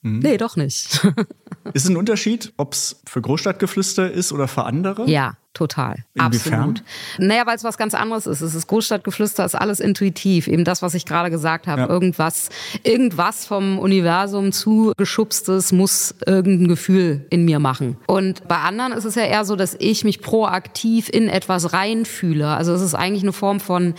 [0.03, 0.21] Mhm.
[0.21, 1.05] Nee, doch nicht.
[1.75, 5.09] ist es ein Unterschied, ob es für Großstadtgeflüster ist oder für andere?
[5.09, 6.05] Ja, Total.
[6.15, 6.55] Inwiefern?
[6.55, 6.83] Absolut.
[7.19, 8.43] Naja, weil es was ganz anderes ist.
[8.43, 10.47] Es ist Großstadtgeflüster, ist alles intuitiv.
[10.47, 11.81] Eben das, was ich gerade gesagt habe.
[11.81, 11.89] Ja.
[11.89, 12.51] Irgendwas,
[12.85, 17.97] irgendwas vom Universum zugeschubstes muss irgendein Gefühl in mir machen.
[18.07, 22.47] Und bei anderen ist es ja eher so, dass ich mich proaktiv in etwas reinfühle.
[22.47, 23.95] Also es ist eigentlich eine Form von,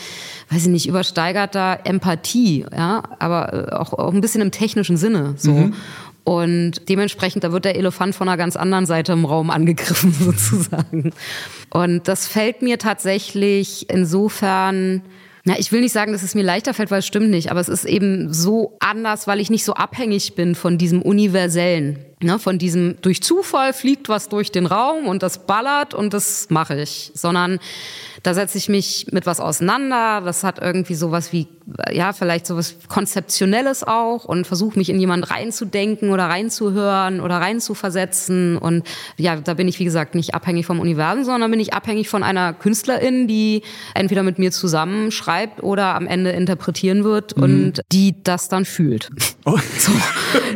[0.51, 5.34] weiß ich nicht, übersteigerter Empathie, ja, aber äh, auch, auch ein bisschen im technischen Sinne,
[5.36, 5.51] so.
[5.51, 5.74] Mhm.
[6.24, 11.11] Und dementsprechend, da wird der Elefant von einer ganz anderen Seite im Raum angegriffen, sozusagen.
[11.70, 15.01] Und das fällt mir tatsächlich insofern,
[15.45, 17.59] na, ich will nicht sagen, dass es mir leichter fällt, weil es stimmt nicht, aber
[17.59, 21.99] es ist eben so anders, weil ich nicht so abhängig bin von diesem Universellen.
[22.22, 26.49] Ne, von diesem durch Zufall fliegt was durch den Raum und das ballert und das
[26.49, 27.59] mache ich, sondern
[28.24, 30.20] da setze ich mich mit was auseinander.
[30.20, 31.47] Das hat irgendwie sowas wie,
[31.93, 38.57] ja, vielleicht sowas Konzeptionelles auch und versuche mich in jemand reinzudenken oder reinzuhören oder reinzuversetzen.
[38.57, 42.09] Und ja, da bin ich, wie gesagt, nicht abhängig vom Universum, sondern bin ich abhängig
[42.09, 43.61] von einer Künstlerin, die
[43.93, 47.43] entweder mit mir zusammen schreibt oder am Ende interpretieren wird mhm.
[47.43, 49.09] und die das dann fühlt.
[49.45, 49.57] Oh.
[49.80, 49.93] So.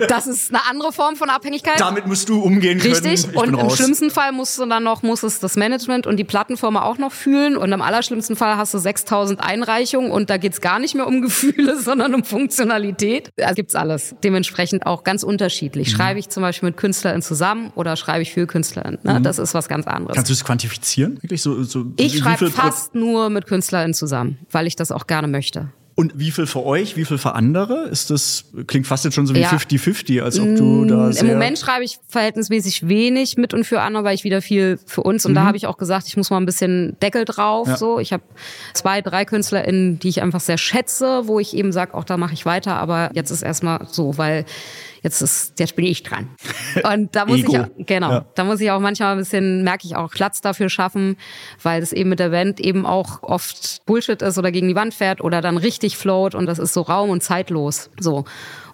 [0.09, 1.52] Das ist eine andere Form von Abhängigkeit.
[1.77, 2.93] Damit musst du umgehen können.
[2.93, 3.35] Richtig.
[3.35, 6.83] und im schlimmsten Fall musst du dann noch, muss es das Management und die Plattenfirma
[6.83, 10.79] auch noch fühlen und im allerschlimmsten Fall hast du 6000 Einreichungen und da geht's gar
[10.79, 13.29] nicht mehr um Gefühle, sondern um Funktionalität.
[13.35, 14.15] Da gibt's alles.
[14.23, 15.91] Dementsprechend auch ganz unterschiedlich.
[15.91, 15.97] Mhm.
[15.97, 18.99] Schreibe ich zum Beispiel mit KünstlerInnen zusammen oder schreibe ich für KünstlerInnen?
[19.03, 19.19] Ne?
[19.19, 19.23] Mhm.
[19.23, 20.15] Das ist was ganz anderes.
[20.15, 21.21] Kannst du es quantifizieren?
[21.21, 25.27] Wirklich so, so ich schreibe fast nur mit KünstlerInnen zusammen, weil ich das auch gerne
[25.27, 25.69] möchte.
[25.95, 27.87] Und wie viel für euch, wie viel für andere?
[27.87, 30.23] Ist das, klingt fast jetzt schon so wie 50-50, ja.
[30.23, 31.23] als ob du da sehr...
[31.23, 35.03] Im Moment schreibe ich verhältnismäßig wenig mit und für andere, weil ich wieder viel für
[35.03, 35.25] uns.
[35.25, 35.35] Und mhm.
[35.35, 37.67] da habe ich auch gesagt, ich muss mal ein bisschen Deckel drauf.
[37.67, 37.77] Ja.
[37.77, 38.23] So, Ich habe
[38.73, 42.33] zwei, drei KünstlerInnen, die ich einfach sehr schätze, wo ich eben sage, auch da mache
[42.33, 42.75] ich weiter.
[42.77, 44.45] Aber jetzt ist erstmal so, weil
[45.03, 46.29] jetzt ist, jetzt bin ich dran.
[46.91, 48.25] Und da muss ich auch, genau, Ja.
[48.35, 51.17] da muss ich auch manchmal ein bisschen, merke ich auch, Platz dafür schaffen,
[51.61, 54.93] weil das eben mit der Band eben auch oft Bullshit ist oder gegen die Wand
[54.95, 57.91] fährt oder dann richtig float und das ist so raum- und zeitlos.
[57.99, 58.25] So.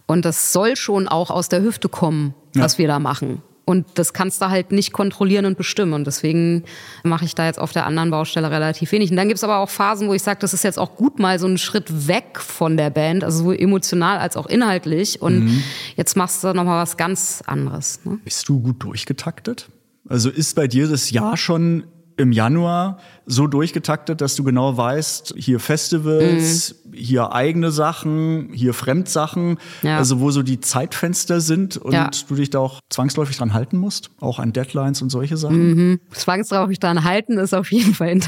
[0.05, 2.63] Und das soll schon auch aus der Hüfte kommen, Ja.
[2.63, 3.41] was wir da machen.
[3.69, 5.93] Und das kannst du halt nicht kontrollieren und bestimmen.
[5.93, 6.63] Und deswegen
[7.03, 9.11] mache ich da jetzt auf der anderen Baustelle relativ wenig.
[9.11, 11.37] Und dann gibt's aber auch Phasen, wo ich sage, das ist jetzt auch gut mal
[11.37, 15.21] so ein Schritt weg von der Band, also sowohl emotional als auch inhaltlich.
[15.21, 15.61] Und
[15.95, 17.99] jetzt machst du nochmal was ganz anderes.
[18.05, 18.17] Ne?
[18.23, 19.69] Bist du gut durchgetaktet?
[20.07, 21.83] Also ist bei dir das Jahr schon
[22.19, 29.51] im Januar so durchgetaktet, dass du genau weißt, hier Festivals, hier eigene Sachen, hier Fremdsachen,
[29.51, 29.57] Mhm.
[29.83, 29.97] Ja.
[29.97, 32.09] also wo so die Zeitfenster sind und Ja.
[32.27, 35.69] du dich da auch zwangsläufig dran halten musst, auch an Deadlines und solche Sachen?
[35.91, 35.99] Mhm.
[36.11, 38.09] Zwangsläufig daran halten ist auf jeden Fall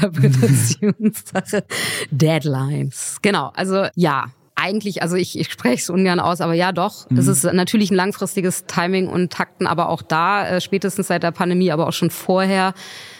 [0.62, 1.64] Interpretationssache.
[2.10, 3.18] Deadlines.
[3.22, 4.26] Genau, also ja.
[4.54, 7.06] Eigentlich, also ich, ich spreche es ungern aus, aber ja doch.
[7.10, 11.30] Das ist natürlich ein langfristiges Timing und Takten, aber auch da, äh, spätestens seit der
[11.32, 12.74] Pandemie, aber auch schon vorher,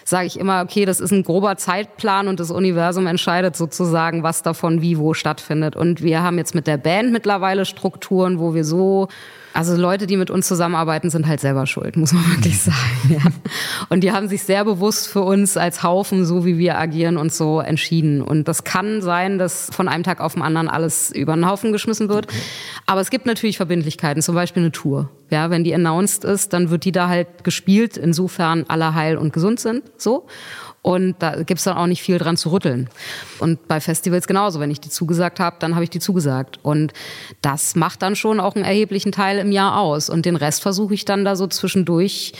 [0.04, 4.42] sage ich immer, okay, das ist ein grober Zeitplan und das Universum entscheidet sozusagen, was
[4.42, 5.76] davon wie wo stattfindet.
[5.76, 9.08] Und wir haben jetzt mit der Band mittlerweile Strukturen, wo wir so
[9.52, 12.74] also Leute, die mit uns zusammenarbeiten, sind halt selber schuld, muss man wirklich sagen.
[13.08, 13.20] Ja.
[13.88, 17.32] Und die haben sich sehr bewusst für uns als Haufen, so wie wir agieren und
[17.32, 18.22] so entschieden.
[18.22, 21.72] Und das kann sein, dass von einem Tag auf den anderen alles über den Haufen
[21.72, 22.26] geschmissen wird.
[22.86, 25.10] Aber es gibt natürlich Verbindlichkeiten, zum Beispiel eine Tour.
[25.30, 29.32] Ja, wenn die announced ist, dann wird die da halt gespielt, insofern alle heil und
[29.32, 29.82] gesund sind.
[29.96, 30.26] So.
[30.82, 32.90] Und da gibt's dann auch nicht viel dran zu rütteln.
[33.38, 34.58] Und bei Festivals genauso.
[34.58, 36.58] Wenn ich die zugesagt habe, dann habe ich die zugesagt.
[36.62, 36.92] Und
[37.40, 40.10] das macht dann schon auch einen erheblichen Teil im Jahr aus.
[40.10, 42.32] Und den Rest versuche ich dann da so zwischendurch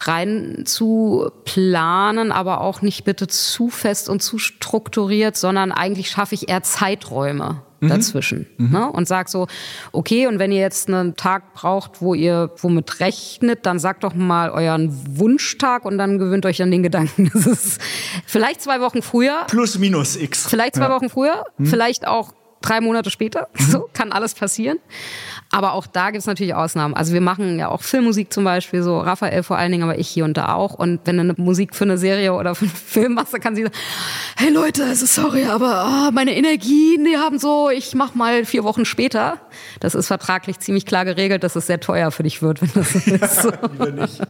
[0.00, 6.34] rein zu planen, aber auch nicht bitte zu fest und zu strukturiert, sondern eigentlich schaffe
[6.34, 8.90] ich eher Zeiträume dazwischen ne?
[8.92, 9.46] und sag so,
[9.92, 14.12] okay, und wenn ihr jetzt einen Tag braucht, wo ihr womit rechnet, dann sagt doch
[14.12, 17.30] mal euren Wunschtag und dann gewöhnt euch an den Gedanken.
[17.40, 17.80] Das ist
[18.26, 20.46] vielleicht zwei Wochen früher, Plus minus X.
[20.46, 20.90] Vielleicht zwei Ja.
[20.90, 23.48] Wochen früher, vielleicht auch drei Monate später.
[23.58, 24.78] So kann alles passieren.
[25.52, 26.94] Aber auch da gibt's natürlich Ausnahmen.
[26.94, 30.08] Also wir machen ja auch Filmmusik zum Beispiel, so Raphael vor allen Dingen, aber ich
[30.08, 30.74] hier und da auch.
[30.74, 33.56] Und wenn du eine Musik für eine Serie oder für einen Film machst, dann kann
[33.56, 33.74] sie sagen,
[34.36, 38.62] hey Leute, also sorry, aber ah, meine Energien, die haben so, ich mach mal vier
[38.62, 39.38] Wochen später.
[39.80, 42.92] Das ist vertraglich ziemlich klar geregelt, dass es sehr teuer für dich wird, wenn das
[42.92, 43.50] so
[43.90, 44.18] ist.
[44.18, 44.24] So.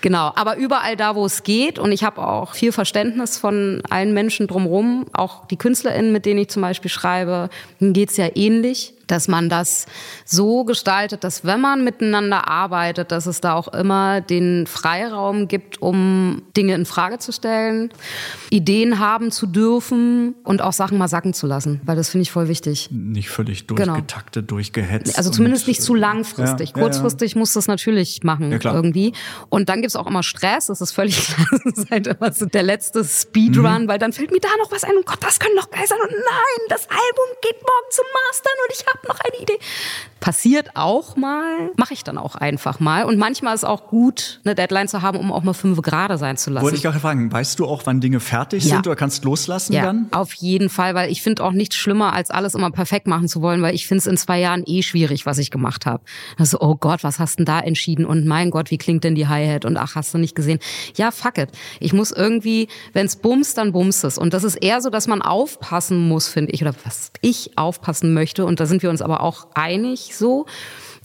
[0.00, 4.14] Genau, aber überall da, wo es geht, und ich habe auch viel Verständnis von allen
[4.14, 8.94] Menschen drumherum, auch die KünstlerInnen, mit denen ich zum Beispiel schreibe, denen geht's ja ähnlich,
[9.10, 9.86] dass man das
[10.24, 15.80] so gestaltet, dass wenn man miteinander arbeitet, dass es da auch immer den Freiraum gibt,
[15.82, 17.90] um Dinge in Frage zu stellen,
[18.50, 22.30] Ideen haben zu dürfen und auch Sachen mal sacken zu lassen, weil das finde ich
[22.30, 22.88] voll wichtig.
[22.90, 23.94] Nicht völlig Genau.
[23.94, 25.16] durchgetaktet, durchgehetzt.
[25.18, 26.70] Also zumindest nicht zu langfristig.
[26.70, 29.12] ja, ja, Kurzfristig muss das natürlich machen Ja, irgendwie.
[29.48, 31.46] Und dann gibt's auch immer Stress, das ist völlig klar.
[31.64, 33.88] Das ist halt immer so der letzte Speedrun, Mhm.
[33.88, 35.98] weil dann fällt mir da noch was ein und Gott, das können doch geil sein.
[36.02, 39.58] Und nein, das Album geht morgen zum Mastern und ich habe noch eine Idee.
[40.20, 43.04] Passiert auch mal, mache ich dann auch einfach mal.
[43.04, 46.36] Und manchmal ist auch gut, eine Deadline zu haben, um auch mal fünf gerade sein
[46.36, 46.62] zu lassen.
[46.62, 48.74] Wollte ich gerade fragen, weißt du auch, wann Dinge fertig Ja.
[48.76, 50.08] sind oder kannst loslassen Ja, dann?
[50.10, 53.40] auf jeden Fall, weil ich finde auch nichts schlimmer, als alles immer perfekt machen zu
[53.40, 56.02] wollen, weil ich finde es in zwei Jahren eh schwierig, was ich gemacht habe.
[56.38, 58.04] Also, oh Gott, was hast denn da entschieden?
[58.04, 59.64] Und mein Gott, wie klingt denn die Hi-Hat?
[59.64, 60.58] Und ach, hast du nicht gesehen?
[60.96, 61.48] Ja, fuck it.
[61.80, 64.18] Ich muss irgendwie, wenn's bumst, dann bumst es.
[64.18, 68.12] Und das ist eher so, dass man aufpassen muss, finde ich, oder was ich aufpassen
[68.12, 68.44] möchte.
[68.44, 70.46] Und da sind wir uns aber auch einig so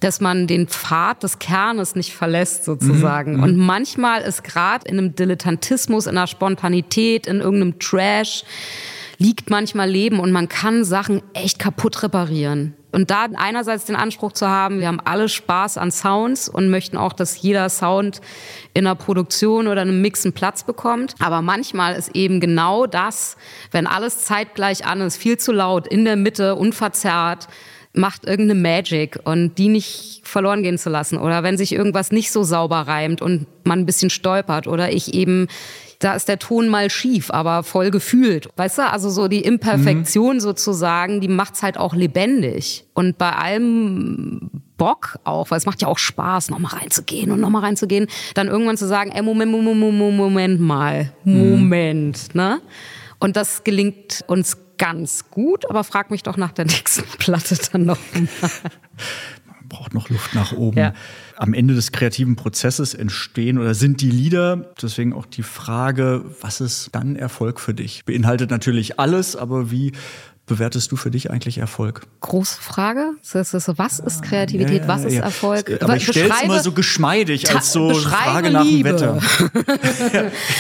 [0.02, 3.42] dass man den Pfad des Kernes nicht verlässt sozusagen.
[3.42, 8.44] Und manchmal ist gerade in einem Dilettantismus, in einer Spontanität, in irgendeinem Trash
[9.18, 12.74] liegt manchmal Leben und man kann Sachen echt kaputt reparieren.
[12.92, 16.98] Und da einerseits den Anspruch zu haben, wir haben alle Spaß an Sounds und möchten
[16.98, 18.22] auch, dass jeder Sound
[18.74, 21.16] in einer Produktion oder einem Mix einen Platz bekommt.
[21.20, 23.36] Aber manchmal ist eben genau das,
[23.72, 27.48] wenn alles zeitgleich an ist, viel zu laut, in der Mitte, unverzerrt,
[27.96, 31.18] macht irgendeine Magic und die nicht verloren gehen zu lassen.
[31.18, 35.14] Oder wenn sich irgendwas nicht so sauber reimt und man ein bisschen stolpert oder ich
[35.14, 35.48] eben,
[36.00, 38.50] da ist der Ton mal schief, aber voll gefühlt.
[38.58, 42.86] Weißt du, also so die Imperfektion sozusagen, die macht's halt auch lebendig.
[42.94, 47.64] Und bei allem Bock auch, weil es macht ja auch Spaß, nochmal reinzugehen und nochmal
[47.64, 52.62] reinzugehen, dann irgendwann zu sagen, ey, Moment, Moment, Moment, Moment mal, Moment, ne?
[53.20, 57.86] Und das gelingt uns ganz gut, aber frag mich doch nach der nächsten Platte dann
[57.86, 58.50] noch mal.
[59.68, 60.78] braucht noch Luft nach oben.
[60.78, 60.94] Ja.
[61.38, 66.62] Am Ende des kreativen Prozesses entstehen oder sind die Lieder, deswegen auch die Frage, was
[66.62, 68.06] ist dann Erfolg für dich?
[68.06, 69.92] Beinhaltet natürlich alles, aber wie
[70.46, 72.02] bewertest du für dich eigentlich Erfolg?
[72.22, 73.14] Große Frage.
[73.24, 74.82] Was ist Kreativität?
[74.82, 75.24] Ja, ja, was ist ja.
[75.24, 75.82] Erfolg?
[75.82, 79.22] Aber ich stelle es immer so geschmeidig als so Frage nach dem Wetter.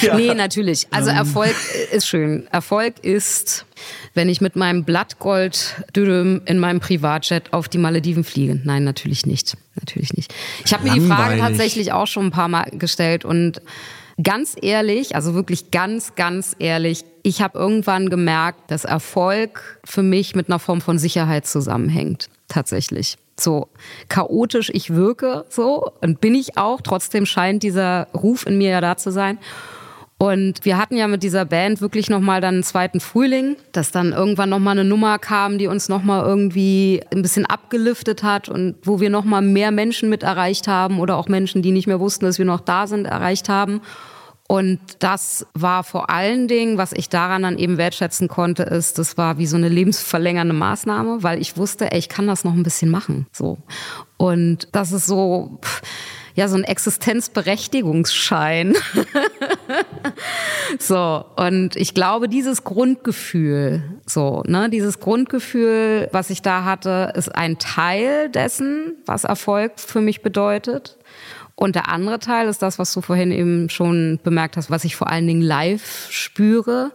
[0.16, 0.88] nee, natürlich.
[0.92, 1.18] Also ähm.
[1.18, 1.56] Erfolg
[1.92, 2.48] ist schön.
[2.52, 3.66] Erfolg ist,
[4.14, 8.60] wenn ich mit meinem Blattgold in meinem Privatjet auf die Malediven fliege.
[8.64, 9.56] Nein, natürlich nicht.
[9.76, 10.34] Natürlich nicht.
[10.66, 13.62] Ich habe mir die Frage tatsächlich auch schon ein paar Mal gestellt und
[14.22, 20.36] Ganz ehrlich, also wirklich ganz, ganz ehrlich, ich habe irgendwann gemerkt, dass Erfolg für mich
[20.36, 22.30] mit einer Form von Sicherheit zusammenhängt.
[22.48, 23.18] Tatsächlich.
[23.38, 23.68] So
[24.08, 26.80] chaotisch ich wirke, so und bin ich auch.
[26.80, 29.38] Trotzdem scheint dieser Ruf in mir ja da zu sein.
[30.18, 34.14] Und wir hatten ja mit dieser Band wirklich nochmal dann einen zweiten Frühling, dass dann
[34.14, 39.02] irgendwann nochmal eine Nummer kam, die uns nochmal irgendwie ein bisschen abgeliftet hat und wo
[39.02, 42.38] wir nochmal mehr Menschen mit erreicht haben oder auch Menschen, die nicht mehr wussten, dass
[42.38, 43.82] wir noch da sind, erreicht haben.
[44.48, 49.18] Und das war vor allen Dingen, was ich daran dann eben wertschätzen konnte, ist, das
[49.18, 52.62] war wie so eine lebensverlängernde Maßnahme, weil ich wusste, ey, ich kann das noch ein
[52.62, 53.58] bisschen machen, so.
[54.18, 55.60] Und das ist so,
[56.36, 58.76] ja, so ein Existenzberechtigungsschein.
[60.82, 61.26] so.
[61.36, 67.58] Und ich glaube, dieses Grundgefühl, so, ne, dieses Grundgefühl, was ich da hatte, ist ein
[67.58, 70.98] Teil dessen, was Erfolg für mich bedeutet.
[71.56, 74.96] Und der andere Teil ist das, was du vorhin eben schon bemerkt hast, was ich
[74.96, 76.92] vor allen Dingen live spüre,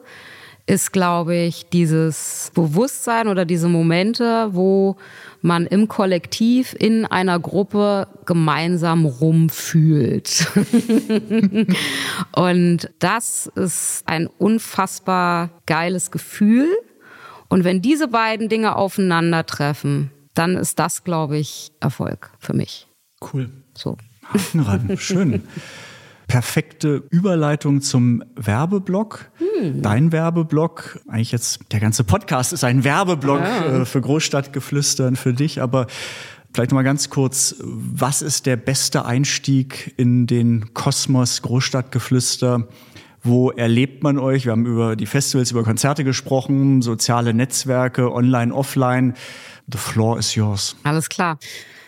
[0.70, 4.96] ist, glaube ich, dieses Bewusstsein oder diese Momente, wo
[5.42, 10.46] man im Kollektiv in einer Gruppe gemeinsam rumfühlt.
[12.36, 16.68] und das ist ein unfassbar geiles Gefühl.
[17.48, 22.86] Und wenn diese beiden Dinge aufeinandertreffen, dann ist das, glaube ich, Erfolg für mich.
[23.20, 23.50] Cool.
[23.76, 23.96] So.
[24.22, 24.96] Haken ran.
[24.98, 25.42] Schön.
[26.30, 29.30] Perfekte Überleitung zum Werbeblock.
[29.38, 29.82] Hm.
[29.82, 33.80] Dein Werbeblock, eigentlich jetzt der ganze Podcast ist ein Werbeblock ja.
[33.80, 35.86] äh, für Großstadtgeflüstern für dich, aber
[36.52, 42.66] Vielleicht mal ganz kurz, was ist der beste Einstieg in den Kosmos Großstadtgeflüster?
[43.22, 44.46] Wo erlebt man euch?
[44.46, 49.14] Wir haben über die Festivals, über Konzerte gesprochen, soziale Netzwerke, online, offline.
[49.70, 50.74] The floor is yours.
[50.82, 51.38] Alles klar.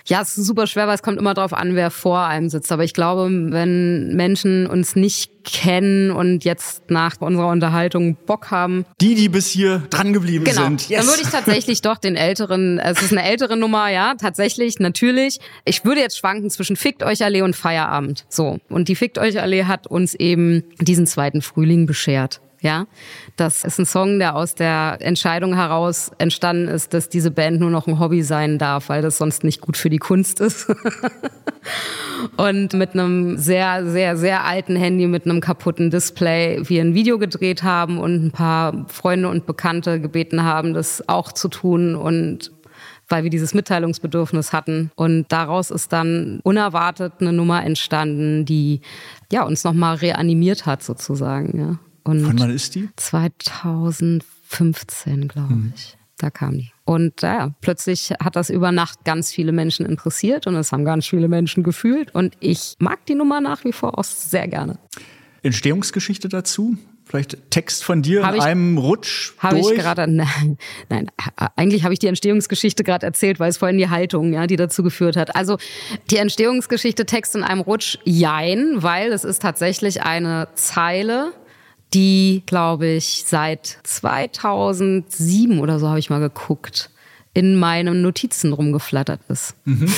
[0.07, 2.73] Ja, es ist super schwer, weil es kommt immer darauf an, wer vor einem sitzt.
[2.73, 8.85] Aber ich glaube, wenn Menschen uns nicht kennen und jetzt nach unserer Unterhaltung Bock haben.
[9.01, 10.63] Die, die bis hier dran geblieben genau.
[10.63, 10.89] sind.
[10.89, 11.01] Yes.
[11.01, 15.41] Dann würde ich tatsächlich doch den älteren, es ist eine ältere Nummer, ja, tatsächlich, natürlich.
[15.65, 18.25] Ich würde jetzt schwanken zwischen Fickt euch Allee und Feierabend.
[18.29, 18.59] So.
[18.69, 22.41] Und die Fickt euch Allee hat uns eben diesen zweiten Frühling beschert.
[22.63, 22.87] Ja,
[23.35, 27.71] das ist ein Song, der aus der Entscheidung heraus entstanden ist, dass diese Band nur
[27.71, 30.69] noch ein Hobby sein darf, weil das sonst nicht gut für die Kunst ist.
[32.37, 37.19] und mit einem sehr, sehr, sehr alten Handy mit einem kaputten Display wir ein Video
[37.19, 42.53] gedreht haben und ein paar Freunde und Bekannte gebeten haben, das auch zu tun und
[43.09, 44.93] weil wir dieses Mitteilungsbedürfnis hatten.
[44.95, 48.83] Und daraus ist dann unerwartet eine Nummer entstanden, die
[49.33, 51.59] ja uns nochmal reanimiert hat sozusagen.
[51.59, 51.92] Ja.
[52.05, 52.89] Und Von wann ist die?
[52.97, 55.73] 2015, glaube mhm.
[55.75, 55.97] ich.
[56.19, 56.71] Da kam die.
[56.85, 61.07] Und ja, plötzlich hat das über Nacht ganz viele Menschen interessiert und es haben ganz
[61.07, 62.15] viele Menschen gefühlt.
[62.15, 64.79] Und ich mag die Nummer nach wie vor auch sehr gerne.
[65.43, 66.77] Entstehungsgeschichte dazu?
[67.05, 70.57] Vielleicht Text von dir hab in ich, einem Rutsch Habe ich gerade, nein,
[70.89, 71.11] nein,
[71.57, 74.83] eigentlich habe ich die Entstehungsgeschichte gerade erzählt, weil es vorhin die Haltung, ja, die dazu
[74.83, 75.35] geführt hat.
[75.35, 75.59] Also
[76.11, 81.33] die Entstehungsgeschichte Text in einem Rutsch, jein, weil es ist tatsächlich eine Zeile,
[81.95, 86.91] die, glaube ich, seit 2007 oder so habe ich mal geguckt,
[87.35, 89.55] in meinen Notizen rumgeflattert ist.
[89.65, 89.93] Mhm.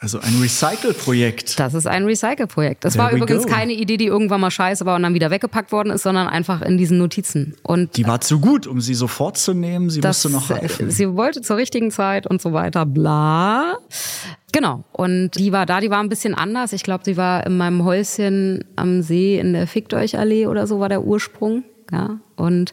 [0.00, 1.58] Also ein Recycle-Projekt.
[1.58, 2.84] Das ist ein Recycle-Projekt.
[2.84, 3.48] Das There war übrigens go.
[3.48, 6.62] keine Idee, die irgendwann mal scheiße war und dann wieder weggepackt worden ist, sondern einfach
[6.62, 7.56] in diesen Notizen.
[7.64, 9.90] Und die war zu gut, um sie sofort zu nehmen.
[9.90, 10.88] Sie musste noch reifen.
[10.92, 12.86] Sie wollte zur richtigen Zeit und so weiter.
[12.86, 13.78] Bla.
[14.52, 14.84] Genau.
[14.92, 16.72] Und die war da, die war ein bisschen anders.
[16.72, 20.66] Ich glaube, sie war in meinem Häuschen am See in der Fickt euch Allee oder
[20.66, 21.64] so war der Ursprung.
[21.92, 22.18] Ja.
[22.36, 22.72] Und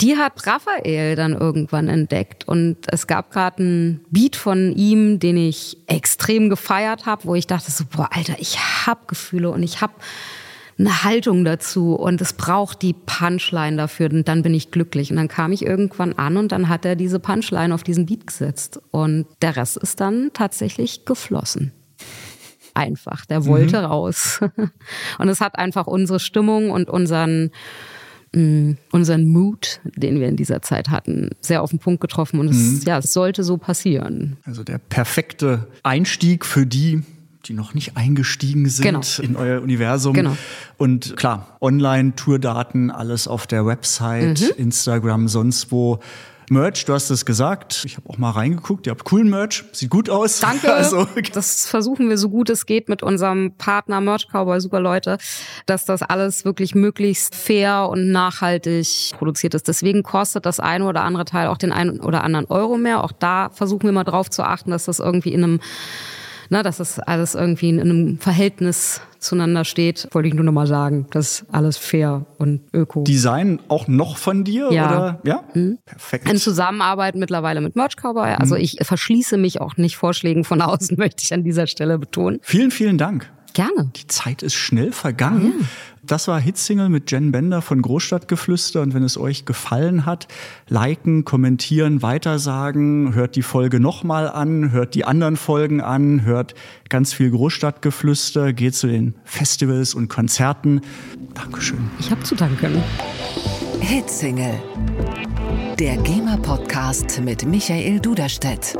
[0.00, 5.36] die hat Raphael dann irgendwann entdeckt und es gab gerade einen Beat von ihm, den
[5.36, 9.80] ich extrem gefeiert habe, wo ich dachte so, boah, Alter, ich hab Gefühle und ich
[9.80, 9.92] hab
[10.82, 15.10] eine Haltung dazu und es braucht die Punchline dafür und dann bin ich glücklich.
[15.10, 18.26] Und dann kam ich irgendwann an und dann hat er diese Punchline auf diesen Beat
[18.26, 21.72] gesetzt und der Rest ist dann tatsächlich geflossen.
[22.74, 23.84] Einfach, der wollte mhm.
[23.84, 24.40] raus.
[25.18, 27.50] Und es hat einfach unsere Stimmung und unseren
[28.34, 32.48] mh, unseren Mut, den wir in dieser Zeit hatten, sehr auf den Punkt getroffen und
[32.48, 32.80] es, mhm.
[32.86, 34.38] ja, es sollte so passieren.
[34.44, 37.02] Also der perfekte Einstieg für die,
[37.44, 39.00] die noch nicht eingestiegen sind genau.
[39.20, 40.14] in euer Universum.
[40.14, 40.36] Genau.
[40.76, 44.64] Und klar, Online-Tourdaten, alles auf der Website, mhm.
[44.64, 46.00] Instagram, sonst wo.
[46.50, 47.84] Merch, du hast es gesagt.
[47.86, 48.86] Ich habe auch mal reingeguckt.
[48.86, 49.64] Ihr habt coolen Merch.
[49.72, 50.40] Sieht gut aus.
[50.40, 50.70] Danke.
[50.72, 55.16] Also, das versuchen wir so gut es geht mit unserem Partner Merch Cowboy Super Leute,
[55.66, 59.68] dass das alles wirklich möglichst fair und nachhaltig produziert ist.
[59.68, 63.02] Deswegen kostet das eine oder andere Teil auch den einen oder anderen Euro mehr.
[63.02, 65.60] Auch da versuchen wir mal drauf zu achten, dass das irgendwie in einem
[66.52, 70.66] na, dass das alles irgendwie in einem Verhältnis zueinander steht, wollte ich nur noch mal
[70.66, 71.06] sagen.
[71.10, 73.04] Das ist alles fair und öko.
[73.04, 74.70] Design auch noch von dir?
[74.70, 74.90] Ja.
[74.90, 75.20] Oder?
[75.24, 75.44] Ja?
[75.54, 75.78] Mhm.
[75.86, 76.28] Perfekt.
[76.28, 78.34] In Zusammenarbeit mittlerweile mit Merch Cowboy.
[78.34, 78.60] Also mhm.
[78.60, 82.38] ich verschließe mich auch nicht Vorschlägen von außen, möchte ich an dieser Stelle betonen.
[82.42, 83.32] Vielen, vielen Dank.
[83.54, 83.90] Gerne.
[83.96, 85.54] Die Zeit ist schnell vergangen.
[85.58, 85.66] Ja.
[86.12, 88.82] Das war Hitsingle mit Jen Bender von Großstadtgeflüster.
[88.82, 90.28] Und wenn es euch gefallen hat,
[90.68, 96.54] liken, kommentieren, weitersagen, hört die Folge nochmal an, hört die anderen Folgen an, hört
[96.90, 100.82] ganz viel Großstadtgeflüster, geht zu den Festivals und Konzerten.
[101.32, 101.90] Dankeschön.
[101.98, 102.82] Ich habe zu danken.
[103.80, 104.62] Hitsingle.
[105.78, 108.76] Der GEMA-Podcast mit Michael Duderstedt.